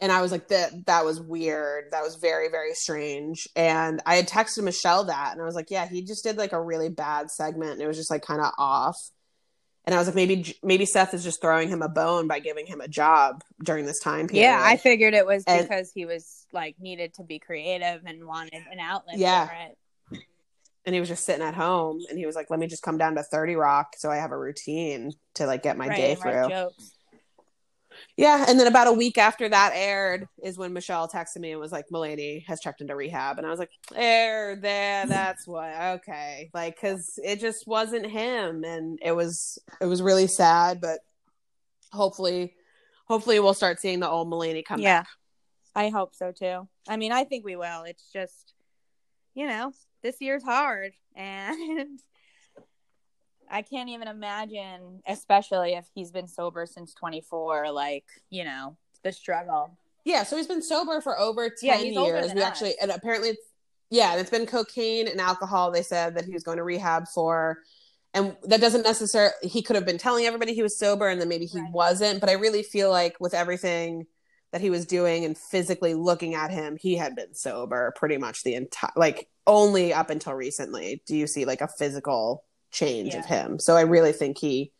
And 0.00 0.10
I 0.10 0.22
was 0.22 0.32
like, 0.32 0.48
that 0.48 0.86
that 0.86 1.04
was 1.04 1.20
weird. 1.20 1.92
That 1.92 2.02
was 2.02 2.14
very, 2.16 2.48
very 2.48 2.72
strange. 2.74 3.46
And 3.54 4.00
I 4.06 4.16
had 4.16 4.26
texted 4.28 4.62
Michelle 4.64 5.04
that 5.04 5.32
and 5.32 5.42
I 5.42 5.44
was 5.44 5.54
like, 5.54 5.70
yeah, 5.70 5.86
he 5.86 6.02
just 6.02 6.24
did 6.24 6.38
like 6.38 6.52
a 6.52 6.60
really 6.62 6.88
bad 6.88 7.30
segment 7.30 7.72
and 7.72 7.82
it 7.82 7.86
was 7.86 7.98
just 7.98 8.10
like 8.10 8.22
kind 8.22 8.40
of 8.40 8.50
off. 8.56 8.96
And 9.84 9.94
I 9.94 9.98
was 9.98 10.06
like, 10.08 10.14
maybe 10.14 10.56
maybe 10.62 10.86
Seth 10.86 11.12
is 11.12 11.24
just 11.24 11.40
throwing 11.42 11.68
him 11.68 11.82
a 11.82 11.88
bone 11.88 12.28
by 12.28 12.38
giving 12.38 12.66
him 12.66 12.80
a 12.80 12.88
job 12.88 13.42
during 13.62 13.84
this 13.84 13.98
time 13.98 14.28
period. 14.28 14.44
Yeah, 14.44 14.60
I 14.62 14.76
figured 14.76 15.12
it 15.12 15.26
was 15.26 15.44
And- 15.46 15.68
because 15.68 15.90
he 15.92 16.06
was 16.06 16.46
like 16.52 16.76
needed 16.80 17.14
to 17.14 17.24
be 17.24 17.38
creative 17.38 18.02
and 18.06 18.24
wanted 18.26 18.62
an 18.72 18.78
outlet 18.78 19.18
Yeah. 19.18 19.46
for 19.48 19.54
it. 19.54 19.76
And 20.86 20.94
he 20.94 21.00
was 21.00 21.08
just 21.08 21.24
sitting 21.24 21.44
at 21.44 21.54
home 21.54 22.00
and 22.08 22.18
he 22.18 22.24
was 22.24 22.34
like, 22.34 22.48
let 22.50 22.58
me 22.58 22.66
just 22.66 22.82
come 22.82 22.96
down 22.96 23.14
to 23.16 23.22
30 23.22 23.54
Rock 23.54 23.94
so 23.98 24.10
I 24.10 24.16
have 24.16 24.32
a 24.32 24.38
routine 24.38 25.12
to 25.34 25.46
like 25.46 25.62
get 25.62 25.76
my 25.76 25.88
right, 25.88 25.96
day 25.96 26.14
through. 26.14 26.48
jokes. 26.48 26.94
Yeah. 28.16 28.46
And 28.48 28.58
then 28.58 28.66
about 28.66 28.86
a 28.86 28.92
week 28.92 29.18
after 29.18 29.48
that 29.48 29.72
aired 29.74 30.26
is 30.42 30.56
when 30.56 30.72
Michelle 30.72 31.08
texted 31.08 31.38
me 31.38 31.52
and 31.52 31.60
was 31.60 31.72
like, 31.72 31.86
Mulaney 31.92 32.44
has 32.46 32.60
checked 32.60 32.80
into 32.80 32.96
rehab. 32.96 33.36
And 33.38 33.46
I 33.46 33.50
was 33.50 33.58
like, 33.58 33.70
there, 33.92 34.56
there, 34.56 35.06
that's 35.06 35.46
what, 35.46 35.74
okay. 35.74 36.50
Like, 36.54 36.80
cause 36.80 37.18
it 37.22 37.40
just 37.40 37.66
wasn't 37.66 38.06
him. 38.06 38.64
And 38.64 38.98
it 39.02 39.12
was, 39.12 39.58
it 39.80 39.86
was 39.86 40.00
really 40.00 40.26
sad, 40.26 40.80
but 40.80 41.00
hopefully, 41.92 42.54
hopefully 43.06 43.38
we'll 43.38 43.54
start 43.54 43.80
seeing 43.80 44.00
the 44.00 44.08
old 44.08 44.30
Mulaney 44.30 44.64
come 44.64 44.80
yeah, 44.80 45.00
back. 45.00 45.08
I 45.74 45.88
hope 45.90 46.14
so 46.14 46.32
too. 46.32 46.68
I 46.88 46.96
mean, 46.96 47.12
I 47.12 47.24
think 47.24 47.44
we 47.44 47.56
will. 47.56 47.82
It's 47.82 48.10
just, 48.12 48.54
you 49.34 49.46
know, 49.46 49.72
this 50.02 50.16
year's 50.20 50.42
hard, 50.42 50.92
and 51.14 51.98
I 53.50 53.62
can't 53.62 53.88
even 53.88 54.08
imagine, 54.08 55.02
especially 55.06 55.74
if 55.74 55.86
he's 55.94 56.10
been 56.12 56.28
sober 56.28 56.66
since 56.66 56.94
24. 56.94 57.70
Like, 57.72 58.04
you 58.30 58.44
know, 58.44 58.76
the 59.02 59.12
struggle. 59.12 59.76
Yeah, 60.04 60.22
so 60.22 60.36
he's 60.36 60.46
been 60.46 60.62
sober 60.62 61.00
for 61.00 61.18
over 61.18 61.50
10 61.50 61.58
Yeah, 61.62 61.76
years. 62.02 62.32
We 62.34 62.40
us. 62.42 62.46
actually 62.46 62.74
and 62.80 62.90
apparently 62.90 63.30
it's 63.30 63.42
yeah, 63.90 64.12
and 64.12 64.20
it's 64.20 64.30
been 64.30 64.46
cocaine 64.46 65.08
and 65.08 65.20
alcohol 65.20 65.72
they 65.72 65.82
said 65.82 66.14
that 66.14 66.24
he 66.24 66.32
was 66.32 66.44
going 66.44 66.58
to 66.58 66.62
rehab 66.62 67.08
for. 67.08 67.58
And 68.14 68.36
that 68.44 68.60
doesn't 68.60 68.82
necessarily 68.82 69.34
he 69.42 69.62
could 69.62 69.76
have 69.76 69.84
been 69.84 69.98
telling 69.98 70.26
everybody 70.26 70.54
he 70.54 70.62
was 70.62 70.78
sober 70.78 71.08
and 71.08 71.20
then 71.20 71.28
maybe 71.28 71.46
he 71.46 71.60
Right. 71.60 71.72
wasn't, 71.72 72.20
but 72.20 72.28
I 72.30 72.34
really 72.34 72.62
feel 72.62 72.90
like 72.90 73.16
with 73.20 73.34
everything 73.34 74.06
that 74.52 74.60
he 74.60 74.70
was 74.70 74.86
doing 74.86 75.24
and 75.24 75.36
physically 75.36 75.94
looking 75.94 76.34
at 76.34 76.50
him, 76.50 76.76
he 76.80 76.96
had 76.96 77.14
been 77.14 77.34
sober 77.34 77.92
pretty 77.96 78.16
much 78.16 78.42
the 78.42 78.54
entire 78.54 78.92
like 78.96 79.28
only 79.50 79.92
up 79.92 80.10
until 80.10 80.32
recently 80.32 81.02
do 81.06 81.16
you 81.16 81.26
see 81.26 81.44
like 81.44 81.60
a 81.60 81.68
physical 81.68 82.44
change 82.70 83.14
of 83.14 83.26
him. 83.26 83.58
So 83.58 83.76
I 83.76 83.82
really 83.82 84.12
think 84.12 84.38
he 84.38 84.72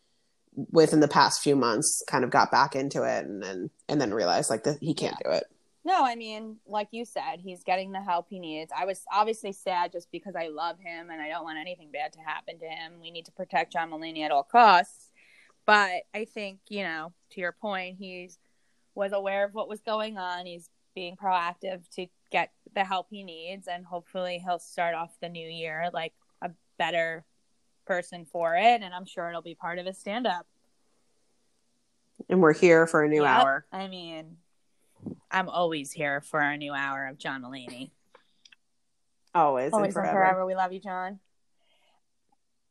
within 0.71 1.01
the 1.01 1.07
past 1.07 1.41
few 1.41 1.55
months 1.55 2.03
kind 2.07 2.23
of 2.23 2.29
got 2.29 2.51
back 2.51 2.75
into 2.75 3.03
it 3.03 3.25
and 3.25 3.43
then 3.43 3.69
and 3.87 4.01
then 4.01 4.13
realized 4.13 4.49
like 4.49 4.63
that 4.63 4.77
he 4.79 4.93
can't 4.93 5.17
do 5.23 5.31
it. 5.31 5.43
No, 5.83 6.05
I 6.05 6.15
mean, 6.15 6.57
like 6.65 6.89
you 6.91 7.05
said, 7.05 7.39
he's 7.39 7.63
getting 7.63 7.91
the 7.91 8.01
help 8.01 8.27
he 8.29 8.39
needs. 8.39 8.71
I 8.75 8.85
was 8.85 9.03
obviously 9.11 9.51
sad 9.51 9.91
just 9.91 10.11
because 10.11 10.35
I 10.35 10.47
love 10.47 10.77
him 10.79 11.09
and 11.09 11.21
I 11.21 11.27
don't 11.27 11.43
want 11.43 11.57
anything 11.57 11.91
bad 11.91 12.13
to 12.13 12.19
happen 12.19 12.59
to 12.59 12.65
him. 12.65 12.93
We 13.01 13.11
need 13.11 13.25
to 13.25 13.31
protect 13.31 13.73
John 13.73 13.89
Mulaney 13.89 14.23
at 14.23 14.31
all 14.31 14.43
costs. 14.43 15.09
But 15.65 16.03
I 16.13 16.25
think, 16.25 16.59
you 16.69 16.83
know, 16.83 17.13
to 17.31 17.41
your 17.41 17.51
point, 17.51 17.97
he's 17.97 18.37
was 18.93 19.11
aware 19.11 19.43
of 19.43 19.53
what 19.53 19.69
was 19.69 19.81
going 19.81 20.17
on. 20.17 20.45
He's 20.45 20.69
being 20.93 21.15
proactive 21.15 21.87
to 21.95 22.07
get 22.31 22.51
the 22.73 22.83
help 22.83 23.07
he 23.09 23.23
needs 23.23 23.67
and 23.67 23.85
hopefully 23.85 24.41
he'll 24.45 24.59
start 24.59 24.95
off 24.95 25.11
the 25.21 25.29
new 25.29 25.47
year 25.47 25.89
like 25.93 26.13
a 26.41 26.49
better 26.77 27.25
person 27.85 28.25
for 28.25 28.55
it 28.55 28.81
and 28.81 28.93
I'm 28.93 29.05
sure 29.05 29.29
it'll 29.29 29.41
be 29.41 29.55
part 29.55 29.79
of 29.79 29.85
his 29.85 29.97
stand 29.97 30.25
up. 30.27 30.45
And 32.29 32.41
we're 32.41 32.53
here 32.53 32.85
for 32.87 33.03
a 33.03 33.09
new 33.09 33.23
Yep. 33.23 33.29
hour. 33.31 33.65
I 33.71 33.87
mean, 33.87 34.37
I'm 35.31 35.49
always 35.49 35.91
here 35.91 36.21
for 36.21 36.39
a 36.39 36.55
new 36.57 36.73
hour 36.73 37.07
of 37.07 37.17
John 37.17 37.41
Mulaney. 37.41 37.91
Always, 39.33 39.73
Always 39.73 39.95
and 39.95 40.05
and 40.05 40.11
forever. 40.11 40.11
forever. 40.19 40.45
We 40.45 40.55
love 40.55 40.71
you, 40.73 40.79
John. 40.79 41.19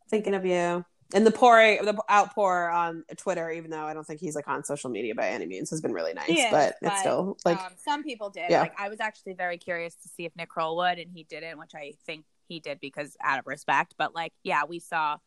Thinking 0.08 0.34
of 0.34 0.44
you. 0.44 0.84
And 1.12 1.26
the 1.26 1.30
pouring, 1.30 1.84
the 1.84 2.00
outpour 2.11 2.70
on 2.70 3.04
Twitter, 3.16 3.50
even 3.50 3.70
though 3.70 3.84
I 3.84 3.94
don't 3.94 4.06
think 4.06 4.20
he's 4.20 4.36
like 4.36 4.46
on 4.48 4.64
social 4.64 4.90
media 4.90 5.14
by 5.14 5.28
any 5.28 5.46
means, 5.46 5.70
has 5.70 5.80
been 5.80 5.92
really 5.92 6.14
nice. 6.14 6.28
Is, 6.28 6.46
but 6.50 6.76
but, 6.80 6.92
it's 6.92 7.00
still 7.00 7.36
like, 7.44 7.58
um, 7.58 7.72
some 7.76 8.02
people 8.04 8.30
did. 8.30 8.50
Yeah. 8.50 8.61
Like 8.61 8.78
I 8.78 8.88
was 8.88 9.00
actually 9.00 9.32
very 9.34 9.58
curious 9.58 9.94
to 9.96 10.08
see 10.08 10.24
if 10.24 10.34
Nick 10.36 10.48
Kroll 10.48 10.76
would, 10.76 10.98
and 10.98 11.11
he 11.12 11.24
didn't, 11.24 11.58
which 11.58 11.74
I 11.74 11.94
think 12.06 12.24
he 12.48 12.61
did 12.61 12.80
because 12.80 13.16
out 13.22 13.38
of 13.38 13.46
respect. 13.46 13.94
But 13.98 14.14
like, 14.14 14.32
yeah, 14.44 14.64
we 14.68 14.78
saw 14.78 15.18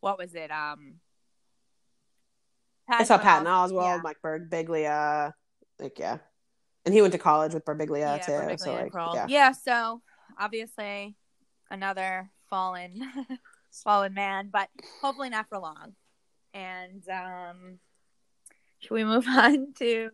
what 0.00 0.18
was 0.18 0.34
it? 0.34 0.50
Um, 0.50 0.94
I 2.88 3.04
saw 3.04 3.18
Patton 3.18 3.46
Oswalt, 3.46 3.64
Oswald, 3.64 3.84
yeah. 3.84 4.00
Mike 4.02 4.18
Birbiglia, 4.24 5.32
like 5.78 5.98
yeah, 5.98 6.18
and 6.84 6.94
he 6.94 7.02
went 7.02 7.12
to 7.12 7.18
college 7.18 7.54
with 7.54 7.64
Birbiglia 7.64 7.98
Yeah, 7.98 8.18
too. 8.18 8.32
Birbiglia 8.32 8.60
so 8.60 8.72
like, 8.72 9.14
yeah, 9.14 9.26
yeah. 9.28 9.52
So 9.52 10.00
obviously, 10.38 11.16
another 11.70 12.30
fallen, 12.48 13.00
fallen 13.82 14.14
man, 14.14 14.50
but 14.52 14.68
hopefully 15.02 15.30
not 15.30 15.48
for 15.48 15.58
long. 15.58 15.94
And 16.54 17.02
um, 17.08 17.78
should 18.80 18.92
we 18.92 19.04
move 19.04 19.26
on 19.28 19.72
to? 19.78 20.10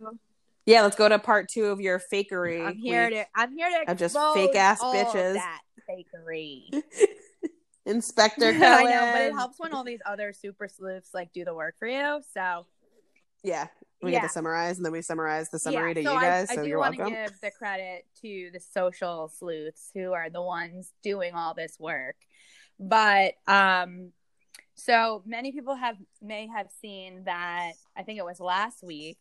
yeah. 0.66 0.82
Let's 0.82 0.96
go 0.96 1.08
to 1.08 1.18
part 1.18 1.48
two 1.48 1.66
of 1.66 1.80
your 1.80 2.00
fakery. 2.12 2.64
I'm 2.66 2.76
here 2.76 3.10
to. 3.10 3.24
I'm 3.34 3.56
here 3.56 3.68
to. 3.84 3.90
of 3.92 3.98
just 3.98 4.16
fake-ass 4.34 4.80
bitches. 4.82 5.34
That 5.34 5.60
fakery. 5.88 6.82
Inspector 7.86 8.46
I 8.64 8.84
know, 8.84 9.10
but 9.12 9.20
it 9.22 9.32
helps 9.34 9.58
when 9.60 9.72
all 9.74 9.84
these 9.84 10.00
other 10.06 10.32
super 10.32 10.68
sleuths 10.68 11.10
like 11.12 11.32
do 11.34 11.44
the 11.44 11.52
work 11.54 11.74
for 11.78 11.86
you. 11.86 12.22
So 12.32 12.66
Yeah, 13.42 13.66
we 14.02 14.12
Yeah. 14.12 14.20
get 14.20 14.28
to 14.28 14.32
summarize, 14.32 14.78
and 14.78 14.86
then 14.86 14.92
we 14.92 15.02
summarize 15.02 15.50
the 15.50 15.58
summary 15.58 15.90
yeah, 15.90 15.94
to 15.94 16.02
so 16.04 16.12
you 16.14 16.20
guys. 16.20 16.50
I, 16.50 16.54
so 16.54 16.62
do 16.62 16.68
you're 16.70 16.78
want 16.78 16.96
welcome. 16.96 17.14
to 17.14 17.20
give 17.24 17.40
the 17.42 17.50
credit 17.50 18.06
to 18.22 18.50
the 18.54 18.60
social 18.60 19.28
sleuths 19.28 19.90
who 19.92 20.12
are 20.14 20.30
the 20.30 20.40
ones 20.40 20.92
doing 21.02 21.34
all 21.34 21.52
this 21.52 21.76
work. 21.78 22.16
But 22.78 23.34
um, 23.46 24.12
so 24.74 25.22
many 25.24 25.52
people 25.52 25.74
have 25.74 25.96
may 26.20 26.48
have 26.48 26.68
seen 26.80 27.24
that. 27.24 27.72
I 27.96 28.02
think 28.02 28.18
it 28.18 28.24
was 28.24 28.40
last 28.40 28.82
week. 28.82 29.18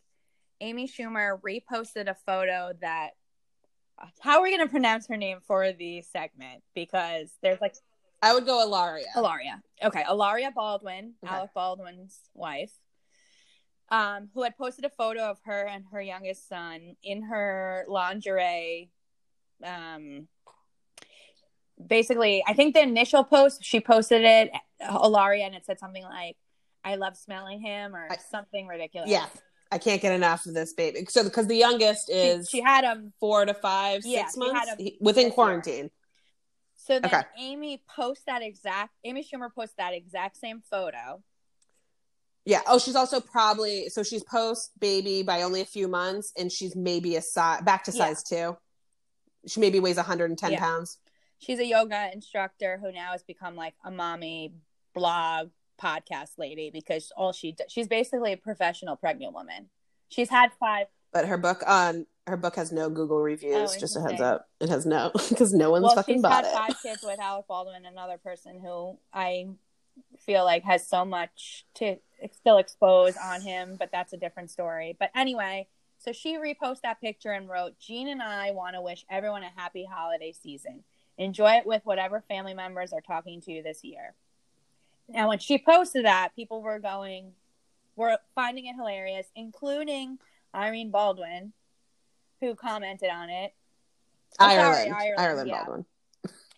Amy 0.62 0.88
Schumer 0.88 1.39
reposted 1.41 2.10
a 2.10 2.16
photo 2.26 2.74
that. 2.82 3.12
How 4.20 4.38
are 4.38 4.43
we 4.43 4.49
going 4.56 4.68
to 4.68 4.72
pronounce 4.72 5.08
her 5.08 5.18
name 5.18 5.38
for 5.45 5.72
the 5.72 6.01
segment? 6.01 6.64
Because 6.74 7.30
there's 7.41 7.62
like 7.62 7.76
I 8.24 8.34
would 8.34 8.45
go 8.45 8.64
Ilaria. 8.64 9.06
Ilaria. 9.18 9.62
Okay, 9.84 10.04
Ilaria 10.10 10.49
Baldwin, 10.51 11.14
Okay. 11.26 11.36
Alec 11.36 11.49
Baldwin's 11.54 12.18
wife, 12.34 12.72
um, 13.89 14.30
who 14.34 14.43
had 14.43 14.58
posted 14.58 14.86
a 14.86 14.89
photo 14.89 15.24
of 15.30 15.39
her 15.43 15.68
and 15.68 15.84
her 15.91 16.01
youngest 16.01 16.47
son 16.47 16.95
in 17.04 17.24
her 17.24 17.86
lingerie. 17.89 18.89
Um, 19.62 20.30
basically, 21.88 22.43
I 22.47 22.53
think 22.53 22.73
the 22.73 22.81
initial 22.81 23.23
post 23.23 23.63
she 23.63 23.79
posted 23.79 24.23
it, 24.23 24.51
Ilaria, 24.81 25.45
and 25.45 25.55
it 25.55 25.65
said 25.65 25.79
something 25.79 26.03
like, 26.03 26.38
"I 26.84 26.95
love 26.95 27.15
smelling 27.17 27.61
him" 27.61 27.95
or 27.95 28.07
I- 28.11 28.17
something 28.17 28.67
ridiculous. 28.67 29.09
Yeah, 29.09 29.27
I 29.71 29.77
can't 29.77 30.01
get 30.01 30.13
enough 30.13 30.45
of 30.45 30.53
this 30.53 30.73
baby. 30.73 31.05
So 31.09 31.23
because 31.23 31.47
the 31.47 31.55
youngest 31.55 32.09
is 32.09 32.49
she 32.49 32.61
had 32.61 32.84
him. 32.84 33.13
four 33.19 33.45
to 33.45 33.53
five, 33.53 34.05
Yeah, 34.05 34.25
six 34.25 34.38
months 34.38 34.71
He- 34.77 34.97
within 35.01 35.25
year. 35.27 35.34
quarantine. 35.34 35.91
So 36.75 36.99
then 36.99 37.05
Okay. 37.05 37.23
Amy 37.38 37.81
posts 37.88 38.25
that 38.25 38.41
exact. 38.41 38.93
Amy 39.05 39.23
Schumer 39.23 39.53
posts 39.53 39.75
that 39.77 39.93
exact 39.93 40.36
same 40.38 40.61
photo. 40.61 41.23
Yeah. 42.45 42.61
Oh, 42.67 42.77
she's 42.77 42.95
also 42.97 43.21
probably 43.21 43.88
so 43.88 44.03
she's 44.03 44.23
post 44.23 44.71
baby 44.79 45.23
by 45.23 45.43
only 45.43 45.61
a 45.61 45.65
few 45.65 45.88
months, 45.88 46.34
and 46.38 46.51
she's 46.51 46.75
maybe 46.75 47.15
a 47.15 47.21
size 47.21 47.61
back 47.61 47.86
to 47.86 47.91
Yeah. 47.91 48.05
size 48.07 48.23
two. 48.23 48.57
She 49.47 49.59
maybe 49.61 49.79
weighs 49.79 49.97
110 49.97 50.51
Yeah. 50.53 50.59
pounds. 50.59 50.97
She's 51.43 51.59
a 51.59 51.65
yoga 51.65 52.09
instructor 52.13 52.79
who 52.81 52.91
now 52.91 53.11
has 53.11 53.21
become 53.21 53.55
like 53.55 53.73
a 53.83 53.91
mommy 53.91 54.53
blog 54.93 55.49
podcast 55.81 56.37
lady 56.37 56.69
because 56.71 57.11
all 57.17 57.33
she 57.33 57.51
does, 57.51 57.67
she's 57.69 57.87
basically 57.87 58.31
a 58.31 58.37
professional 58.37 58.95
pregnant 58.95 59.33
woman. 59.33 59.69
She's 60.07 60.29
had 60.29 60.51
five. 60.57 60.87
But 61.11 61.27
her 61.27 61.37
book 61.37 61.61
on 61.67 62.05
her 62.27 62.37
book 62.37 62.55
has 62.55 62.71
no 62.71 62.89
Google 62.89 63.21
reviews. 63.21 63.73
Oh, 63.75 63.79
just 63.79 63.97
a 63.97 64.01
heads 64.01 64.21
up, 64.21 64.47
it 64.61 64.69
has 64.69 64.85
no 64.85 65.11
because 65.29 65.53
no 65.53 65.71
one's 65.71 65.83
well, 65.83 65.95
fucking 65.95 66.15
she's 66.15 66.21
bought 66.21 66.45
had 66.45 66.53
it. 66.53 66.53
five 66.53 66.81
kids 66.81 67.03
with 67.03 67.19
Alec 67.19 67.47
Baldwin, 67.47 67.85
another 67.85 68.17
person 68.17 68.61
who 68.61 68.97
I 69.13 69.47
feel 70.19 70.45
like 70.45 70.63
has 70.63 70.87
so 70.87 71.03
much 71.03 71.65
to 71.75 71.97
still 72.31 72.57
expose 72.57 73.17
on 73.17 73.41
him, 73.41 73.75
but 73.77 73.89
that's 73.91 74.13
a 74.13 74.17
different 74.17 74.49
story. 74.49 74.95
But 74.97 75.11
anyway, 75.13 75.67
so 75.97 76.13
she 76.13 76.37
reposted 76.37 76.81
that 76.83 77.01
picture 77.01 77.31
and 77.31 77.49
wrote, 77.49 77.79
"Gene 77.79 78.07
and 78.07 78.21
I 78.21 78.51
want 78.51 78.75
to 78.75 78.81
wish 78.81 79.05
everyone 79.09 79.43
a 79.43 79.51
happy 79.53 79.85
holiday 79.85 80.31
season. 80.31 80.85
Enjoy 81.18 81.51
it 81.51 81.66
with 81.66 81.86
whatever 81.86 82.22
family 82.28 82.53
members 82.53 82.91
are 82.93 83.01
talking 83.01 83.41
to 83.41 83.51
you 83.51 83.64
this 83.64 83.84
year." 83.84 84.16
Now, 85.07 85.28
when 85.28 85.39
she 85.39 85.57
posted 85.57 86.05
that, 86.05 86.36
people 86.36 86.61
were 86.61 86.80
going, 86.80 87.34
were 87.95 88.18
finding 88.36 88.66
it 88.68 88.76
hilarious, 88.76 89.28
including 89.36 90.18
Irene 90.55 90.91
Baldwin, 90.91 91.53
who 92.39 92.55
commented 92.55 93.09
on 93.09 93.30
it. 93.30 93.53
Oh, 94.39 94.47
sorry, 94.47 94.57
Ireland, 94.57 94.93
Ireland, 94.93 95.20
Ireland, 95.20 95.49
yeah. 95.49 95.66
Baldwin. 95.66 95.86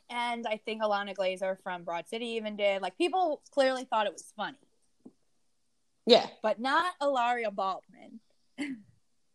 And 0.07 0.45
I 0.45 0.57
think 0.57 0.83
Ilana 0.83 1.15
Glazer 1.15 1.57
from 1.63 1.83
Broad 1.83 2.07
City 2.07 2.27
even 2.27 2.55
did. 2.55 2.83
Like 2.83 2.95
people 2.95 3.41
clearly 3.51 3.85
thought 3.85 4.05
it 4.05 4.13
was 4.13 4.31
funny, 4.37 4.59
Yeah, 6.05 6.27
but 6.43 6.59
not 6.59 6.93
Ilaria 7.01 7.49
Baldwin. 7.49 8.19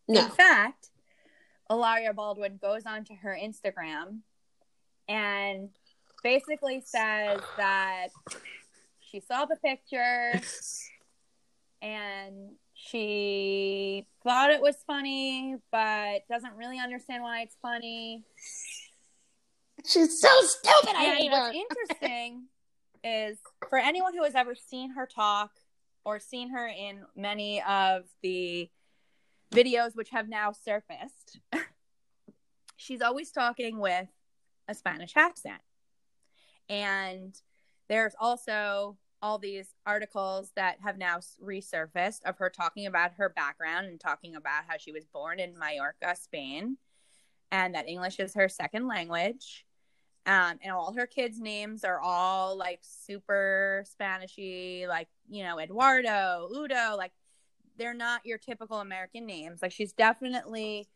no, 0.07 0.21
In 0.21 0.29
fact, 0.29 0.87
Ilaria 1.69 2.13
Baldwin 2.13 2.57
goes 2.59 2.85
onto 2.85 3.15
her 3.17 3.37
Instagram 3.39 4.19
and 5.07 5.69
basically 6.23 6.81
says 6.85 7.39
that 7.57 8.07
she 8.99 9.19
saw 9.19 9.45
the 9.45 9.55
picture 9.57 10.39
and 11.81 12.51
she 12.73 14.07
thought 14.23 14.51
it 14.51 14.61
was 14.61 14.75
funny, 14.87 15.55
but 15.71 16.27
doesn't 16.29 16.55
really 16.55 16.79
understand 16.79 17.23
why 17.23 17.41
it's 17.41 17.57
funny. 17.61 18.23
she's 19.85 20.19
so 20.19 20.29
stupid. 20.41 20.95
I 20.95 21.03
and 21.05 21.17
hate 21.17 21.31
what's 21.31 21.55
interesting 21.89 22.47
is 23.03 23.37
for 23.69 23.77
anyone 23.79 24.13
who 24.13 24.23
has 24.23 24.35
ever 24.35 24.55
seen 24.55 24.91
her 24.91 25.05
talk 25.05 25.51
or 26.05 26.19
seen 26.19 26.49
her 26.49 26.67
in 26.67 27.03
many 27.15 27.61
of 27.63 28.03
the 28.21 28.69
videos 29.51 29.95
which 29.95 30.09
have 30.09 30.29
now 30.29 30.51
surfaced, 30.51 31.39
she's 32.77 33.01
always 33.01 33.31
talking 33.31 33.79
with 33.79 34.07
a 34.67 34.75
Spanish 34.75 35.15
accent. 35.15 35.61
And 36.69 37.35
there's 37.89 38.13
also 38.19 38.97
all 39.21 39.37
these 39.37 39.75
articles 39.85 40.51
that 40.55 40.77
have 40.81 40.97
now 40.97 41.19
resurfaced 41.43 42.23
of 42.25 42.37
her 42.37 42.49
talking 42.49 42.87
about 42.87 43.13
her 43.13 43.29
background 43.29 43.85
and 43.87 43.99
talking 43.99 44.35
about 44.35 44.63
how 44.67 44.77
she 44.77 44.91
was 44.91 45.05
born 45.05 45.39
in 45.39 45.57
Mallorca, 45.57 46.15
Spain, 46.15 46.77
and 47.51 47.75
that 47.75 47.87
English 47.87 48.19
is 48.19 48.33
her 48.33 48.49
second 48.49 48.87
language 48.87 49.65
um, 50.25 50.59
and 50.61 50.71
all 50.71 50.93
her 50.93 51.07
kids' 51.07 51.39
names 51.39 51.83
are 51.83 51.99
all 51.99 52.55
like 52.55 52.79
super 52.83 53.83
Spanishy, 53.87 54.87
like 54.87 55.07
you 55.27 55.43
know 55.43 55.59
Eduardo, 55.59 56.47
Udo. 56.53 56.95
Like 56.95 57.11
they're 57.77 57.95
not 57.95 58.25
your 58.25 58.37
typical 58.37 58.79
American 58.79 59.25
names. 59.25 59.61
Like 59.63 59.71
she's 59.71 59.93
definitely 59.93 60.87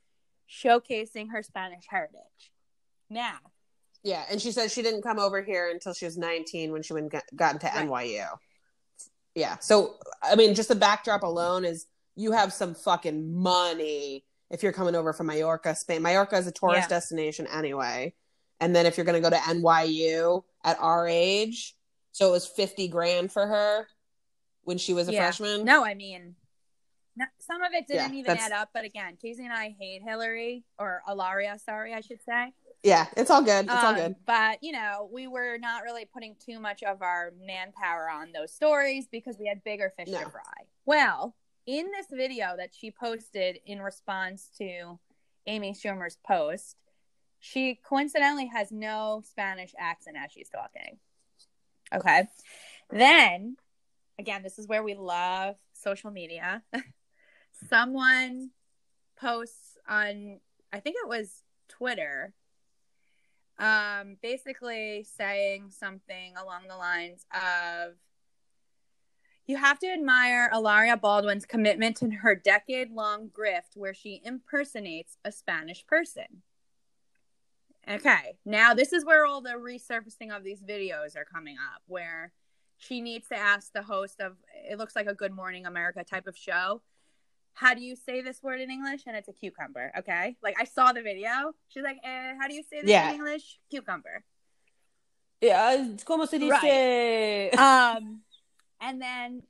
showcasing 0.49 1.32
her 1.32 1.41
Spanish 1.41 1.86
heritage. 1.89 2.51
Now, 3.09 3.39
Yeah, 4.05 4.23
and 4.29 4.39
she 4.39 4.51
said 4.51 4.69
she 4.71 4.83
didn't 4.83 5.01
come 5.01 5.17
over 5.17 5.41
here 5.41 5.71
until 5.71 5.91
she 5.95 6.05
was 6.05 6.15
19 6.15 6.71
when 6.71 6.83
she 6.83 6.93
went 6.93 7.11
got 7.35 7.53
into 7.53 7.65
Right. 7.65 7.87
NYU. 7.87 8.27
Yeah, 9.33 9.57
so 9.57 9.95
I 10.21 10.35
mean, 10.35 10.53
just 10.53 10.69
the 10.69 10.75
backdrop 10.75 11.23
alone 11.23 11.65
is 11.65 11.87
you 12.15 12.31
have 12.31 12.53
some 12.53 12.75
fucking 12.75 13.33
money 13.35 14.23
if 14.51 14.61
you're 14.61 14.71
coming 14.71 14.93
over 14.95 15.11
from 15.11 15.25
Mallorca, 15.25 15.73
Spain. 15.75 16.03
Mallorca 16.03 16.37
is 16.37 16.45
a 16.45 16.51
tourist 16.51 16.83
Yeah. 16.83 16.87
destination 16.97 17.47
anyway, 17.47 18.13
and 18.59 18.75
then 18.75 18.85
if 18.85 18.95
you're 18.95 19.05
going 19.05 19.21
to 19.21 19.27
go 19.27 19.35
to 19.35 19.41
NYU 19.41 20.43
at 20.63 20.79
our 20.79 21.07
age, 21.07 21.75
so 22.11 22.27
it 22.27 22.31
was 22.31 22.45
50 22.45 22.87
grand 22.89 23.31
for 23.33 23.47
her 23.47 23.87
when 24.65 24.77
she 24.77 24.93
was 24.93 25.09
a 25.09 25.13
Yeah. 25.13 25.23
freshman. 25.23 25.65
no, 25.65 25.83
I 25.83 25.95
mean, 25.95 26.35
Not, 27.17 27.29
some 27.39 27.61
of 27.63 27.71
it 27.73 27.87
didn't 27.87 28.13
Yeah, 28.13 28.19
even 28.19 28.27
that's- 28.27 28.45
add 28.45 28.51
up, 28.51 28.69
but 28.73 28.83
again, 28.83 29.17
Casey 29.21 29.45
and 29.45 29.53
I 29.53 29.73
hate 29.79 30.01
Hillary 30.03 30.63
or 30.77 31.01
Alaria. 31.07 31.57
Sorry, 31.59 31.93
I 31.93 32.01
should 32.01 32.21
say. 32.21 32.53
Yeah, 32.84 33.07
it's 33.17 33.32
all 33.32 33.41
good. 33.41 33.65
It's 33.65 33.73
all 33.73 33.88
Um, 33.89 33.95
good. 33.95 34.15
But 34.26 34.59
you 34.61 34.71
know, 34.71 35.09
we 35.11 35.28
were 35.28 35.57
not 35.57 35.84
really 35.84 36.05
putting 36.05 36.36
too 36.36 36.59
much 36.59 36.84
of 36.84 37.01
our 37.01 37.32
manpower 37.39 38.09
on 38.09 38.32
those 38.32 38.51
stories 38.53 39.07
because 39.07 39.38
we 39.39 39.47
had 39.47 39.63
bigger 39.63 39.91
fish 39.97 40.09
No. 40.09 40.23
to 40.23 40.30
fry. 40.30 40.41
Well, 40.86 41.36
in 41.65 41.89
this 41.91 42.07
video 42.11 42.55
that 42.57 42.76
she 42.76 42.91
posted 42.91 43.59
in 43.65 43.82
response 43.82 44.49
to 44.59 44.99
Amy 45.47 45.73
Schumer's 45.73 46.17
post, 46.26 46.78
she 47.39 47.76
coincidentally 47.76 48.47
has 48.47 48.71
no 48.71 49.21
Spanish 49.28 49.73
accent 49.80 50.17
as 50.23 50.32
she's 50.32 50.49
talking. 50.49 50.99
Okay. 51.93 52.28
Then, 52.91 53.57
again, 54.19 54.43
this 54.43 54.59
is 54.59 54.67
where 54.67 54.84
we 54.84 54.93
love 54.95 55.55
social 55.73 56.11
media. 56.11 56.63
Someone 57.69 58.51
posts 59.17 59.78
on, 59.88 60.39
I 60.73 60.80
think 60.80 60.97
it 61.01 61.07
was 61.07 61.43
Twitter, 61.69 62.34
um, 63.57 64.17
basically 64.21 65.05
saying 65.17 65.71
something 65.71 66.33
along 66.41 66.63
the 66.67 66.75
lines 66.75 67.25
of 67.33 67.93
you 69.47 69.57
have 69.57 69.77
to 69.79 69.87
admire 69.87 70.49
Ilaria 70.51 70.97
Baldwin's 70.97 71.45
commitment 71.45 71.97
to 71.97 72.09
her 72.09 72.35
decade 72.35 72.91
long 72.91 73.29
grift 73.29 73.75
where 73.75 73.93
she 73.93 74.21
impersonates 74.23 75.17
a 75.23 75.31
Spanish 75.31 75.85
person. 75.85 76.41
Okay, 77.87 78.37
now 78.43 78.73
this 78.73 78.91
is 78.91 79.05
where 79.05 79.25
all 79.25 79.41
the 79.41 79.51
resurfacing 79.51 80.35
of 80.35 80.43
these 80.43 80.61
videos 80.61 81.15
are 81.15 81.25
coming 81.25 81.57
up, 81.57 81.83
where 81.85 82.31
she 82.77 82.99
needs 82.99 83.27
to 83.27 83.37
ask 83.37 83.71
the 83.71 83.83
host 83.83 84.19
of 84.19 84.33
it 84.67 84.79
looks 84.79 84.95
like 84.95 85.05
a 85.05 85.13
Good 85.13 85.31
Morning 85.31 85.67
America 85.67 86.03
type 86.03 86.25
of 86.25 86.35
show. 86.35 86.81
How 87.55 87.73
do 87.73 87.81
you 87.81 87.95
say 87.95 88.21
this 88.21 88.43
word 88.43 88.61
in 88.61 88.69
English? 88.69 89.01
And 89.07 89.15
it's 89.17 89.27
a 89.29 89.33
cucumber. 89.33 89.91
Okay, 89.99 90.35
like 90.43 90.55
I 90.59 90.65
saw 90.65 90.91
the 90.91 91.01
video. 91.01 91.53
She's 91.69 91.83
like, 91.83 91.97
eh, 92.03 92.33
"How 92.39 92.47
do 92.47 92.53
you 92.53 92.63
say 92.63 92.81
this 92.81 92.89
Yeah. 92.91 93.09
in 93.09 93.15
English? 93.15 93.59
Cucumber." 93.71 94.23
Yeah, 95.41 95.73
it's 95.91 96.03
como 96.03 96.25
se 96.25 96.37
dice? 96.39 97.57
um 97.57 98.21
and 98.81 99.01
then 99.01 99.41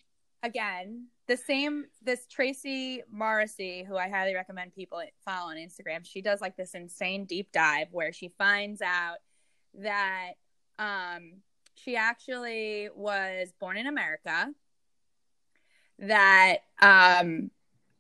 again 0.43 1.07
the 1.27 1.35
same 1.37 1.85
this 2.03 2.27
tracy 2.27 3.01
morrissey 3.11 3.83
who 3.83 3.95
i 3.97 4.07
highly 4.07 4.35
recommend 4.35 4.73
people 4.75 5.01
follow 5.23 5.49
on 5.49 5.57
instagram 5.57 6.05
she 6.05 6.21
does 6.21 6.39
like 6.41 6.55
this 6.55 6.75
insane 6.75 7.25
deep 7.25 7.51
dive 7.51 7.87
where 7.91 8.13
she 8.13 8.29
finds 8.37 8.81
out 8.81 9.17
that 9.73 10.33
um 10.77 11.41
she 11.75 11.95
actually 11.95 12.89
was 12.95 13.53
born 13.59 13.77
in 13.77 13.87
america 13.87 14.53
that 15.99 16.57
um 16.81 17.49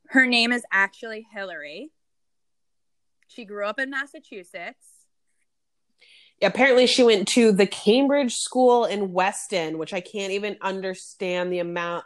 her 0.09 0.25
name 0.25 0.51
is 0.51 0.63
actually 0.71 1.25
hillary 1.33 1.91
she 3.27 3.45
grew 3.45 3.65
up 3.65 3.79
in 3.79 3.89
massachusetts 3.89 4.95
apparently 6.41 6.87
she 6.87 7.03
went 7.03 7.27
to 7.29 7.51
the 7.51 7.67
Cambridge 7.67 8.35
School 8.35 8.85
in 8.85 9.13
Weston, 9.13 9.77
which 9.77 9.93
I 9.93 10.01
can't 10.01 10.33
even 10.33 10.57
understand 10.61 11.51
the 11.51 11.59
amount. 11.59 12.03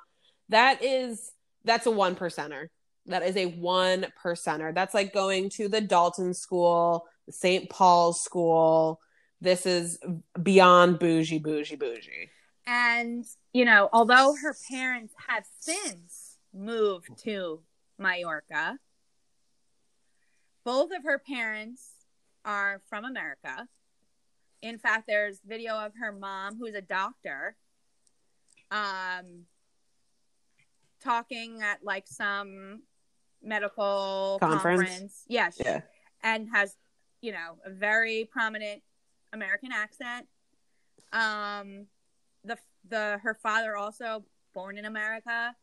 That 0.50 0.84
is 0.84 1.32
that's 1.64 1.86
a 1.86 1.92
one 1.92 2.16
percenter. 2.16 2.68
That 3.06 3.24
is 3.24 3.36
a 3.36 3.48
one 3.48 4.08
percenter. 4.24 4.74
That's 4.74 4.94
like 4.94 5.14
going 5.14 5.50
to 5.52 5.68
the 5.68 5.82
Dalton 5.82 6.34
School, 6.34 7.08
the 7.26 7.34
St. 7.34 7.70
Paul's 7.70 8.24
School. 8.24 9.00
This 9.42 9.66
is 9.66 10.00
beyond 10.42 11.00
bougie, 11.00 11.40
bougie, 11.40 11.76
bougie. 11.76 12.30
And, 12.68 13.26
you 13.54 13.66
know, 13.66 13.90
although 13.92 14.36
her 14.42 14.56
parents 14.70 15.14
have 15.28 15.46
since 15.60 16.38
moved 16.54 17.10
to 17.24 17.62
Mallorca, 18.00 18.80
both 20.64 20.92
of 20.96 21.04
her 21.04 21.20
parents 21.20 21.92
are 22.46 22.82
from 22.90 23.06
America. 23.06 23.68
In 24.62 24.78
fact, 24.78 25.06
there's 25.08 25.40
video 25.46 25.76
of 25.76 25.94
her 26.00 26.12
mom, 26.12 26.58
who's 26.58 26.76
a 26.76 26.82
doctor, 26.82 27.56
um, 28.72 29.46
talking 31.02 31.62
at 31.62 31.84
like 31.84 32.08
some 32.08 32.82
medical 33.42 34.38
Conference? 34.42 34.80
conference. 34.80 35.26
She- 35.58 35.64
Yeah. 35.64 35.82
and 36.24 36.50
has, 36.50 36.76
you 37.22 37.32
know, 37.32 37.58
a 37.64 37.70
very 37.70 38.26
prominent 38.26 38.84
American 39.32 39.72
accent. 39.72 40.28
Um, 41.14 41.88
the 42.44 42.58
the 42.88 43.20
her 43.24 43.34
father 43.34 43.76
also 43.76 44.26
born 44.54 44.78
in 44.78 44.86
America. 44.86 45.56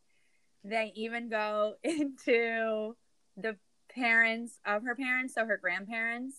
They 0.68 0.92
even 0.96 1.28
go 1.28 1.74
into 1.84 2.96
the 3.36 3.56
parents 3.94 4.58
of 4.66 4.82
her 4.84 4.94
parents, 4.96 5.34
so 5.34 5.46
her 5.46 5.56
grandparents. 5.56 6.36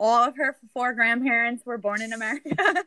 All 0.00 0.26
of 0.28 0.36
her 0.36 0.56
four 0.72 0.94
grandparents 0.94 1.64
were 1.66 1.78
born 1.78 2.00
in 2.02 2.12
America. 2.12 2.50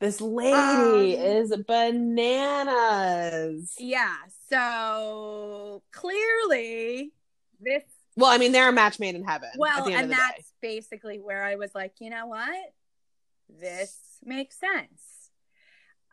This 0.00 0.20
lady 0.20 1.16
Um, 1.16 1.24
is 1.24 1.56
bananas. 1.64 3.72
yeah, 3.78 4.16
so 4.50 5.84
clearly 5.92 7.12
this 7.60 7.84
Well, 8.16 8.28
I 8.32 8.38
mean, 8.38 8.50
they're 8.50 8.68
a 8.68 8.72
match 8.72 8.98
made 8.98 9.14
in 9.14 9.22
heaven. 9.22 9.50
well, 9.56 9.86
and 9.88 10.10
that's 10.10 10.38
day. 10.38 10.44
basically 10.60 11.20
where 11.20 11.44
I 11.44 11.54
was 11.54 11.72
like, 11.72 11.94
you 12.00 12.10
know 12.10 12.26
what? 12.26 12.72
This 13.48 13.96
makes 14.24 14.58
sense. 14.58 15.21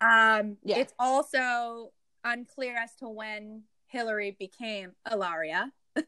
Um, 0.02 0.58
Yeah. 0.64 0.80
it's 0.80 0.93
also 0.97 1.91
unclear 2.24 2.76
as 2.78 2.95
to 2.95 3.10
when 3.10 3.64
Hillary 3.88 4.36
became 4.38 4.93
Ilaria 5.10 5.72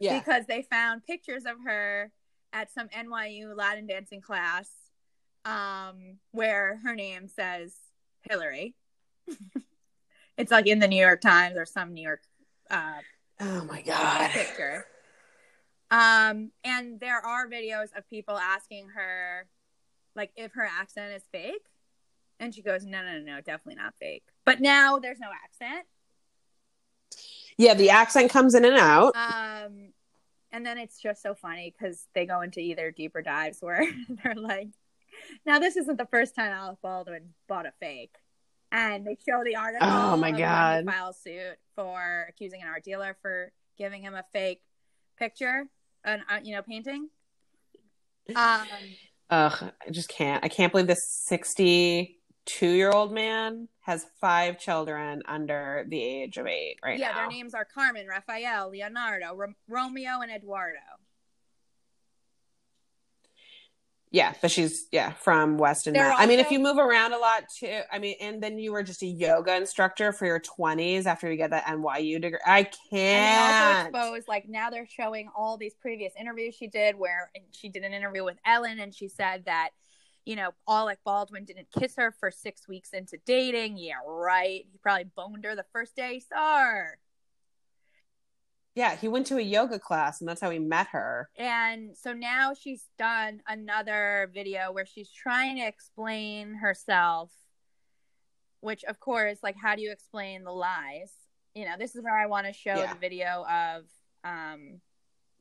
Yeah. 0.00 0.18
because 0.18 0.46
they 0.46 0.62
found 0.62 1.04
pictures 1.04 1.44
of 1.44 1.56
her 1.64 2.12
at 2.52 2.72
some 2.72 2.88
NYU 2.88 3.56
Latin 3.56 3.86
dancing 3.86 4.20
class 4.20 4.70
um, 5.44 6.18
where 6.30 6.80
her 6.84 6.94
name 6.94 7.28
says 7.28 7.74
Hillary. 8.22 8.74
it's 10.38 10.50
like 10.52 10.66
in 10.66 10.78
the 10.78 10.88
New 10.88 11.00
York 11.00 11.20
Times 11.20 11.56
or 11.56 11.64
some 11.66 11.92
New 11.92 12.02
York 12.02 12.22
uh, 12.70 13.00
oh 13.40 13.64
my 13.64 13.82
god. 13.82 14.30
picture. 14.30 14.86
Um, 15.90 16.50
and 16.64 16.98
there 16.98 17.18
are 17.24 17.46
videos 17.48 17.96
of 17.96 18.08
people 18.08 18.36
asking 18.36 18.88
her, 18.96 19.46
like, 20.16 20.32
if 20.34 20.52
her 20.54 20.66
accent 20.80 21.14
is 21.14 21.22
fake. 21.30 21.66
And 22.40 22.54
she 22.54 22.62
goes, 22.62 22.84
no, 22.84 23.02
no, 23.02 23.18
no, 23.18 23.36
no, 23.36 23.40
definitely 23.40 23.76
not 23.76 23.94
fake. 24.00 24.24
But 24.44 24.60
now 24.60 24.98
there's 24.98 25.20
no 25.20 25.28
accent. 25.28 25.86
Yeah, 27.56 27.74
the 27.74 27.90
accent 27.90 28.30
comes 28.30 28.54
in 28.54 28.64
and 28.64 28.76
out. 28.76 29.14
Um, 29.14 29.92
and 30.52 30.66
then 30.66 30.78
it's 30.78 31.00
just 31.00 31.22
so 31.22 31.34
funny 31.34 31.72
because 31.76 32.06
they 32.14 32.26
go 32.26 32.40
into 32.40 32.60
either 32.60 32.90
deeper 32.90 33.22
dives 33.22 33.58
where 33.60 33.86
they're 34.24 34.34
like, 34.34 34.68
now 35.46 35.58
this 35.58 35.76
isn't 35.76 35.98
the 35.98 36.06
first 36.06 36.34
time 36.34 36.50
Alec 36.50 36.78
Baldwin 36.82 37.34
bought 37.48 37.66
a 37.66 37.72
fake. 37.80 38.14
And 38.72 39.06
they 39.06 39.16
show 39.26 39.42
the 39.44 39.54
article. 39.54 39.86
Oh, 39.88 40.16
my 40.16 40.28
of 40.28 40.32
when 40.32 40.34
he 40.34 40.40
God. 40.40 40.84
Filed 40.84 41.16
suit 41.16 41.58
for 41.76 42.26
accusing 42.28 42.62
an 42.62 42.68
art 42.68 42.82
dealer 42.82 43.16
for 43.22 43.52
giving 43.78 44.02
him 44.02 44.14
a 44.14 44.24
fake 44.32 44.62
picture, 45.16 45.64
an 46.04 46.22
uh, 46.28 46.40
you 46.42 46.56
know 46.56 46.62
painting. 46.62 47.08
Um, 48.34 48.66
Ugh, 49.30 49.72
I 49.86 49.90
just 49.90 50.08
can't. 50.08 50.44
I 50.44 50.48
can't 50.48 50.72
believe 50.72 50.88
this 50.88 51.06
62 52.46 52.66
year 52.74 52.90
old 52.90 53.12
man 53.12 53.68
has 53.80 54.06
five 54.20 54.58
children 54.58 55.22
under 55.26 55.84
the 55.88 56.02
age 56.02 56.36
of 56.38 56.46
eight 56.46 56.76
right 56.82 56.98
yeah, 56.98 57.08
now. 57.08 57.14
their 57.16 57.28
names 57.28 57.54
are 57.54 57.64
Carmen, 57.64 58.06
raphael 58.06 58.70
Leonardo, 58.70 59.34
Ro- 59.34 59.54
Romeo, 59.68 60.20
and 60.22 60.30
Eduardo. 60.30 60.78
Yeah, 64.10 64.32
but 64.40 64.52
she's 64.52 64.86
yeah 64.92 65.12
from 65.14 65.58
Weston. 65.58 65.92
They're 65.92 66.12
I 66.12 66.26
mean, 66.26 66.38
if 66.38 66.52
you 66.52 66.60
move 66.60 66.78
around 66.78 67.12
a 67.14 67.18
lot 67.18 67.46
too, 67.58 67.80
I 67.90 67.98
mean, 67.98 68.14
and 68.20 68.40
then 68.40 68.60
you 68.60 68.70
were 68.70 68.84
just 68.84 69.02
a 69.02 69.06
yoga 69.06 69.56
instructor 69.56 70.12
for 70.12 70.24
your 70.24 70.38
20s 70.38 71.06
after 71.06 71.28
you 71.28 71.36
get 71.36 71.50
that 71.50 71.64
NYU 71.66 72.20
degree. 72.22 72.38
I 72.46 72.58
And 72.58 72.66
they 72.66 72.70
can't. 72.90 73.64
also 73.92 73.98
exposed, 73.98 74.28
like, 74.28 74.48
now 74.48 74.70
they're 74.70 74.86
showing 74.86 75.30
all 75.34 75.56
these 75.56 75.74
previous 75.74 76.12
interviews 76.18 76.54
she 76.54 76.68
did 76.68 76.96
where 76.96 77.32
she 77.50 77.68
did 77.68 77.82
an 77.82 77.92
interview 77.92 78.22
with 78.22 78.36
Ellen 78.46 78.78
and 78.78 78.94
she 78.94 79.08
said 79.08 79.46
that, 79.46 79.70
you 80.24 80.36
know, 80.36 80.50
Alec 80.68 80.98
Baldwin 81.04 81.44
didn't 81.44 81.68
kiss 81.78 81.96
her 81.96 82.10
for 82.18 82.30
six 82.30 82.66
weeks 82.66 82.90
into 82.92 83.18
dating. 83.26 83.76
Yeah, 83.78 83.94
right. 84.06 84.64
He 84.70 84.78
probably 84.82 85.04
boned 85.16 85.44
her 85.44 85.54
the 85.54 85.66
first 85.72 85.94
day 85.96 86.14
he 86.14 86.20
saw 86.20 86.60
her. 86.60 86.98
yeah, 88.74 88.96
he 88.96 89.06
went 89.06 89.26
to 89.28 89.36
a 89.36 89.42
yoga 89.42 89.78
class, 89.78 90.20
and 90.20 90.28
that's 90.28 90.40
how 90.40 90.50
he 90.50 90.58
met 90.58 90.88
her. 90.88 91.28
And 91.36 91.96
so 91.96 92.12
now 92.12 92.54
she's 92.54 92.86
done 92.98 93.40
another 93.46 94.30
video 94.34 94.72
where 94.72 94.86
she's 94.86 95.10
trying 95.10 95.56
to 95.58 95.66
explain 95.66 96.54
herself, 96.54 97.30
which, 98.60 98.82
of 98.84 98.98
course, 98.98 99.38
like, 99.42 99.56
how 99.60 99.76
do 99.76 99.82
you 99.82 99.92
explain 99.92 100.42
the 100.42 100.50
lies? 100.52 101.12
You 101.54 101.66
know, 101.66 101.74
this 101.78 101.94
is 101.94 102.02
where 102.02 102.18
I 102.18 102.26
want 102.26 102.46
to 102.48 102.52
show 102.52 102.74
Yeah. 102.74 102.92
the 102.94 102.98
video 102.98 103.44
of 103.48 103.84
um, 104.24 104.80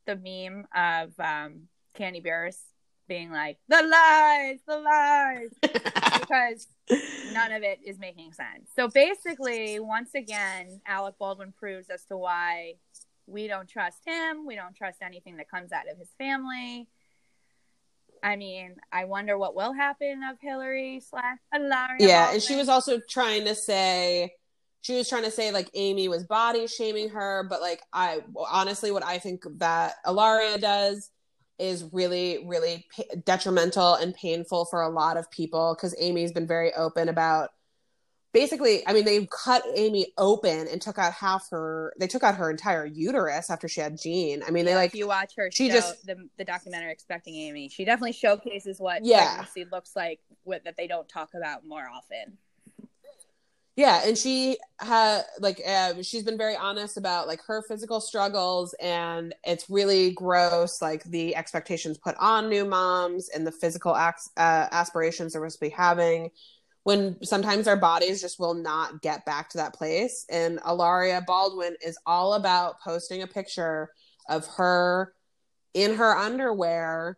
the 0.05 0.15
meme 0.15 0.67
of 0.75 1.19
um, 1.19 1.69
Candy 1.95 2.19
Bears 2.19 2.59
being 3.07 3.31
like 3.31 3.57
the 3.67 3.81
lies, 3.81 4.59
the 4.67 4.77
lies, 4.77 5.49
because 6.19 6.67
none 7.33 7.51
of 7.51 7.63
it 7.63 7.79
is 7.85 7.99
making 7.99 8.33
sense. 8.33 8.69
So 8.75 8.87
basically, 8.87 9.79
once 9.79 10.11
again, 10.15 10.81
Alec 10.85 11.15
Baldwin 11.19 11.53
proves 11.57 11.89
as 11.89 12.05
to 12.05 12.17
why 12.17 12.75
we 13.27 13.47
don't 13.47 13.67
trust 13.67 13.99
him. 14.05 14.45
We 14.45 14.55
don't 14.55 14.75
trust 14.75 14.99
anything 15.01 15.37
that 15.37 15.49
comes 15.49 15.71
out 15.71 15.89
of 15.91 15.97
his 15.97 16.09
family. 16.17 16.87
I 18.21 18.37
mean, 18.37 18.75
I 18.91 19.05
wonder 19.05 19.37
what 19.37 19.55
will 19.55 19.73
happen 19.73 20.21
of 20.29 20.37
Hillary 20.41 21.01
slash 21.01 21.39
Hilaria. 21.53 21.97
yeah, 21.99 22.19
Baldwin. 22.19 22.35
and 22.35 22.43
she 22.43 22.55
was 22.55 22.69
also 22.69 22.99
trying 23.09 23.45
to 23.45 23.55
say 23.55 24.31
she 24.81 24.95
was 24.95 25.09
trying 25.09 25.23
to 25.23 25.31
say 25.31 25.51
like 25.51 25.69
Amy 25.73 26.07
was 26.07 26.23
body 26.25 26.67
shaming 26.67 27.09
her, 27.09 27.45
but 27.49 27.61
like 27.61 27.81
I 27.91 28.21
honestly, 28.49 28.91
what 28.91 29.03
I 29.03 29.17
think 29.17 29.43
that 29.57 29.95
Ilaria 30.05 30.57
does 30.57 31.09
is 31.59 31.85
really, 31.93 32.43
really 32.47 32.85
pa- 32.95 33.03
detrimental 33.25 33.95
and 33.95 34.13
painful 34.15 34.65
for 34.65 34.81
a 34.81 34.89
lot 34.89 35.17
of 35.17 35.29
people 35.31 35.75
because 35.75 35.95
Amy's 35.99 36.31
been 36.31 36.47
very 36.47 36.73
open 36.73 37.09
about. 37.09 37.49
Basically, 38.33 38.81
I 38.87 38.93
mean, 38.93 39.05
they 39.05 39.27
cut 39.27 39.61
Amy 39.75 40.07
open 40.17 40.67
and 40.67 40.81
took 40.81 40.97
out 40.97 41.13
half 41.13 41.47
her. 41.51 41.93
They 41.99 42.07
took 42.07 42.23
out 42.23 42.33
her 42.37 42.49
entire 42.49 42.83
uterus 42.83 43.51
after 43.51 43.67
she 43.67 43.79
had 43.79 44.01
Gene. 44.01 44.41
I 44.47 44.49
mean, 44.49 44.65
they 44.65 44.73
like 44.73 44.89
if 44.89 44.95
you 44.95 45.07
watch 45.07 45.33
her 45.37 45.51
she 45.51 45.67
show, 45.67 45.75
just- 45.75 46.03
the 46.07 46.15
the 46.39 46.43
documentary 46.43 46.91
expecting 46.91 47.35
amy 47.35 47.69
she 47.69 47.85
definitely 47.85 48.13
showcases 48.13 48.79
what 48.79 49.05
Yeah. 49.05 49.35
pregnancy 49.35 49.65
looks 49.71 49.95
like 49.95 50.19
with, 50.45 50.63
that 50.63 50.77
they 50.77 50.87
don't 50.87 51.07
talk 51.07 51.29
about 51.35 51.63
more 51.67 51.87
often 51.87 52.39
yeah 53.75 54.01
and 54.05 54.17
she 54.17 54.57
had 54.79 55.23
like 55.39 55.61
uh, 55.67 55.93
she's 56.01 56.23
been 56.23 56.37
very 56.37 56.55
honest 56.55 56.97
about 56.97 57.27
like 57.27 57.41
her 57.45 57.63
physical 57.67 57.99
struggles 57.99 58.75
and 58.81 59.33
it's 59.43 59.69
really 59.69 60.11
gross 60.11 60.81
like 60.81 61.03
the 61.05 61.35
expectations 61.35 61.97
put 61.97 62.15
on 62.19 62.49
new 62.49 62.65
moms 62.65 63.29
and 63.29 63.45
the 63.47 63.51
physical 63.51 63.95
ac- 63.95 64.29
uh, 64.37 64.67
aspirations 64.71 65.33
they're 65.33 65.41
supposed 65.41 65.59
to 65.59 65.65
be 65.65 65.69
having 65.69 66.29
when 66.83 67.21
sometimes 67.23 67.67
our 67.67 67.77
bodies 67.77 68.21
just 68.21 68.39
will 68.39 68.53
not 68.53 69.01
get 69.01 69.25
back 69.25 69.49
to 69.49 69.57
that 69.57 69.73
place. 69.73 70.25
And 70.29 70.59
alaria 70.59 71.25
baldwin 71.25 71.75
is 71.81 71.97
all 72.05 72.33
about 72.33 72.81
posting 72.81 73.21
a 73.21 73.27
picture 73.27 73.89
of 74.29 74.45
her 74.57 75.13
in 75.73 75.95
her 75.95 76.15
underwear 76.15 77.17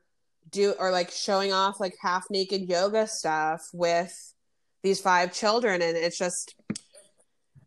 do 0.50 0.74
or 0.80 0.92
like 0.92 1.12
showing 1.12 1.52
off 1.52 1.80
like 1.80 1.96
half 2.00 2.26
naked 2.30 2.70
yoga 2.70 3.08
stuff 3.08 3.68
with 3.74 4.34
these 4.86 5.02
five 5.02 5.34
children 5.34 5.82
and 5.82 5.98
it's 5.98 6.18
just 6.18 6.56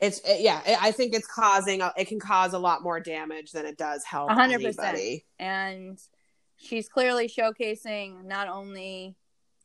it's 0.01 0.21
it, 0.21 0.41
yeah 0.41 0.61
it, 0.65 0.81
i 0.81 0.93
think 0.93 1.13
it's 1.13 1.27
causing 1.27 1.83
it 1.97 2.07
can 2.07 2.21
cause 2.21 2.53
a 2.53 2.59
lot 2.59 2.81
more 2.81 3.01
damage 3.01 3.51
than 3.51 3.67
it 3.67 3.77
does 3.77 4.05
help 4.05 4.31
hundred 4.31 4.63
percent. 4.63 4.87
anybody 4.89 5.27
and 5.41 5.99
she's 6.57 6.89
clearly 6.89 7.29
showcasing 7.29 8.25
not 8.25 8.49
only 8.49 9.17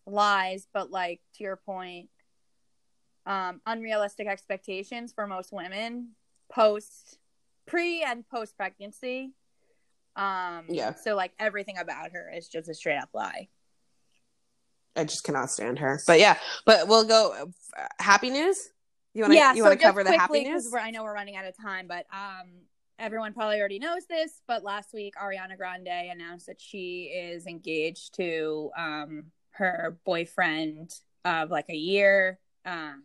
lies 0.07 0.67
but 0.73 0.89
like 0.89 1.21
to 1.35 1.43
your 1.43 1.55
point 1.55 2.09
um 3.27 3.61
unrealistic 3.67 4.27
expectations 4.27 5.13
for 5.13 5.27
most 5.27 5.53
women 5.53 6.09
post 6.51 7.19
pre 7.67 8.01
and 8.01 8.27
post 8.27 8.57
pregnancy 8.57 9.31
um 10.15 10.65
Yeah. 10.69 10.95
so 10.95 11.15
like 11.15 11.33
everything 11.39 11.77
about 11.77 12.13
her 12.13 12.31
is 12.35 12.47
just 12.47 12.67
a 12.67 12.73
straight 12.73 12.97
up 12.97 13.09
lie 13.13 13.47
i 14.95 15.03
just 15.03 15.23
cannot 15.23 15.49
stand 15.49 15.79
her. 15.79 15.99
But 16.05 16.19
yeah 16.19 16.37
but 16.65 16.87
we'll 16.87 17.05
go 17.05 17.33
uh, 17.77 17.85
happy 17.99 18.29
news? 18.29 18.69
You 19.13 19.23
want 19.23 19.33
to 19.33 19.37
yeah 19.37 19.51
you 19.53 19.63
so 19.63 19.69
want 19.69 19.79
to 19.79 19.85
cover 19.85 20.03
the 20.03 20.17
happy 20.17 20.43
news? 20.43 20.73
i 20.73 20.91
know 20.91 21.03
we're 21.03 21.13
running 21.13 21.35
out 21.35 21.45
of 21.45 21.55
time 21.55 21.87
but 21.87 22.05
um 22.11 22.49
everyone 22.99 23.33
probably 23.33 23.59
already 23.59 23.79
knows 23.79 24.05
this 24.07 24.41
but 24.47 24.63
last 24.63 24.93
week 24.93 25.13
ariana 25.15 25.57
grande 25.57 25.87
announced 25.87 26.47
that 26.47 26.61
she 26.61 27.03
is 27.05 27.45
engaged 27.47 28.15
to 28.15 28.71
um 28.77 29.25
her 29.51 29.97
boyfriend 30.05 30.91
of 31.25 31.51
like 31.51 31.69
a 31.69 31.75
year 31.75 32.39
um 32.65 33.03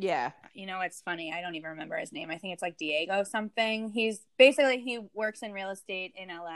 yeah. 0.00 0.30
You 0.54 0.66
know 0.66 0.80
it's 0.80 1.00
funny? 1.00 1.32
I 1.32 1.40
don't 1.40 1.54
even 1.54 1.70
remember 1.70 1.96
his 1.96 2.12
name. 2.12 2.30
I 2.30 2.38
think 2.38 2.52
it's 2.52 2.62
like 2.62 2.76
diego 2.78 3.22
something. 3.22 3.90
He's 3.90 4.20
basically 4.38 4.80
he 4.80 5.00
works 5.14 5.42
in 5.42 5.52
real 5.52 5.70
estate 5.70 6.12
in 6.16 6.28
la 6.28 6.50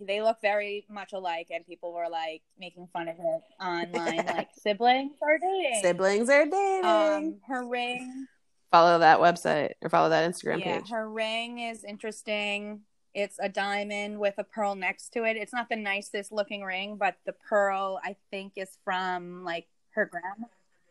they 0.00 0.22
look 0.22 0.38
very 0.42 0.86
much 0.88 1.12
alike 1.12 1.48
and 1.50 1.66
people 1.66 1.92
were 1.92 2.08
like 2.10 2.42
making 2.58 2.88
fun 2.92 3.08
of 3.08 3.16
it 3.18 3.62
online 3.62 4.26
like 4.26 4.48
siblings 4.58 5.16
are 5.22 5.38
dating. 5.38 5.80
Siblings 5.82 6.28
are 6.28 6.44
dating. 6.44 6.84
Um 6.84 7.40
her 7.48 7.66
ring 7.66 8.26
follow 8.70 8.98
that 8.98 9.18
website 9.18 9.72
or 9.82 9.90
follow 9.90 10.08
that 10.08 10.28
instagram 10.28 10.58
yeah, 10.60 10.78
page. 10.78 10.90
her 10.90 11.08
ring 11.08 11.58
is 11.58 11.84
interesting. 11.84 12.80
It's 13.14 13.38
a 13.38 13.48
diamond 13.48 14.18
with 14.18 14.34
a 14.38 14.44
pearl 14.44 14.74
next 14.74 15.10
to 15.10 15.24
it. 15.24 15.36
It's 15.36 15.52
not 15.52 15.68
the 15.68 15.76
nicest 15.76 16.32
looking 16.32 16.62
ring, 16.62 16.96
but 16.96 17.16
the 17.26 17.34
pearl 17.34 18.00
I 18.02 18.16
think 18.30 18.54
is 18.56 18.78
from 18.84 19.44
like 19.44 19.66
her 19.90 20.06
grandma. 20.06 20.46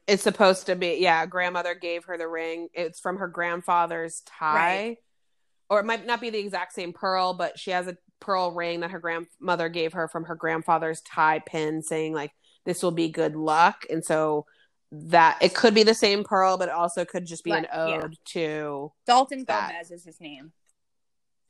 It's 0.08 0.24
supposed 0.24 0.66
to 0.66 0.76
be 0.76 0.97
yeah 0.99 1.26
grandmother 1.26 1.76
gave 1.76 2.06
her 2.06 2.18
the 2.18 2.28
ring 2.28 2.68
it's 2.74 2.99
from 2.99 3.18
her 3.18 3.28
grandfather's 3.28 4.22
tie 4.26 4.56
Right. 4.56 4.97
or 5.70 5.80
it 5.80 5.86
might 5.86 6.06
not 6.06 6.22
be 6.22 6.30
the 6.30 6.39
exact 6.39 6.74
same 6.74 6.93
pearl 6.93 7.34
but 7.34 7.58
she 7.60 7.72
has 7.72 7.88
a 7.88 7.97
pearl 8.20 8.52
ring 8.52 8.82
that 8.82 8.91
her 8.91 8.99
grandmother 8.99 9.70
gave 9.70 9.93
her 9.93 10.08
from 10.08 10.26
her 10.26 10.36
grandfather's 10.36 11.02
tie 11.02 11.39
pin 11.45 11.82
saying 11.82 12.14
like 12.14 12.32
this 12.66 12.84
will 12.84 12.91
be 12.91 13.10
good 13.10 13.36
luck 13.36 13.86
and 13.89 14.04
so 14.06 14.45
that 14.91 15.38
it 15.41 15.56
could 15.56 15.74
be 15.74 15.84
the 15.84 15.93
same 15.93 16.24
pearl 16.24 16.58
but 16.58 16.68
it 16.68 16.74
also 16.76 17.06
could 17.06 17.26
just 17.26 17.43
be 17.43 17.52
an 17.52 17.66
But, 17.72 17.89
yeah. 17.89 18.02
ode 18.04 18.18
to 18.26 18.91
Dalton 19.08 19.45
That. 19.47 19.72
Gomez 19.72 19.89
is 19.91 20.04
his 20.04 20.20
name. 20.20 20.52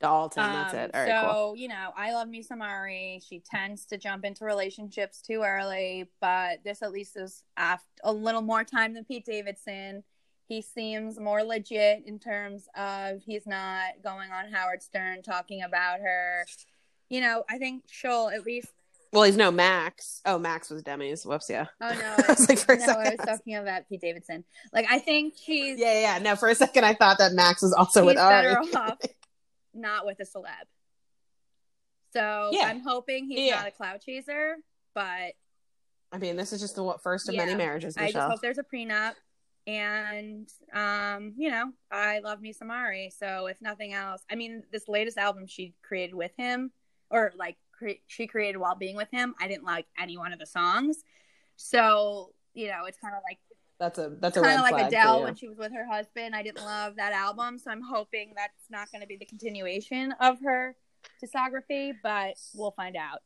Dalton 0.02 0.42
that's 0.42 0.74
Um, 0.74 0.80
it 0.80 0.90
all 0.94 1.00
right 1.00 1.22
so 1.22 1.32
cool 1.32 1.56
you 1.56 1.68
know, 1.68 1.90
I 1.96 2.12
love 2.12 2.28
me 2.28 2.42
some 2.42 2.60
Ari. 2.60 3.20
She 3.26 3.40
tends 3.40 3.86
to 3.86 3.96
jump 3.96 4.24
into 4.24 4.44
relationships 4.44 5.22
too 5.22 5.42
early, 5.42 6.10
but 6.20 6.58
this 6.64 6.82
at 6.82 6.92
least 6.92 7.16
is 7.16 7.44
after 7.56 7.86
a 8.04 8.12
little 8.12 8.42
more 8.42 8.64
time 8.64 8.92
than 8.94 9.04
Pete 9.04 9.24
Davidson. 9.24 10.02
He 10.48 10.60
seems 10.60 11.18
more 11.18 11.42
legit 11.42 12.02
in 12.06 12.18
terms 12.18 12.68
of 12.76 13.22
he's 13.24 13.46
not 13.46 14.02
going 14.02 14.30
on 14.32 14.52
Howard 14.52 14.82
Stern 14.82 15.22
talking 15.22 15.62
about 15.62 16.00
her. 16.00 16.44
You 17.08 17.20
know, 17.20 17.44
I 17.48 17.58
think 17.58 17.84
she'll 17.88 18.28
at 18.34 18.44
least. 18.44 18.68
well 19.12 19.22
he's 19.24 19.36
no 19.36 19.50
max 19.50 20.20
oh 20.24 20.38
max 20.38 20.70
was 20.70 20.82
demi's 20.82 21.24
whoops 21.24 21.48
yeah 21.50 21.66
Oh 21.80 21.92
no, 21.92 22.14
I 22.28 22.32
was 22.32 22.48
like, 22.48 22.58
for 22.58 22.72
a 22.74 22.78
no, 22.78 22.92
I 22.94 23.10
was 23.10 23.26
talking 23.26 23.56
about 23.56 23.88
Pete 23.88 24.00
Davidson. 24.00 24.44
Like 24.72 24.86
I 24.90 24.98
think 24.98 25.34
she's 25.42 25.78
yeah 25.78 26.00
yeah 26.00 26.18
no 26.18 26.34
for 26.36 26.48
a 26.48 26.54
second 26.54 26.84
i 26.84 26.94
thought 26.94 27.18
that 27.18 27.32
max 27.32 27.62
was 27.62 27.72
also 27.72 28.00
he's 28.02 28.06
with 28.14 28.18
ari 28.18 28.54
better 28.54 28.78
off 28.78 28.98
not 29.74 30.06
with 30.06 30.20
a 30.20 30.24
celeb. 30.24 30.66
So 32.12 32.50
Yeah. 32.52 32.66
I'm 32.66 32.80
hoping 32.80 33.26
he's 33.26 33.48
Yeah. 33.50 33.56
not 33.56 33.68
a 33.68 33.70
cloud 33.70 34.00
chaser, 34.00 34.56
but 34.94 35.34
i 36.14 36.18
mean 36.18 36.36
this 36.36 36.52
is 36.52 36.60
just 36.60 36.76
the 36.76 36.98
first 37.02 37.26
of 37.28 37.34
many 37.34 37.52
Yeah. 37.52 37.56
marriages 37.56 37.96
I 37.96 38.12
just 38.12 38.28
hope 38.28 38.40
there's 38.42 38.58
a 38.58 38.62
prenup. 38.64 39.14
And 39.66 40.52
um, 40.72 41.34
you 41.36 41.50
know, 41.50 41.72
I 41.90 42.18
love 42.18 42.40
me 42.40 42.52
some 42.52 42.70
Ari. 42.70 43.10
So 43.16 43.46
if 43.46 43.60
nothing 43.62 43.92
else, 43.92 44.22
I 44.28 44.34
mean, 44.34 44.64
this 44.72 44.88
latest 44.88 45.16
album 45.18 45.46
she 45.46 45.74
created 45.82 46.14
with 46.14 46.32
him, 46.36 46.72
or 47.10 47.32
like 47.36 47.56
cre- 47.70 48.02
she 48.08 48.26
created 48.26 48.58
while 48.58 48.74
being 48.74 48.96
with 48.96 49.08
him, 49.12 49.34
I 49.40 49.46
didn't 49.46 49.64
like 49.64 49.86
any 49.96 50.18
one 50.18 50.32
of 50.32 50.40
the 50.40 50.46
songs. 50.46 51.04
So 51.56 52.34
you 52.54 52.66
know, 52.68 52.84
it's 52.86 52.98
kind 52.98 53.14
of 53.14 53.22
like 53.26 53.38
that's 53.78 53.98
a 53.98 54.12
that's 54.20 54.36
a 54.36 54.40
kind 54.40 54.56
of 54.56 54.70
like 54.70 54.86
Adele 54.86 55.22
when 55.22 55.34
she 55.34 55.48
was 55.48 55.58
with 55.58 55.72
her 55.72 55.86
husband. 55.86 56.34
I 56.34 56.42
didn't 56.42 56.64
love 56.64 56.96
that 56.96 57.12
album, 57.12 57.58
so 57.58 57.70
I'm 57.70 57.82
hoping 57.82 58.32
that's 58.36 58.70
not 58.70 58.90
going 58.92 59.02
to 59.02 59.06
be 59.06 59.16
the 59.16 59.24
continuation 59.24 60.12
of 60.20 60.40
her 60.40 60.76
discography, 61.22 61.92
but 62.02 62.34
we'll 62.54 62.72
find 62.72 62.96
out. 62.96 63.20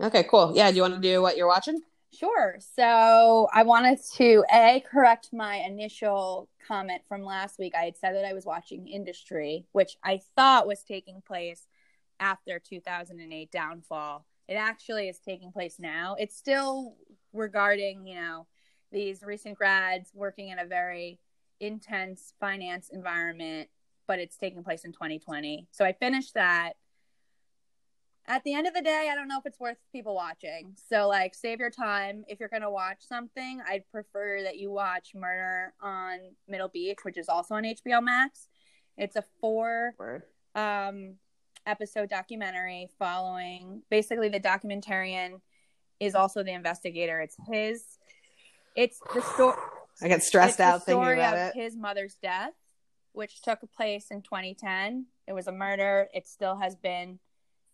Okay, 0.00 0.24
cool. 0.24 0.52
Yeah, 0.54 0.70
do 0.70 0.76
you 0.76 0.82
want 0.82 0.94
to 0.94 1.00
do 1.00 1.22
what 1.22 1.36
you're 1.36 1.46
watching? 1.46 1.80
Sure. 2.12 2.58
So 2.76 3.48
I 3.52 3.62
wanted 3.62 3.98
to 4.16 4.44
a 4.52 4.84
correct 4.90 5.30
my 5.32 5.56
initial 5.56 6.48
comment 6.66 7.02
from 7.08 7.22
last 7.22 7.58
week. 7.58 7.74
I 7.74 7.84
had 7.84 7.96
said 7.96 8.14
that 8.14 8.24
I 8.24 8.34
was 8.34 8.44
watching 8.44 8.86
Industry, 8.86 9.66
which 9.72 9.96
I 10.04 10.20
thought 10.36 10.66
was 10.66 10.82
taking 10.82 11.22
place 11.26 11.66
after 12.20 12.58
2008 12.58 13.50
downfall. 13.50 14.26
It 14.48 14.54
actually 14.54 15.08
is 15.08 15.18
taking 15.18 15.52
place 15.52 15.76
now. 15.78 16.16
It's 16.18 16.36
still 16.36 16.96
regarding, 17.32 18.06
you 18.06 18.16
know, 18.16 18.46
these 18.90 19.22
recent 19.22 19.56
grads 19.56 20.10
working 20.14 20.48
in 20.48 20.58
a 20.58 20.66
very 20.66 21.18
intense 21.60 22.34
finance 22.40 22.90
environment, 22.92 23.68
but 24.06 24.18
it's 24.18 24.36
taking 24.36 24.62
place 24.62 24.84
in 24.84 24.92
2020. 24.92 25.68
So 25.70 25.84
I 25.84 25.92
finished 25.92 26.34
that 26.34 26.74
at 28.26 28.44
the 28.44 28.54
end 28.54 28.66
of 28.68 28.74
the 28.74 28.82
day, 28.82 29.08
I 29.10 29.16
don't 29.16 29.26
know 29.26 29.38
if 29.38 29.46
it's 29.46 29.58
worth 29.58 29.78
people 29.90 30.14
watching. 30.14 30.76
So, 30.88 31.08
like, 31.08 31.34
save 31.34 31.58
your 31.58 31.70
time. 31.70 32.24
If 32.28 32.38
you're 32.38 32.48
going 32.48 32.62
to 32.62 32.70
watch 32.70 32.98
something, 33.00 33.60
I'd 33.66 33.88
prefer 33.90 34.42
that 34.42 34.58
you 34.58 34.70
watch 34.70 35.10
Murder 35.14 35.74
on 35.80 36.18
Middle 36.46 36.68
Beach, 36.68 36.98
which 37.02 37.18
is 37.18 37.28
also 37.28 37.54
on 37.56 37.64
HBO 37.64 38.00
Max. 38.02 38.48
It's 38.96 39.16
a 39.16 39.24
four 39.40 39.94
Word. 39.98 40.22
um, 40.54 41.14
episode 41.66 42.08
documentary 42.10 42.88
following 42.98 43.82
basically 43.90 44.28
the 44.28 44.40
documentarian 44.40 45.40
is 46.04 46.14
also 46.14 46.42
the 46.42 46.52
investigator. 46.52 47.20
It's 47.20 47.36
his, 47.50 47.84
it's 48.74 48.98
the 49.14 49.22
story. 49.22 49.56
I 50.00 50.08
get 50.08 50.22
stressed 50.22 50.50
It's 50.50 50.56
the 50.56 50.62
out 50.64 50.84
thinking 50.84 51.02
story 51.02 51.18
about 51.20 51.34
of 51.34 51.38
it. 51.48 51.54
his 51.54 51.76
mother's 51.76 52.16
death, 52.20 52.54
which 53.12 53.40
took 53.42 53.60
place 53.76 54.10
in 54.10 54.22
2010. 54.22 55.06
It 55.28 55.32
was 55.32 55.46
a 55.46 55.52
murder. 55.52 56.08
It 56.12 56.26
still 56.26 56.56
has 56.56 56.74
been. 56.74 57.18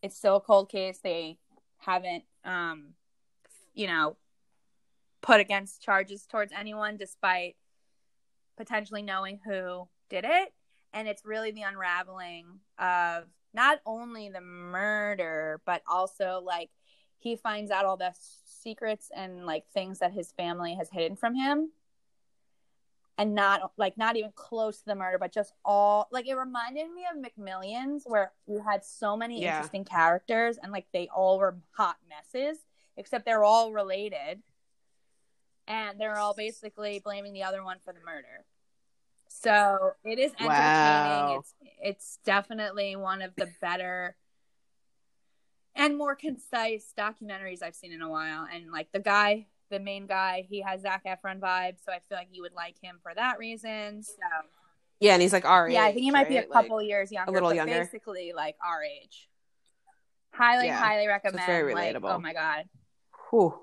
It's 0.03 0.17
still 0.17 0.37
a 0.37 0.41
cold 0.41 0.69
case. 0.71 0.99
They 1.03 1.39
haven't, 1.79 2.25
um, 2.45 2.95
you 3.75 3.87
know, 3.87 4.17
put 5.23 5.41
against 5.41 5.83
charges 5.83 6.27
towards 6.27 6.53
anyone 6.53 6.97
despite 6.97 7.57
potentially 8.57 9.03
knowing 9.03 9.41
who 9.45 9.89
did 10.11 10.25
it. 10.27 10.53
And 10.93 11.09
it's 11.09 11.25
really 11.25 11.51
the 11.51 11.63
unraveling 11.63 12.61
of 12.79 13.25
not 13.55 13.81
only 13.87 14.29
the 14.29 14.41
murder, 14.41 15.61
but 15.65 15.83
also 15.91 16.43
like 16.45 16.71
he 17.19 17.37
finds 17.37 17.71
out 17.71 17.85
all 17.85 17.97
the 17.97 18.13
secrets 18.45 19.11
and 19.15 19.45
like 19.47 19.67
things 19.69 19.99
that 19.99 20.13
his 20.13 20.33
family 20.33 20.75
has 20.75 20.91
hidden 20.91 21.17
from 21.17 21.35
him 21.35 21.71
and 23.17 23.35
not 23.35 23.73
like 23.77 23.97
not 23.99 24.17
even 24.17 24.31
close 24.35 24.79
to 24.79 24.85
the 24.87 24.95
murder 24.95 25.19
but 25.19 25.33
just 25.33 25.53
all 25.65 26.09
like 26.13 26.27
it 26.29 26.35
reminded 26.35 26.87
me 26.93 27.05
of 27.13 27.21
mcmillions 27.21 28.03
where 28.07 28.33
you 28.47 28.61
had 28.61 28.85
so 28.85 29.17
many 29.17 29.43
Yeah. 29.43 29.51
interesting 29.51 29.85
characters 29.85 30.59
and 30.63 30.71
like 30.73 30.87
they 30.93 31.09
all 31.09 31.39
were 31.39 31.57
hot 31.73 31.97
messes 32.09 32.59
except 32.97 33.25
they're 33.25 33.45
all 33.45 33.73
related 33.73 34.43
and 35.67 36.01
they're 36.01 36.17
all 36.19 36.35
basically 36.35 37.01
blaming 37.01 37.33
the 37.33 37.43
other 37.43 37.63
one 37.65 37.79
for 37.85 37.93
the 37.93 38.01
murder 38.05 38.45
so 39.29 39.93
it 40.05 40.19
is 40.19 40.33
entertaining 40.41 41.29
Wow. 41.29 41.39
it's 41.39 41.55
it's 41.83 42.19
definitely 42.25 42.97
one 42.97 43.21
of 43.23 43.35
the 43.37 43.49
better 43.61 44.17
and 45.79 45.97
more 45.97 46.15
concise 46.15 46.93
documentaries 46.99 47.63
I've 47.63 47.75
seen 47.77 47.93
in 47.93 48.03
a 48.03 48.09
while. 48.11 48.47
And 48.53 48.71
like 48.71 48.89
the 48.93 48.99
guy, 49.01 49.47
the 49.71 49.81
main 49.81 50.07
guy, 50.07 50.45
he 50.49 50.61
has 50.61 50.83
Zac 50.83 51.05
Efron 51.07 51.39
vibes, 51.41 51.79
so 51.87 51.93
I 51.93 52.01
feel 52.09 52.19
like 52.19 52.29
you 52.33 52.43
would 52.43 52.53
like 52.55 52.75
him 52.83 52.99
for 53.03 53.15
that 53.15 53.39
reason. 53.39 54.03
So 54.03 54.13
Yeah, 55.01 55.13
and 55.15 55.23
he's 55.23 55.33
like 55.33 55.45
our 55.47 55.69
yeah, 55.71 55.85
I 55.85 55.93
think 55.93 56.03
he 56.03 56.11
might 56.11 56.29
be 56.29 56.37
a 56.37 56.41
right? 56.41 56.51
Like, 56.51 56.63
couple 56.65 56.83
years 56.83 57.11
younger, 57.13 57.31
a 57.31 57.33
little 57.33 57.55
younger. 57.55 57.79
basically 57.79 58.33
like 58.35 58.57
our 58.63 58.83
age. 58.83 59.29
Highly, 60.33 60.67
Yeah, 60.67 60.79
highly 60.79 61.05
it's 61.05 61.09
recommend. 61.09 61.47
very 61.47 61.75
like, 61.75 61.97
oh 62.03 62.19
my 62.19 62.33
god, 62.33 62.65
whew. 63.31 63.59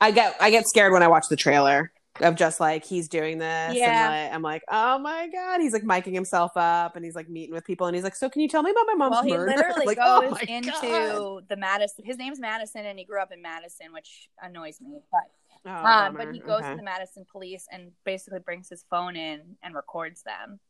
I 0.00 0.10
get 0.10 0.36
I 0.40 0.50
get 0.50 0.66
scared 0.66 0.92
when 0.92 1.02
I 1.02 1.08
watch 1.08 1.26
the 1.30 1.36
trailer 1.36 1.92
of 2.20 2.34
just 2.34 2.58
like 2.58 2.84
he's 2.84 3.08
doing 3.08 3.38
this 3.38 3.76
Yeah. 3.76 3.90
and 3.90 4.00
like, 4.00 4.34
I'm 4.34 4.42
like, 4.42 4.62
oh 4.68 4.98
my 4.98 5.28
god, 5.28 5.60
he's 5.60 5.72
like 5.72 5.84
miking 5.84 6.14
himself 6.14 6.52
up 6.56 6.96
and 6.96 7.04
he's 7.04 7.14
like 7.14 7.28
meeting 7.28 7.54
with 7.54 7.64
people 7.64 7.86
and 7.86 7.94
he's 7.94 8.02
like, 8.02 8.16
so 8.16 8.28
can 8.28 8.42
you 8.42 8.48
tell 8.48 8.62
me 8.62 8.70
about 8.72 8.86
my 8.88 8.94
mom's 8.94 9.12
well, 9.12 9.22
he 9.22 9.30
murder? 9.32 9.52
literally 9.56 9.86
like, 9.86 9.98
goes 9.98 10.32
oh 10.32 10.38
into 10.48 10.72
God. 10.72 11.48
the 11.48 11.56
Madison. 11.56 12.04
His 12.04 12.16
name's 12.18 12.40
Madison, 12.40 12.84
and 12.86 12.98
he 12.98 13.04
grew 13.04 13.20
up 13.20 13.30
in 13.32 13.40
Madison, 13.40 13.92
which 13.92 14.28
annoys 14.42 14.80
me. 14.80 14.98
But 15.12 15.22
Oh, 15.66 15.70
um, 15.70 16.14
but 16.16 16.32
he 16.32 16.38
goes 16.38 16.60
Okay. 16.62 16.70
to 16.70 16.76
the 16.76 16.82
Madison 16.84 17.26
police 17.30 17.66
and 17.70 17.90
basically 18.04 18.38
brings 18.38 18.68
his 18.68 18.84
phone 18.88 19.16
in 19.16 19.56
and 19.62 19.74
records 19.74 20.22
them 20.22 20.60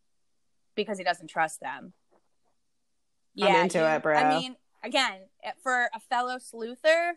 because 0.75 0.99
he 0.99 1.05
doesn't 1.05 1.29
trust 1.29 1.61
them. 1.61 1.93
I'm 3.41 3.55
into 3.65 3.87
it, 3.95 4.03
bro. 4.03 4.17
I 4.19 4.29
mean, 4.29 4.57
again, 4.83 5.21
eh, 5.45 5.53
for 5.63 5.89
a 5.95 6.01
fellow 6.09 6.39
sleuther, 6.39 7.13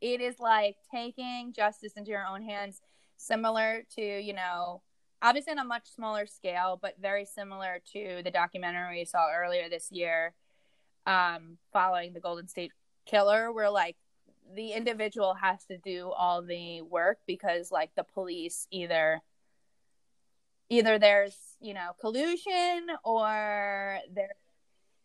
it 0.00 0.20
is 0.20 0.38
like 0.38 0.76
taking 0.94 1.52
justice 1.54 1.94
into 1.96 2.10
your 2.10 2.26
own 2.26 2.42
hands, 2.42 2.80
similar 3.16 3.84
to 3.96 4.02
you 4.02 4.32
know, 4.32 4.82
obviously 5.22 5.52
on 5.52 5.58
a 5.58 5.64
much 5.64 5.86
smaller 5.94 6.26
scale, 6.26 6.78
but 6.80 6.94
very 7.00 7.24
similar 7.24 7.80
to 7.92 8.22
the 8.24 8.30
documentary 8.30 8.98
we 8.98 9.04
saw 9.04 9.28
earlier 9.32 9.68
this 9.68 9.90
year, 9.90 10.34
um, 11.06 11.58
following 11.72 12.12
the 12.12 12.20
Golden 12.20 12.48
State 12.48 12.72
Killer, 13.06 13.52
where 13.52 13.70
like 13.70 13.96
the 14.54 14.72
individual 14.72 15.34
has 15.34 15.64
to 15.66 15.78
do 15.78 16.10
all 16.10 16.42
the 16.42 16.82
work 16.82 17.18
because 17.26 17.72
like 17.72 17.90
the 17.96 18.04
police 18.04 18.66
either 18.70 19.20
either 20.68 20.98
there's 20.98 21.36
you 21.60 21.74
know 21.74 21.90
collusion 22.00 22.88
or 23.04 23.98
there 24.12 24.30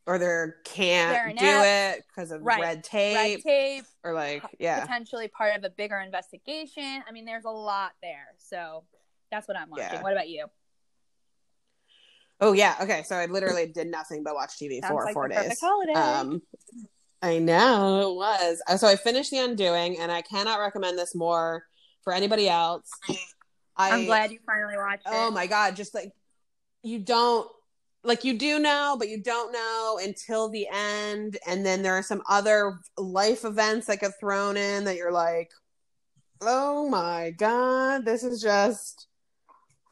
or 0.07 0.17
they 0.17 0.25
They're 0.25 0.55
can't 0.63 1.37
do 1.37 1.45
it 1.63 2.03
because 2.07 2.31
of 2.31 2.41
Right. 2.41 2.59
red 2.59 2.83
tape 2.83 3.15
red 3.15 3.43
tape 3.43 3.85
or 4.03 4.13
like 4.13 4.43
yeah. 4.59 4.81
potentially 4.81 5.27
part 5.27 5.55
of 5.57 5.63
a 5.63 5.69
bigger 5.69 5.99
investigation 5.99 7.03
i 7.07 7.11
mean 7.11 7.25
there's 7.25 7.45
a 7.45 7.49
lot 7.49 7.91
there 8.01 8.27
so 8.37 8.83
that's 9.31 9.47
what 9.47 9.57
i'm 9.57 9.69
watching 9.69 9.85
Yeah. 9.91 10.01
what 10.01 10.13
about 10.13 10.29
you 10.29 10.47
Oh 12.43 12.53
yeah, 12.53 12.75
okay. 12.81 13.03
So 13.03 13.15
I 13.15 13.27
literally 13.27 13.67
did 13.67 13.87
nothing 13.87 14.23
but 14.23 14.33
watch 14.33 14.57
TV 14.59 14.81
Sounds 14.81 14.91
for 14.91 15.05
like 15.05 15.13
four 15.13 15.27
days. 15.27 15.59
holiday. 15.61 15.93
Um, 15.93 16.41
I 17.21 17.37
know 17.37 18.11
it 18.11 18.15
was. 18.15 18.61
Uh, 18.67 18.77
So 18.77 18.87
I 18.87 18.95
finished 18.95 19.29
The 19.29 19.37
Undoing, 19.37 19.99
and 19.99 20.11
I 20.11 20.23
cannot 20.23 20.59
recommend 20.59 20.97
this 20.97 21.13
more 21.13 21.65
for 22.03 22.13
anybody 22.13 22.49
else. 22.49 22.89
I, 23.77 23.91
i'm 23.91 24.05
glad 24.05 24.31
you 24.31 24.39
finally 24.45 24.75
watched 24.75 25.03
Oh 25.05 25.29
it 25.29 25.33
my 25.33 25.45
god, 25.45 25.75
just 25.75 25.93
like 25.93 26.11
you 26.81 26.97
don't 26.97 27.47
like 28.03 28.23
you 28.23 28.37
do 28.37 28.59
know, 28.59 28.95
but 28.97 29.09
you 29.09 29.21
don't 29.21 29.51
know 29.51 29.99
until 30.01 30.49
the 30.49 30.67
end, 30.71 31.37
and 31.47 31.65
then 31.65 31.83
there 31.83 31.93
are 31.93 32.03
some 32.03 32.21
other 32.27 32.79
life 32.97 33.45
events 33.45 33.87
that 33.87 33.99
get 33.99 34.19
thrown 34.19 34.57
in 34.57 34.85
that 34.85 34.95
you're 34.97 35.11
like, 35.11 35.51
oh 36.41 36.89
my 36.89 37.31
god, 37.37 38.03
this 38.05 38.23
is 38.23 38.41
just, 38.41 39.07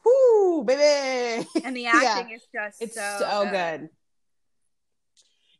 whoo, 0.04 0.64
baby. 0.64 1.46
and 1.64 1.76
the 1.76 1.82
Yeah. 1.82 1.92
acting 1.94 2.34
is 2.34 2.42
just 2.52 2.82
It's 2.82 2.94
so, 2.94 3.16
so, 3.20 3.48
good. 3.50 3.88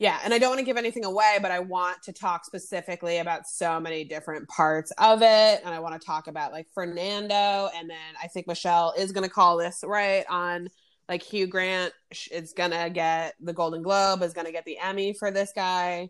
Yeah, 0.01 0.19
and 0.25 0.33
I 0.33 0.39
don't 0.39 0.49
want 0.49 0.61
to 0.61 0.65
give 0.65 0.79
anything 0.79 1.05
away, 1.05 1.39
but 1.43 1.51
I 1.51 1.59
want 1.59 2.03
to 2.05 2.13
talk 2.13 2.47
specifically 2.47 3.19
about 3.19 3.47
so 3.47 3.79
many 3.79 4.03
different 4.03 4.49
parts 4.49 4.91
of 4.93 5.21
it. 5.21 5.61
And 5.63 5.75
I 5.75 5.79
want 5.79 6.01
to 6.01 6.05
talk 6.05 6.27
about 6.27 6.53
like 6.53 6.67
Fernando. 6.73 7.69
And 7.77 7.89
then 7.91 8.15
I 8.21 8.27
think 8.27 8.47
Michelle 8.47 8.95
is 8.97 9.13
going 9.13 9.25
to 9.25 9.31
call 9.31 9.59
this 9.59 9.85
right 9.87 10.25
on 10.31 10.71
like 11.11 11.23
Hugh 11.25 11.49
Grant 11.49 11.93
is 12.31 12.53
to 12.53 12.91
get 12.95 13.35
the 13.41 13.53
Golden 13.53 13.83
Globe, 13.83 14.23
is 14.23 14.33
to 14.33 14.53
get 14.53 14.65
the 14.65 14.79
Emmy 14.79 15.13
for 15.13 15.33
this 15.33 15.53
guy. 15.55 16.09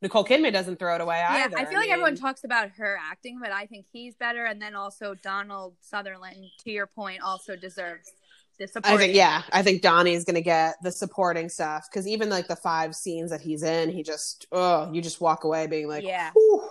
Nicole 0.00 0.24
Kidman 0.24 0.52
doesn't 0.52 0.78
throw 0.78 0.94
it 0.94 1.00
away 1.02 1.18
yeah, 1.18 1.44
either. 1.44 1.58
I 1.58 1.66
feel 1.66 1.78
like 1.78 1.90
everyone 1.90 2.16
talks 2.16 2.44
about 2.44 2.70
her 2.78 2.98
acting, 3.00 3.38
but 3.40 3.52
I 3.52 3.66
think 3.66 3.86
he's 3.92 4.14
better. 4.16 4.46
And 4.46 4.60
then 4.60 4.74
also 4.74 5.14
Donald 5.14 5.74
Sutherland, 5.80 6.46
to 6.60 6.70
your 6.70 6.86
point, 6.86 7.22
also 7.22 7.54
deserves 7.54 8.10
the 8.58 8.66
support. 8.66 8.94
I 8.94 8.96
think 8.96 9.14
yeah, 9.14 9.42
I 9.52 9.62
think 9.62 9.82
Donnie's 9.82 10.24
gonna 10.24 10.40
get 10.40 10.76
the 10.82 10.90
supporting 10.90 11.48
stuff 11.48 11.86
because 11.90 12.06
even 12.06 12.30
like 12.30 12.48
the 12.48 12.56
five 12.56 12.94
scenes 12.94 13.30
that 13.30 13.42
he's 13.42 13.62
in, 13.62 13.90
he 13.90 14.02
just 14.02 14.46
oh, 14.52 14.90
you 14.92 15.02
just 15.02 15.20
walk 15.20 15.44
away 15.44 15.66
being 15.66 15.86
like, 15.86 16.04
Yeah. 16.04 16.30
"Whew." 16.34 16.68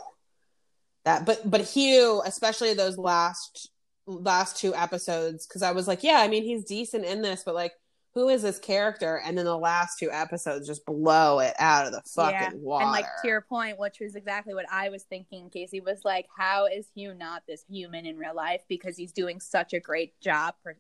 that. 1.06 1.26
But 1.26 1.50
but 1.50 1.62
Hugh, 1.62 2.22
especially 2.26 2.74
those 2.74 2.98
last 2.98 3.70
last 4.06 4.58
two 4.58 4.74
episodes, 4.76 5.46
because 5.48 5.62
I 5.62 5.72
was 5.72 5.88
like, 5.88 6.04
yeah, 6.04 6.20
I 6.20 6.28
mean 6.28 6.44
he's 6.44 6.64
decent 6.66 7.06
in 7.06 7.22
this, 7.22 7.44
but 7.46 7.56
like, 7.56 7.74
who 8.14 8.30
is 8.30 8.44
this 8.44 8.60
character? 8.60 9.22
And 9.26 9.36
then 9.38 9.46
the 9.46 9.58
last 9.58 9.98
two 9.98 10.12
episodes 10.12 10.68
just 10.68 10.86
blow 10.86 11.40
it 11.40 11.54
out 11.58 11.88
of 11.88 11.94
the 11.94 12.02
fucking 12.16 12.36
Yeah. 12.52 12.58
water. 12.58 12.84
And 12.84 12.92
like 12.92 13.06
to 13.24 13.28
your 13.28 13.42
point, 13.42 13.80
which 13.80 14.00
was 14.00 14.16
exactly 14.16 14.54
what 14.54 14.66
I 14.72 14.90
was 14.90 15.04
thinking, 15.04 15.50
Casey 15.50 15.80
was 15.82 16.02
like, 16.06 16.28
how 16.38 16.68
is 16.68 16.88
Hugh 16.94 17.16
not 17.16 17.42
this 17.48 17.64
human 17.68 18.06
in 18.06 18.18
real 18.18 18.36
life? 18.36 18.62
Because 18.70 18.98
he's 18.98 19.12
doing 19.12 19.40
such 19.40 19.74
a 19.74 19.80
great 19.80 20.20
job 20.22 20.54
for 20.62 20.78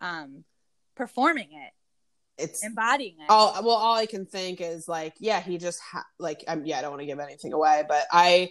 um 0.00 0.44
performing 0.94 1.48
it, 1.52 1.72
it's 2.42 2.64
embodying 2.64 3.14
it. 3.18 3.26
all 3.28 3.52
well 3.62 3.76
all 3.76 3.94
i 3.96 4.06
can 4.06 4.24
think 4.26 4.60
is 4.60 4.86
like 4.88 5.14
yeah 5.18 5.40
he 5.40 5.56
just 5.58 5.80
ha- 5.80 6.06
like 6.18 6.42
um, 6.48 6.64
yeah 6.64 6.78
i 6.78 6.82
don't 6.82 6.90
want 6.90 7.00
to 7.00 7.06
give 7.06 7.18
anything 7.18 7.52
away 7.52 7.82
but 7.88 8.04
i 8.12 8.50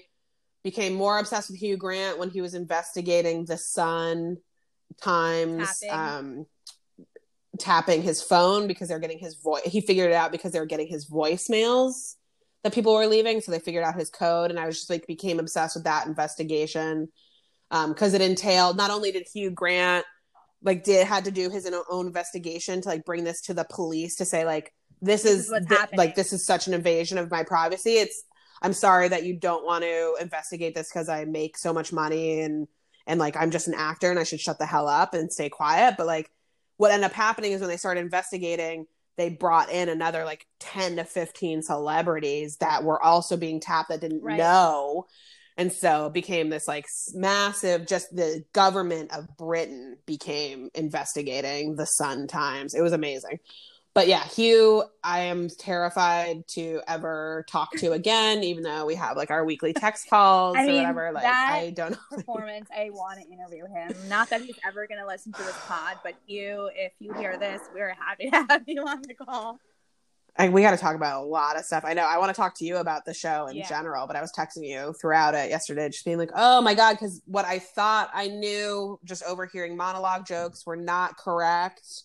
became 0.64 0.93
more 0.93 1.18
obsessed 1.20 1.49
with 1.49 1.60
hugh 1.60 1.78
grant 1.78 2.20
when 2.20 2.30
he 2.30 2.41
was 2.41 2.53
investigating 2.53 3.45
the 3.45 3.57
sun 3.57 4.38
times 5.01 5.80
Tapping. 5.80 5.99
um 5.99 6.45
tapping 7.57 8.01
his 8.01 8.22
phone 8.22 8.68
because 8.68 8.88
they're 8.88 8.99
getting 8.99 9.20
his 9.20 9.36
voice 9.36 9.62
he 9.66 9.82
figured 9.82 10.12
it 10.12 10.16
out 10.16 10.32
because 10.32 10.51
they 10.51 10.60
were 10.60 10.66
getting 10.66 10.88
his 10.88 11.10
voicemails 11.10 12.16
that 12.64 12.74
people 12.74 12.93
were 12.93 13.07
leaving. 13.07 13.39
So 13.39 13.51
they 13.51 13.60
figured 13.60 13.86
out 13.86 13.95
his 13.95 14.10
code 14.10 14.49
and 14.49 14.60
i 14.60 14.66
was 14.66 14.78
just 14.78 14.89
like 14.89 15.07
became 15.07 15.39
obsessed 15.39 15.76
with 15.76 15.86
that 15.86 16.07
investigation 16.07 17.10
um 17.72 17.93
because 17.93 18.14
it 18.14 18.22
entailed 18.22 18.78
not 18.78 18.91
only 18.91 19.12
did 19.12 19.28
hugh 19.34 19.51
grant 19.51 20.05
like 20.62 20.84
did 20.84 21.07
had 21.07 21.26
to 21.26 21.32
do 21.32 21.49
his 21.49 21.70
own 21.89 22.07
investigation 22.07 22.82
to 22.82 22.89
like 22.89 23.05
bring 23.05 23.24
this 23.24 23.41
to 23.41 23.53
the 23.53 23.66
police 23.70 24.16
to 24.18 24.26
say 24.26 24.45
like 24.45 24.74
this, 25.01 25.24
This 25.24 25.32
is, 25.32 25.45
is 25.45 25.51
what's 25.70 25.93
like 25.93 26.16
this 26.16 26.34
is 26.34 26.45
such 26.45 26.68
an 26.68 26.74
invasion 26.74 27.18
of 27.18 27.32
my 27.32 27.43
privacy. 27.43 27.93
It's 27.93 28.24
i'm 28.62 28.74
sorry 28.74 29.07
that 29.07 29.24
you 29.24 29.36
don't 29.36 29.66
want 29.66 29.84
to 29.84 30.16
investigate 30.22 30.76
this 30.76 30.89
because 30.91 31.10
i 31.10 31.26
make 31.26 31.57
so 31.57 31.74
much 31.74 31.91
money 31.93 32.41
and 32.41 32.68
and 33.07 33.20
like 33.20 33.36
i'm 33.38 33.51
just 33.51 33.68
an 33.68 33.74
actor 33.76 34.10
and 34.10 34.20
i 34.20 34.24
should 34.24 34.39
shut 34.39 34.60
the 34.60 34.66
hell 34.66 34.88
up 34.88 35.14
and 35.14 35.32
stay 35.32 35.49
quiet. 35.49 35.95
But 35.97 36.07
like 36.07 36.32
what 36.78 36.91
ended 36.91 37.05
up 37.10 37.14
happening 37.14 37.51
is 37.51 37.60
when 37.62 37.70
they 37.70 37.78
started 37.78 38.01
investigating 38.01 38.86
they 39.18 39.30
brought 39.30 39.70
in 39.70 39.89
another 39.89 40.24
like 40.24 40.45
10 40.62 40.95
to 40.95 41.03
15 41.03 41.62
celebrities 41.62 42.55
that 42.62 42.86
were 42.86 43.03
also 43.03 43.36
being 43.36 43.60
tapped 43.60 43.89
that 43.89 43.99
didn't 43.99 44.24
Right. 44.24 44.38
know. 44.38 45.07
And 45.57 45.74
so 45.74 46.05
it 46.05 46.14
became 46.14 46.47
this 46.49 46.70
like 46.70 46.86
massive 47.14 47.86
just 47.86 48.16
the 48.16 48.45
government 48.53 49.12
of 49.14 49.28
britain 49.36 49.97
became 50.05 50.70
investigating 50.74 51.76
the 51.76 51.86
sun 51.86 52.28
times. 52.28 52.74
It 52.74 52.82
was 52.82 52.93
amazing 52.93 53.39
but 53.94 54.08
yeah 54.08 54.24
hugh 54.24 54.84
i 55.04 55.20
am 55.22 55.50
terrified 55.50 56.48
to 56.48 56.82
ever 56.88 57.46
talk 57.50 57.70
to 57.78 57.92
again 57.92 58.44
even 58.44 58.64
though 58.64 58.86
we 58.86 58.96
have 58.96 59.18
like 59.18 59.32
our 59.32 59.44
weekly 59.46 59.74
text 59.74 60.08
calls 60.10 60.56
I 60.58 60.68
or 60.68 60.74
whatever 60.74 61.12
like 61.14 61.26
i 61.26 61.72
don't 61.76 61.92
know 61.92 61.98
Performance, 62.12 62.70
I 62.76 62.90
want 62.92 63.20
to 63.22 63.28
interview 63.32 63.66
him. 63.66 64.10
Not 64.10 64.30
that 64.30 64.42
he's 64.42 64.56
ever 64.66 64.88
going 64.88 65.00
to 65.00 65.08
listen 65.08 65.32
to 65.34 65.44
this 65.44 65.56
pod, 65.68 65.98
but 66.04 66.16
you, 66.28 66.70
if 66.76 66.92
you 67.00 67.14
hear 67.14 67.38
this, 67.38 67.62
we're 67.74 67.94
happy 67.94 68.30
to 68.30 68.46
have 68.50 68.64
you 68.68 68.82
on 68.82 69.02
the 69.04 69.14
call. 69.14 69.60
I, 70.38 70.50
we 70.50 70.62
got 70.62 70.72
to 70.72 70.78
talk 70.78 70.96
about 70.96 71.24
a 71.24 71.26
lot 71.26 71.58
of 71.58 71.66
stuff. 71.66 71.84
I 71.86 71.94
know 71.94 72.04
I 72.04 72.18
want 72.18 72.34
to 72.34 72.40
talk 72.40 72.56
to 72.60 72.66
you 72.66 72.78
about 72.78 73.06
the 73.06 73.14
show 73.14 73.48
in 73.48 73.58
Yeah. 73.58 73.68
general, 73.68 74.08
but 74.08 74.16
I 74.16 74.22
was 74.22 74.32
texting 74.32 74.68
you 74.68 74.94
throughout 75.00 75.36
it 75.36 75.50
yesterday, 75.50 75.90
just 75.90 76.06
being 76.06 76.18
like, 76.18 76.32
"Oh 76.36 76.62
my 76.62 76.74
god," 76.74 76.94
because 76.94 77.22
what 77.26 77.46
I 77.46 77.60
thought 77.60 78.10
I 78.14 78.28
knew, 78.28 79.00
just 79.04 79.24
overhearing 79.24 79.76
monologue 79.76 80.26
jokes, 80.26 80.66
were 80.66 80.78
not 80.78 81.18
correct. 81.18 82.04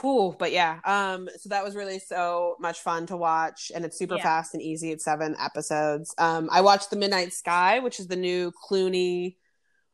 Whew, 0.00 0.36
but 0.38 0.52
yeah, 0.52 0.80
um, 0.84 1.28
so 1.38 1.48
that 1.48 1.64
was 1.64 1.74
really 1.74 1.98
so 1.98 2.56
much 2.60 2.80
fun 2.80 3.06
to 3.06 3.16
watch, 3.16 3.72
and 3.74 3.84
it's 3.84 3.98
super 3.98 4.16
Yeah. 4.16 4.22
fast 4.22 4.54
and 4.54 4.62
easy. 4.62 4.92
It's 4.92 5.04
seven 5.04 5.36
episodes. 5.40 6.14
Um, 6.18 6.48
I 6.52 6.60
watched 6.60 6.90
The 6.90 6.96
Midnight 6.96 7.32
Sky, 7.32 7.78
which 7.80 7.98
is 7.98 8.06
the 8.06 8.16
new 8.16 8.52
Clooney 8.52 9.36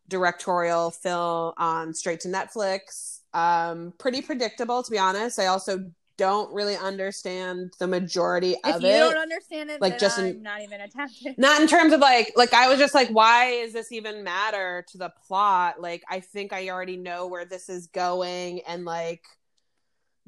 directorial 0.08 0.90
film 0.90 1.54
on 1.56 1.94
straight 1.94 2.20
to 2.20 2.28
Netflix. 2.28 3.20
Um, 3.32 3.94
pretty 3.98 4.20
predictable, 4.20 4.82
to 4.82 4.90
be 4.90 4.98
honest. 4.98 5.38
I 5.38 5.46
also 5.46 5.90
don't 6.16 6.52
really 6.54 6.76
understand 6.76 7.72
the 7.80 7.86
majority 7.88 8.54
If 8.64 8.76
of 8.76 8.82
you 8.82 8.88
it. 8.88 8.92
You 8.92 8.98
don't 9.00 9.16
understand 9.16 9.70
it, 9.70 9.80
like, 9.80 9.94
then 9.94 10.00
just 10.00 10.18
in- 10.18 10.26
I'm 10.26 10.42
not 10.42 10.60
even 10.62 10.80
attempting. 10.80 11.34
Not 11.38 11.60
in 11.60 11.66
terms 11.66 11.92
of 11.92 12.00
like, 12.00 12.32
like 12.36 12.52
I 12.52 12.68
was 12.68 12.78
just 12.78 12.94
like, 12.94 13.08
why 13.08 13.46
is 13.46 13.72
this 13.72 13.90
even 13.90 14.22
matter 14.22 14.84
to 14.92 14.98
the 14.98 15.12
plot? 15.26 15.80
Like, 15.80 16.04
I 16.08 16.20
think 16.20 16.52
I 16.52 16.68
already 16.68 16.96
know 16.96 17.26
where 17.26 17.44
this 17.44 17.68
is 17.68 17.86
going, 17.88 18.60
and 18.68 18.84
like, 18.84 19.22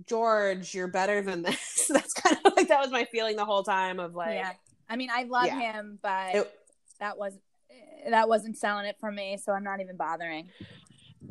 George, 0.07 0.74
you're 0.74 0.88
better 0.88 1.22
than 1.22 1.42
this. 1.42 1.86
That's 1.90 2.12
kind 2.12 2.36
of 2.44 2.53
like 2.57 2.68
that 2.68 2.80
was 2.80 2.90
my 2.90 3.05
feeling 3.07 3.36
the 3.36 3.44
whole 3.44 3.62
time 3.62 3.99
of 3.99 4.14
like, 4.14 4.34
yeah, 4.34 4.53
I 4.88 4.97
mean, 4.97 5.09
I 5.12 5.24
love 5.24 5.47
Yeah. 5.47 5.59
him, 5.72 5.99
but 6.03 6.34
it, 6.34 6.53
that 7.01 7.16
was 7.18 7.34
that 8.09 8.28
wasn't 8.28 8.57
selling 8.57 8.86
it 8.86 8.97
for 9.01 9.11
me, 9.11 9.38
so 9.42 9.53
I'm 9.53 9.64
not 9.64 9.80
even 9.80 9.97
bothering. 9.97 10.49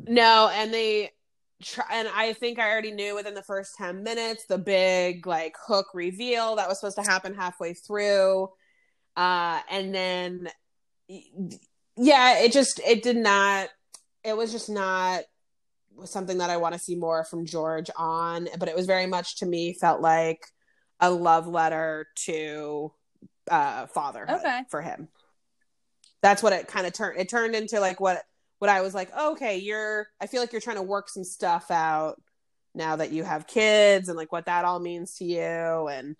No, 0.06 0.50
and 0.52 0.72
they 0.74 1.12
try, 1.62 1.84
and 1.90 2.08
I 2.14 2.32
think 2.34 2.58
I 2.58 2.70
already 2.70 2.92
knew 2.92 3.14
within 3.14 3.34
the 3.34 3.42
first 3.42 3.76
10 3.76 4.02
minutes 4.02 4.44
the 4.46 4.58
big 4.58 5.26
like 5.26 5.54
hook 5.66 5.86
reveal 5.94 6.56
that 6.56 6.68
was 6.68 6.80
supposed 6.80 6.96
to 6.96 7.02
happen 7.02 7.34
halfway 7.34 7.72
through. 7.74 8.50
Uh 9.16 9.60
and 9.70 9.94
then 9.94 10.48
yeah, 11.96 12.38
it 12.40 12.52
just 12.52 12.80
it 12.80 13.02
did 13.02 13.16
not 13.16 13.70
it 14.22 14.36
was 14.36 14.52
just 14.52 14.68
not 14.68 15.22
something 16.04 16.38
that 16.38 16.50
I 16.50 16.56
want 16.56 16.74
to 16.74 16.78
see 16.78 16.94
more 16.96 17.24
from 17.24 17.46
George 17.46 17.90
on, 17.96 18.48
but 18.58 18.68
it 18.68 18.76
was 18.76 18.86
very 18.86 19.06
much 19.06 19.36
to 19.38 19.46
me 19.46 19.72
felt 19.72 20.00
like 20.00 20.46
a 21.00 21.10
love 21.10 21.46
letter 21.46 22.06
to 22.24 22.92
uh 23.50 23.86
fatherhood 23.86 24.36
Okay. 24.40 24.60
for 24.70 24.82
him. 24.82 25.08
That's 26.22 26.42
what 26.42 26.52
it 26.52 26.66
kind 26.68 26.86
of 26.86 26.92
turned 26.92 27.18
it 27.18 27.28
turned 27.28 27.54
into 27.54 27.80
like 27.80 28.00
what 28.00 28.22
what 28.58 28.70
I 28.70 28.80
was 28.80 28.94
like, 28.94 29.10
oh, 29.14 29.32
okay, 29.32 29.58
you're 29.58 30.08
I 30.20 30.26
feel 30.26 30.40
like 30.40 30.52
you're 30.52 30.60
trying 30.62 30.76
to 30.76 30.82
work 30.82 31.08
some 31.08 31.24
stuff 31.24 31.70
out 31.70 32.20
now 32.74 32.96
that 32.96 33.12
you 33.12 33.22
have 33.24 33.46
kids 33.46 34.08
and 34.08 34.16
like 34.16 34.32
what 34.32 34.46
that 34.46 34.64
all 34.64 34.80
means 34.80 35.14
to 35.16 35.24
you 35.24 35.40
and 35.88 36.16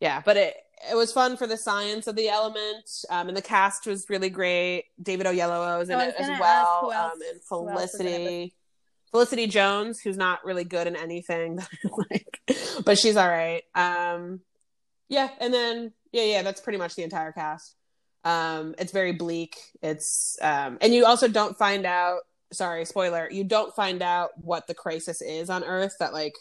yeah, 0.00 0.22
but 0.24 0.36
it 0.36 0.54
it 0.90 0.94
was 0.94 1.12
fun 1.12 1.36
for 1.36 1.46
the 1.48 1.56
science 1.56 2.06
of 2.06 2.14
the 2.14 2.28
element 2.28 2.88
um 3.10 3.28
and 3.28 3.36
the 3.36 3.42
cast 3.42 3.86
was 3.86 4.08
really 4.08 4.30
great. 4.30 4.84
David 5.02 5.26
Oyelowo 5.26 5.78
was 5.78 5.88
in 5.88 5.98
I 5.98 6.06
it 6.08 6.14
as 6.18 6.28
well 6.38 6.42
ask 6.44 6.80
who 6.80 6.92
else- 6.92 7.12
um 7.14 7.20
and 7.30 7.40
who 7.50 7.68
else 7.70 7.92
was 7.92 8.00
in 8.00 8.06
it, 8.06 8.10
Felicity 8.10 8.54
Felicity 9.10 9.46
Jones 9.46 10.00
who's 10.00 10.16
not 10.16 10.44
really 10.44 10.64
good 10.64 10.86
in 10.86 10.96
anything 10.96 11.60
like 12.10 12.40
but 12.84 12.98
she's 12.98 13.16
all 13.16 13.28
right. 13.28 13.62
Um 13.74 14.40
yeah, 15.08 15.30
and 15.40 15.52
then 15.52 15.92
yeah, 16.12 16.24
yeah, 16.24 16.42
that's 16.42 16.60
pretty 16.60 16.78
much 16.78 16.94
the 16.94 17.02
entire 17.02 17.32
cast. 17.32 17.74
Um, 18.24 18.74
it's 18.78 18.92
very 18.92 19.12
bleak. 19.12 19.56
It's 19.82 20.36
um, 20.42 20.78
and 20.80 20.94
you 20.94 21.06
also 21.06 21.28
don't 21.28 21.56
find 21.56 21.86
out. 21.86 22.20
Sorry, 22.52 22.84
spoiler. 22.84 23.28
You 23.30 23.44
don't 23.44 23.74
find 23.74 24.02
out 24.02 24.30
what 24.36 24.66
the 24.66 24.74
crisis 24.74 25.20
is 25.20 25.50
on 25.50 25.64
Earth 25.64 25.92
that 26.00 26.12
like, 26.14 26.34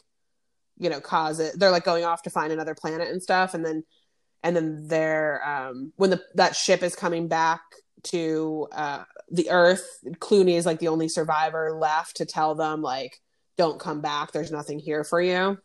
you 0.77 0.89
know, 0.89 1.01
cause 1.01 1.39
it. 1.39 1.59
They're 1.59 1.71
like 1.71 1.83
going 1.83 2.05
off 2.05 2.23
to 2.23 2.29
find 2.29 2.51
another 2.51 2.75
planet 2.75 3.09
and 3.09 3.21
stuff, 3.21 3.53
and 3.53 3.65
then, 3.65 3.83
and 4.43 4.55
then 4.55 4.87
they're 4.87 5.45
um, 5.47 5.93
when 5.97 6.09
the 6.09 6.21
that 6.35 6.55
ship 6.55 6.83
is 6.83 6.95
coming 6.95 7.27
back 7.27 7.61
to 8.03 8.67
uh, 8.71 9.03
the 9.29 9.49
Earth. 9.49 9.99
Clooney 10.19 10.55
is 10.57 10.65
like 10.65 10.79
the 10.79 10.87
only 10.87 11.09
survivor 11.09 11.73
left 11.73 12.17
to 12.17 12.25
tell 12.25 12.55
them 12.55 12.81
like, 12.81 13.19
don't 13.57 13.79
come 13.79 14.01
back. 14.01 14.31
There's 14.31 14.51
nothing 14.51 14.79
here 14.79 15.03
for 15.03 15.21
you. 15.21 15.57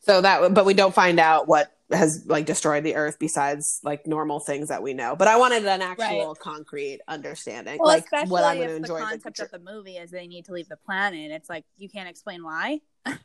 So 0.00 0.20
that, 0.20 0.54
but 0.54 0.64
we 0.64 0.74
don't 0.74 0.94
find 0.94 1.20
out 1.20 1.48
what 1.48 1.72
has 1.90 2.24
like 2.26 2.44
destroyed 2.44 2.84
the 2.84 2.96
earth 2.96 3.18
besides 3.18 3.80
like 3.82 4.06
normal 4.06 4.40
things 4.40 4.68
that 4.68 4.82
we 4.82 4.92
know. 4.94 5.16
But 5.16 5.28
I 5.28 5.36
wanted 5.36 5.64
an 5.66 5.82
actual 5.82 6.34
concrete 6.34 7.00
understanding, 7.08 7.78
Well, 7.78 7.88
like 7.88 8.04
especially 8.04 8.30
what 8.30 8.44
I'm 8.44 8.56
going 8.56 8.68
to 8.68 8.74
the 8.74 8.80
enjoy. 8.80 9.00
concept 9.00 9.38
the, 9.38 9.44
of 9.44 9.50
the 9.50 9.58
movie 9.58 9.96
is 9.96 10.10
they 10.10 10.26
need 10.26 10.44
to 10.46 10.52
leave 10.52 10.68
the 10.68 10.76
planet. 10.76 11.30
It's 11.30 11.48
like 11.48 11.64
you 11.76 11.88
can't 11.88 12.08
explain 12.08 12.42
why. 12.44 12.80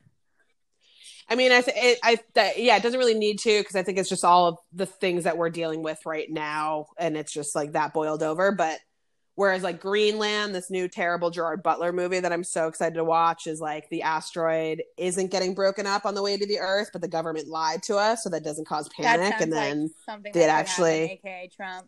I 1.29 1.35
mean, 1.35 1.51
I, 1.51 1.61
th- 1.61 1.77
it, 1.79 1.99
I, 2.03 2.17
that, 2.35 2.59
yeah, 2.59 2.75
it 2.77 2.83
doesn't 2.83 2.99
really 2.99 3.13
need 3.17 3.39
to 3.39 3.59
because 3.59 3.75
I 3.75 3.83
think 3.83 3.97
it's 3.97 4.09
just 4.09 4.25
all 4.25 4.47
of 4.47 4.57
the 4.73 4.85
things 4.85 5.23
that 5.23 5.37
we're 5.37 5.49
dealing 5.49 5.81
with 5.83 5.99
right 6.05 6.29
now, 6.29 6.87
and 6.97 7.15
it's 7.17 7.31
just 7.31 7.55
like 7.55 7.71
that 7.73 7.93
boiled 7.93 8.21
over. 8.23 8.51
But 8.51 8.79
whereas 9.35 9.63
like 9.63 9.79
Greenland, 9.79 10.53
this 10.53 10.69
new 10.69 10.87
terrible 10.87 11.29
Gerard 11.31 11.63
Butler 11.63 11.91
movie 11.93 12.19
that 12.19 12.31
I'm 12.33 12.43
so 12.43 12.67
excited 12.67 12.95
to 12.95 13.03
watch, 13.03 13.47
is 13.47 13.59
like 13.61 13.89
the 13.89 14.01
asteroid 14.03 14.83
isn't 14.97 15.31
getting 15.31 15.55
broken 15.55 15.87
up 15.87 16.05
on 16.05 16.13
the 16.13 16.21
way 16.21 16.37
to 16.37 16.45
the 16.45 16.59
Earth, 16.59 16.89
but 16.91 17.01
the 17.01 17.07
government 17.07 17.47
lied 17.47 17.81
to 17.83 17.95
us, 17.97 18.23
so 18.23 18.29
that 18.29 18.43
doesn't 18.43 18.67
cause 18.67 18.89
panic, 18.89 19.35
and 19.39 19.51
then. 19.51 19.89
like 20.07 20.33
did 20.33 20.49
actually- 20.49 21.07
happen, 21.07 21.17
aka 21.25 21.49
Trump. 21.55 21.87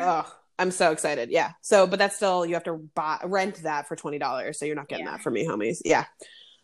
oh 0.00 0.32
i'm 0.60 0.70
so 0.70 0.92
excited 0.92 1.30
yeah 1.30 1.52
so 1.62 1.86
but 1.86 1.98
that's 1.98 2.14
still 2.16 2.44
you 2.46 2.52
have 2.54 2.62
to 2.62 2.74
buy 2.94 3.18
rent 3.24 3.56
that 3.62 3.88
for 3.88 3.96
$20 3.96 4.54
so 4.54 4.66
you're 4.66 4.76
not 4.76 4.88
getting 4.88 5.06
Yeah. 5.06 5.12
that 5.12 5.22
from 5.22 5.32
me 5.32 5.46
homies 5.46 5.78
yeah 5.84 6.04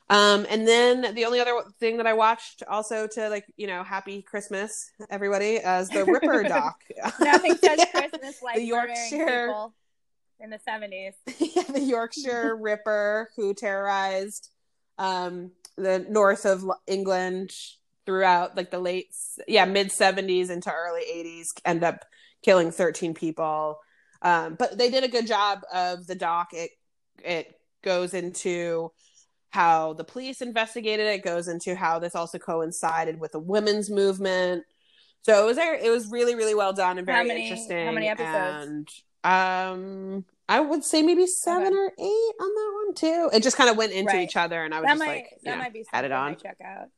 um 0.09 0.47
and 0.49 0.67
then 0.69 1.15
the 1.15 1.25
only 1.25 1.41
other 1.41 1.53
thing 1.81 1.97
that 1.97 2.07
i 2.07 2.13
watched 2.13 2.63
also 2.69 3.07
to 3.07 3.29
like 3.29 3.45
you 3.57 3.67
know 3.67 3.83
happy 3.83 4.23
christmas 4.23 4.91
everybody 5.11 5.59
as 5.59 5.89
the 5.89 6.05
ripper 6.05 6.43
doc 6.49 6.77
Nothing 7.21 7.57
says 7.57 7.79
Yeah. 7.79 7.87
Christmas 8.09 8.43
like 8.43 8.57
The 8.57 8.63
Yorkshire- 8.65 9.47
people 9.47 9.75
in 10.39 10.51
the 10.51 10.59
seventies. 10.59 11.15
yeah, 11.39 11.63
the 11.63 11.81
Yorkshire 11.81 12.55
Ripper 12.61 13.31
who 13.37 13.55
terrorized 13.55 14.51
um, 14.99 15.53
the 15.77 16.01
north 16.11 16.45
of 16.45 16.63
England 16.87 17.53
throughout 18.05 18.55
like 18.55 18.71
the 18.71 18.79
late, 18.79 19.09
yeah, 19.49 19.65
mid 19.65 19.89
70s 19.89 20.51
into 20.51 20.71
early 20.71 21.01
80s, 21.11 21.47
end 21.65 21.83
up 21.83 22.05
killing 22.43 22.71
13 22.71 23.15
people. 23.15 23.79
Um, 24.21 24.57
but 24.59 24.77
they 24.77 24.91
did 24.91 25.05
a 25.05 25.09
good 25.09 25.27
job 25.27 25.61
of 25.73 26.07
the 26.07 26.15
doc. 26.15 26.49
It 26.53 26.71
it 27.25 27.59
goes 27.83 28.13
into 28.13 28.93
how 29.57 29.95
the 29.95 30.05
police 30.05 30.41
investigated 30.43 31.07
it. 31.07 31.25
Goes 31.25 31.49
into 31.49 31.75
how 31.75 31.99
this 31.99 32.15
also 32.15 32.39
coincided 32.39 33.19
with 33.19 33.33
the 33.33 33.39
women's 33.41 33.91
movement. 33.91 34.65
So 35.23 35.43
it 35.43 35.47
was 35.47 35.59
it 35.59 35.91
was 35.91 36.11
really 36.11 36.35
really 36.37 36.55
well 36.55 36.73
done 36.73 36.99
and 36.99 37.09
How 37.09 37.15
very 37.17 37.29
many- 37.29 37.49
interesting. 37.49 37.87
how 37.87 37.93
many 37.93 38.09
episodes? 38.09 38.69
And 38.69 38.89
um, 39.25 40.25
I 40.49 40.61
would 40.61 40.85
say 40.85 41.03
maybe 41.03 41.27
seven 41.27 41.67
Okay. 41.69 41.77
or 41.77 41.91
eight 41.99 42.35
on 42.45 42.51
that 42.59 42.73
one 42.85 42.95
too. 42.95 43.31
It 43.37 43.43
just 43.43 43.57
kind 43.57 43.69
of 43.71 43.77
went 43.77 43.93
into 43.93 44.13
Right. 44.13 44.23
each 44.29 44.37
other, 44.37 44.63
and 44.65 44.73
I 44.73 44.79
was 44.81 44.87
That 44.87 44.93
just 44.93 44.99
might 45.01 45.15
like, 45.17 45.31
that 45.45 45.51
yeah, 45.51 45.57
might 45.57 45.73
be 45.73 45.85
had 45.91 46.03
something 46.05 46.13
it 46.13 46.15
I 46.15 46.27
on. 46.29 46.37
check 46.37 46.59
out. 46.65 46.89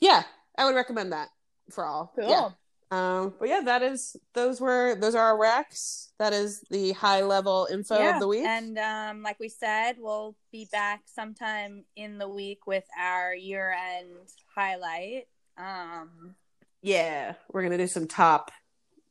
Yeah, 0.00 0.22
I 0.56 0.64
would 0.66 0.76
recommend 0.76 1.12
that 1.12 1.28
for 1.70 1.84
all. 1.84 2.12
Cool. 2.16 2.28
Yeah. 2.28 2.48
Um, 2.92 3.32
but 3.38 3.48
yeah, 3.48 3.62
that 3.64 3.82
is 3.82 4.16
those 4.34 4.60
were 4.60 4.96
those 4.96 5.14
are 5.14 5.32
our 5.32 5.38
recs. 5.38 6.10
That 6.18 6.34
is 6.34 6.60
the 6.70 6.92
high 6.92 7.22
level 7.22 7.66
info 7.72 7.98
yeah. 7.98 8.14
of 8.14 8.20
the 8.20 8.28
week. 8.28 8.44
And 8.44 8.78
um, 8.78 9.22
like 9.22 9.40
we 9.40 9.48
said, 9.48 9.94
we'll 9.98 10.36
be 10.52 10.68
back 10.70 11.00
sometime 11.06 11.86
in 11.96 12.18
the 12.18 12.28
week 12.28 12.66
with 12.66 12.84
our 13.00 13.34
year 13.34 13.74
end 13.96 14.28
highlight. 14.54 15.26
Um, 15.56 16.34
yeah, 16.82 17.32
we're 17.50 17.62
gonna 17.62 17.78
do 17.78 17.86
some 17.86 18.06
top 18.06 18.50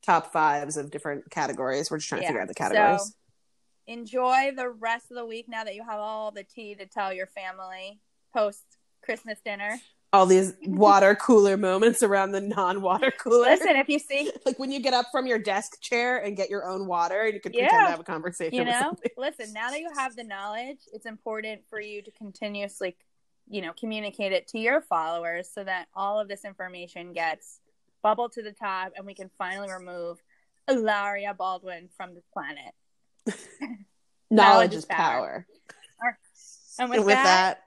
top 0.06 0.32
fives 0.32 0.78
of 0.78 0.92
different 0.92 1.32
categories. 1.32 1.90
We're 1.90 1.98
just 1.98 2.10
trying 2.10 2.22
to 2.22 2.26
Yeah, 2.26 2.30
figure 2.30 2.42
out 2.42 2.48
the 2.50 2.54
categories. 2.54 3.02
so- 3.02 3.14
enjoy 3.88 4.52
the 4.56 4.70
rest 4.70 5.10
of 5.10 5.18
the 5.18 5.26
week 5.26 5.50
now 5.50 5.64
that 5.64 5.74
you 5.74 5.84
have 5.84 6.00
all 6.00 6.30
the 6.30 6.44
tea 6.44 6.76
to 6.76 6.86
tell 6.86 7.12
your 7.12 7.26
family 7.26 8.00
post 8.32 8.64
Christmas 9.04 9.40
dinner. 9.44 9.80
All 10.14 10.26
these 10.26 10.54
water 10.66 11.16
cooler 11.16 11.58
moments 11.58 12.04
around 12.04 12.32
the 12.32 12.42
non 12.42 12.82
water 12.82 13.12
cooler. 13.12 13.50
Listen, 13.50 13.76
if 13.76 13.90
you 13.90 14.00
see, 14.00 14.32
like 14.46 14.60
when 14.60 14.72
you 14.72 14.80
get 14.82 14.94
up 14.94 15.08
from 15.12 15.26
your 15.28 15.40
desk 15.40 15.80
chair 15.82 16.18
and 16.18 16.36
get 16.36 16.50
your 16.50 16.68
own 16.68 16.88
water, 16.88 17.22
and 17.22 17.34
you 17.34 17.40
can 17.40 17.52
pretend 17.52 17.72
Yeah. 17.72 17.86
to 17.86 17.92
have 17.92 18.00
a 18.00 18.04
conversation. 18.04 18.54
you 18.58 18.66
know, 18.66 18.96
listen, 19.18 19.54
now 19.54 19.70
that 19.72 19.80
you 19.80 19.90
have 19.96 20.16
the 20.16 20.24
knowledge, 20.24 20.80
it's 20.94 21.06
important 21.06 21.62
for 21.70 21.80
you 21.80 22.02
to 22.02 22.12
continuously, 22.12 22.96
you 23.50 23.62
know, 23.62 23.74
communicate 23.74 24.32
it 24.32 24.48
to 24.50 24.60
your 24.60 24.82
followers 24.82 25.50
so 25.54 25.64
that 25.64 25.88
all 25.96 26.20
of 26.20 26.28
this 26.28 26.46
information 26.46 27.14
gets 27.14 27.60
bubbled 28.04 28.32
to 28.34 28.42
the 28.42 28.52
top 28.52 28.94
and 28.96 29.06
we 29.06 29.14
can 29.14 29.30
finally 29.38 29.70
remove 29.72 30.20
Ilaria 30.68 31.34
Baldwin 31.34 31.90
from 31.96 32.16
the 32.16 32.22
planet. 32.34 32.74
knowledge 34.30 34.74
is 34.74 34.86
power. 34.86 35.46
And 36.80 36.90
with, 36.90 36.98
And 37.00 37.06
with 37.06 37.16
that, 37.16 37.64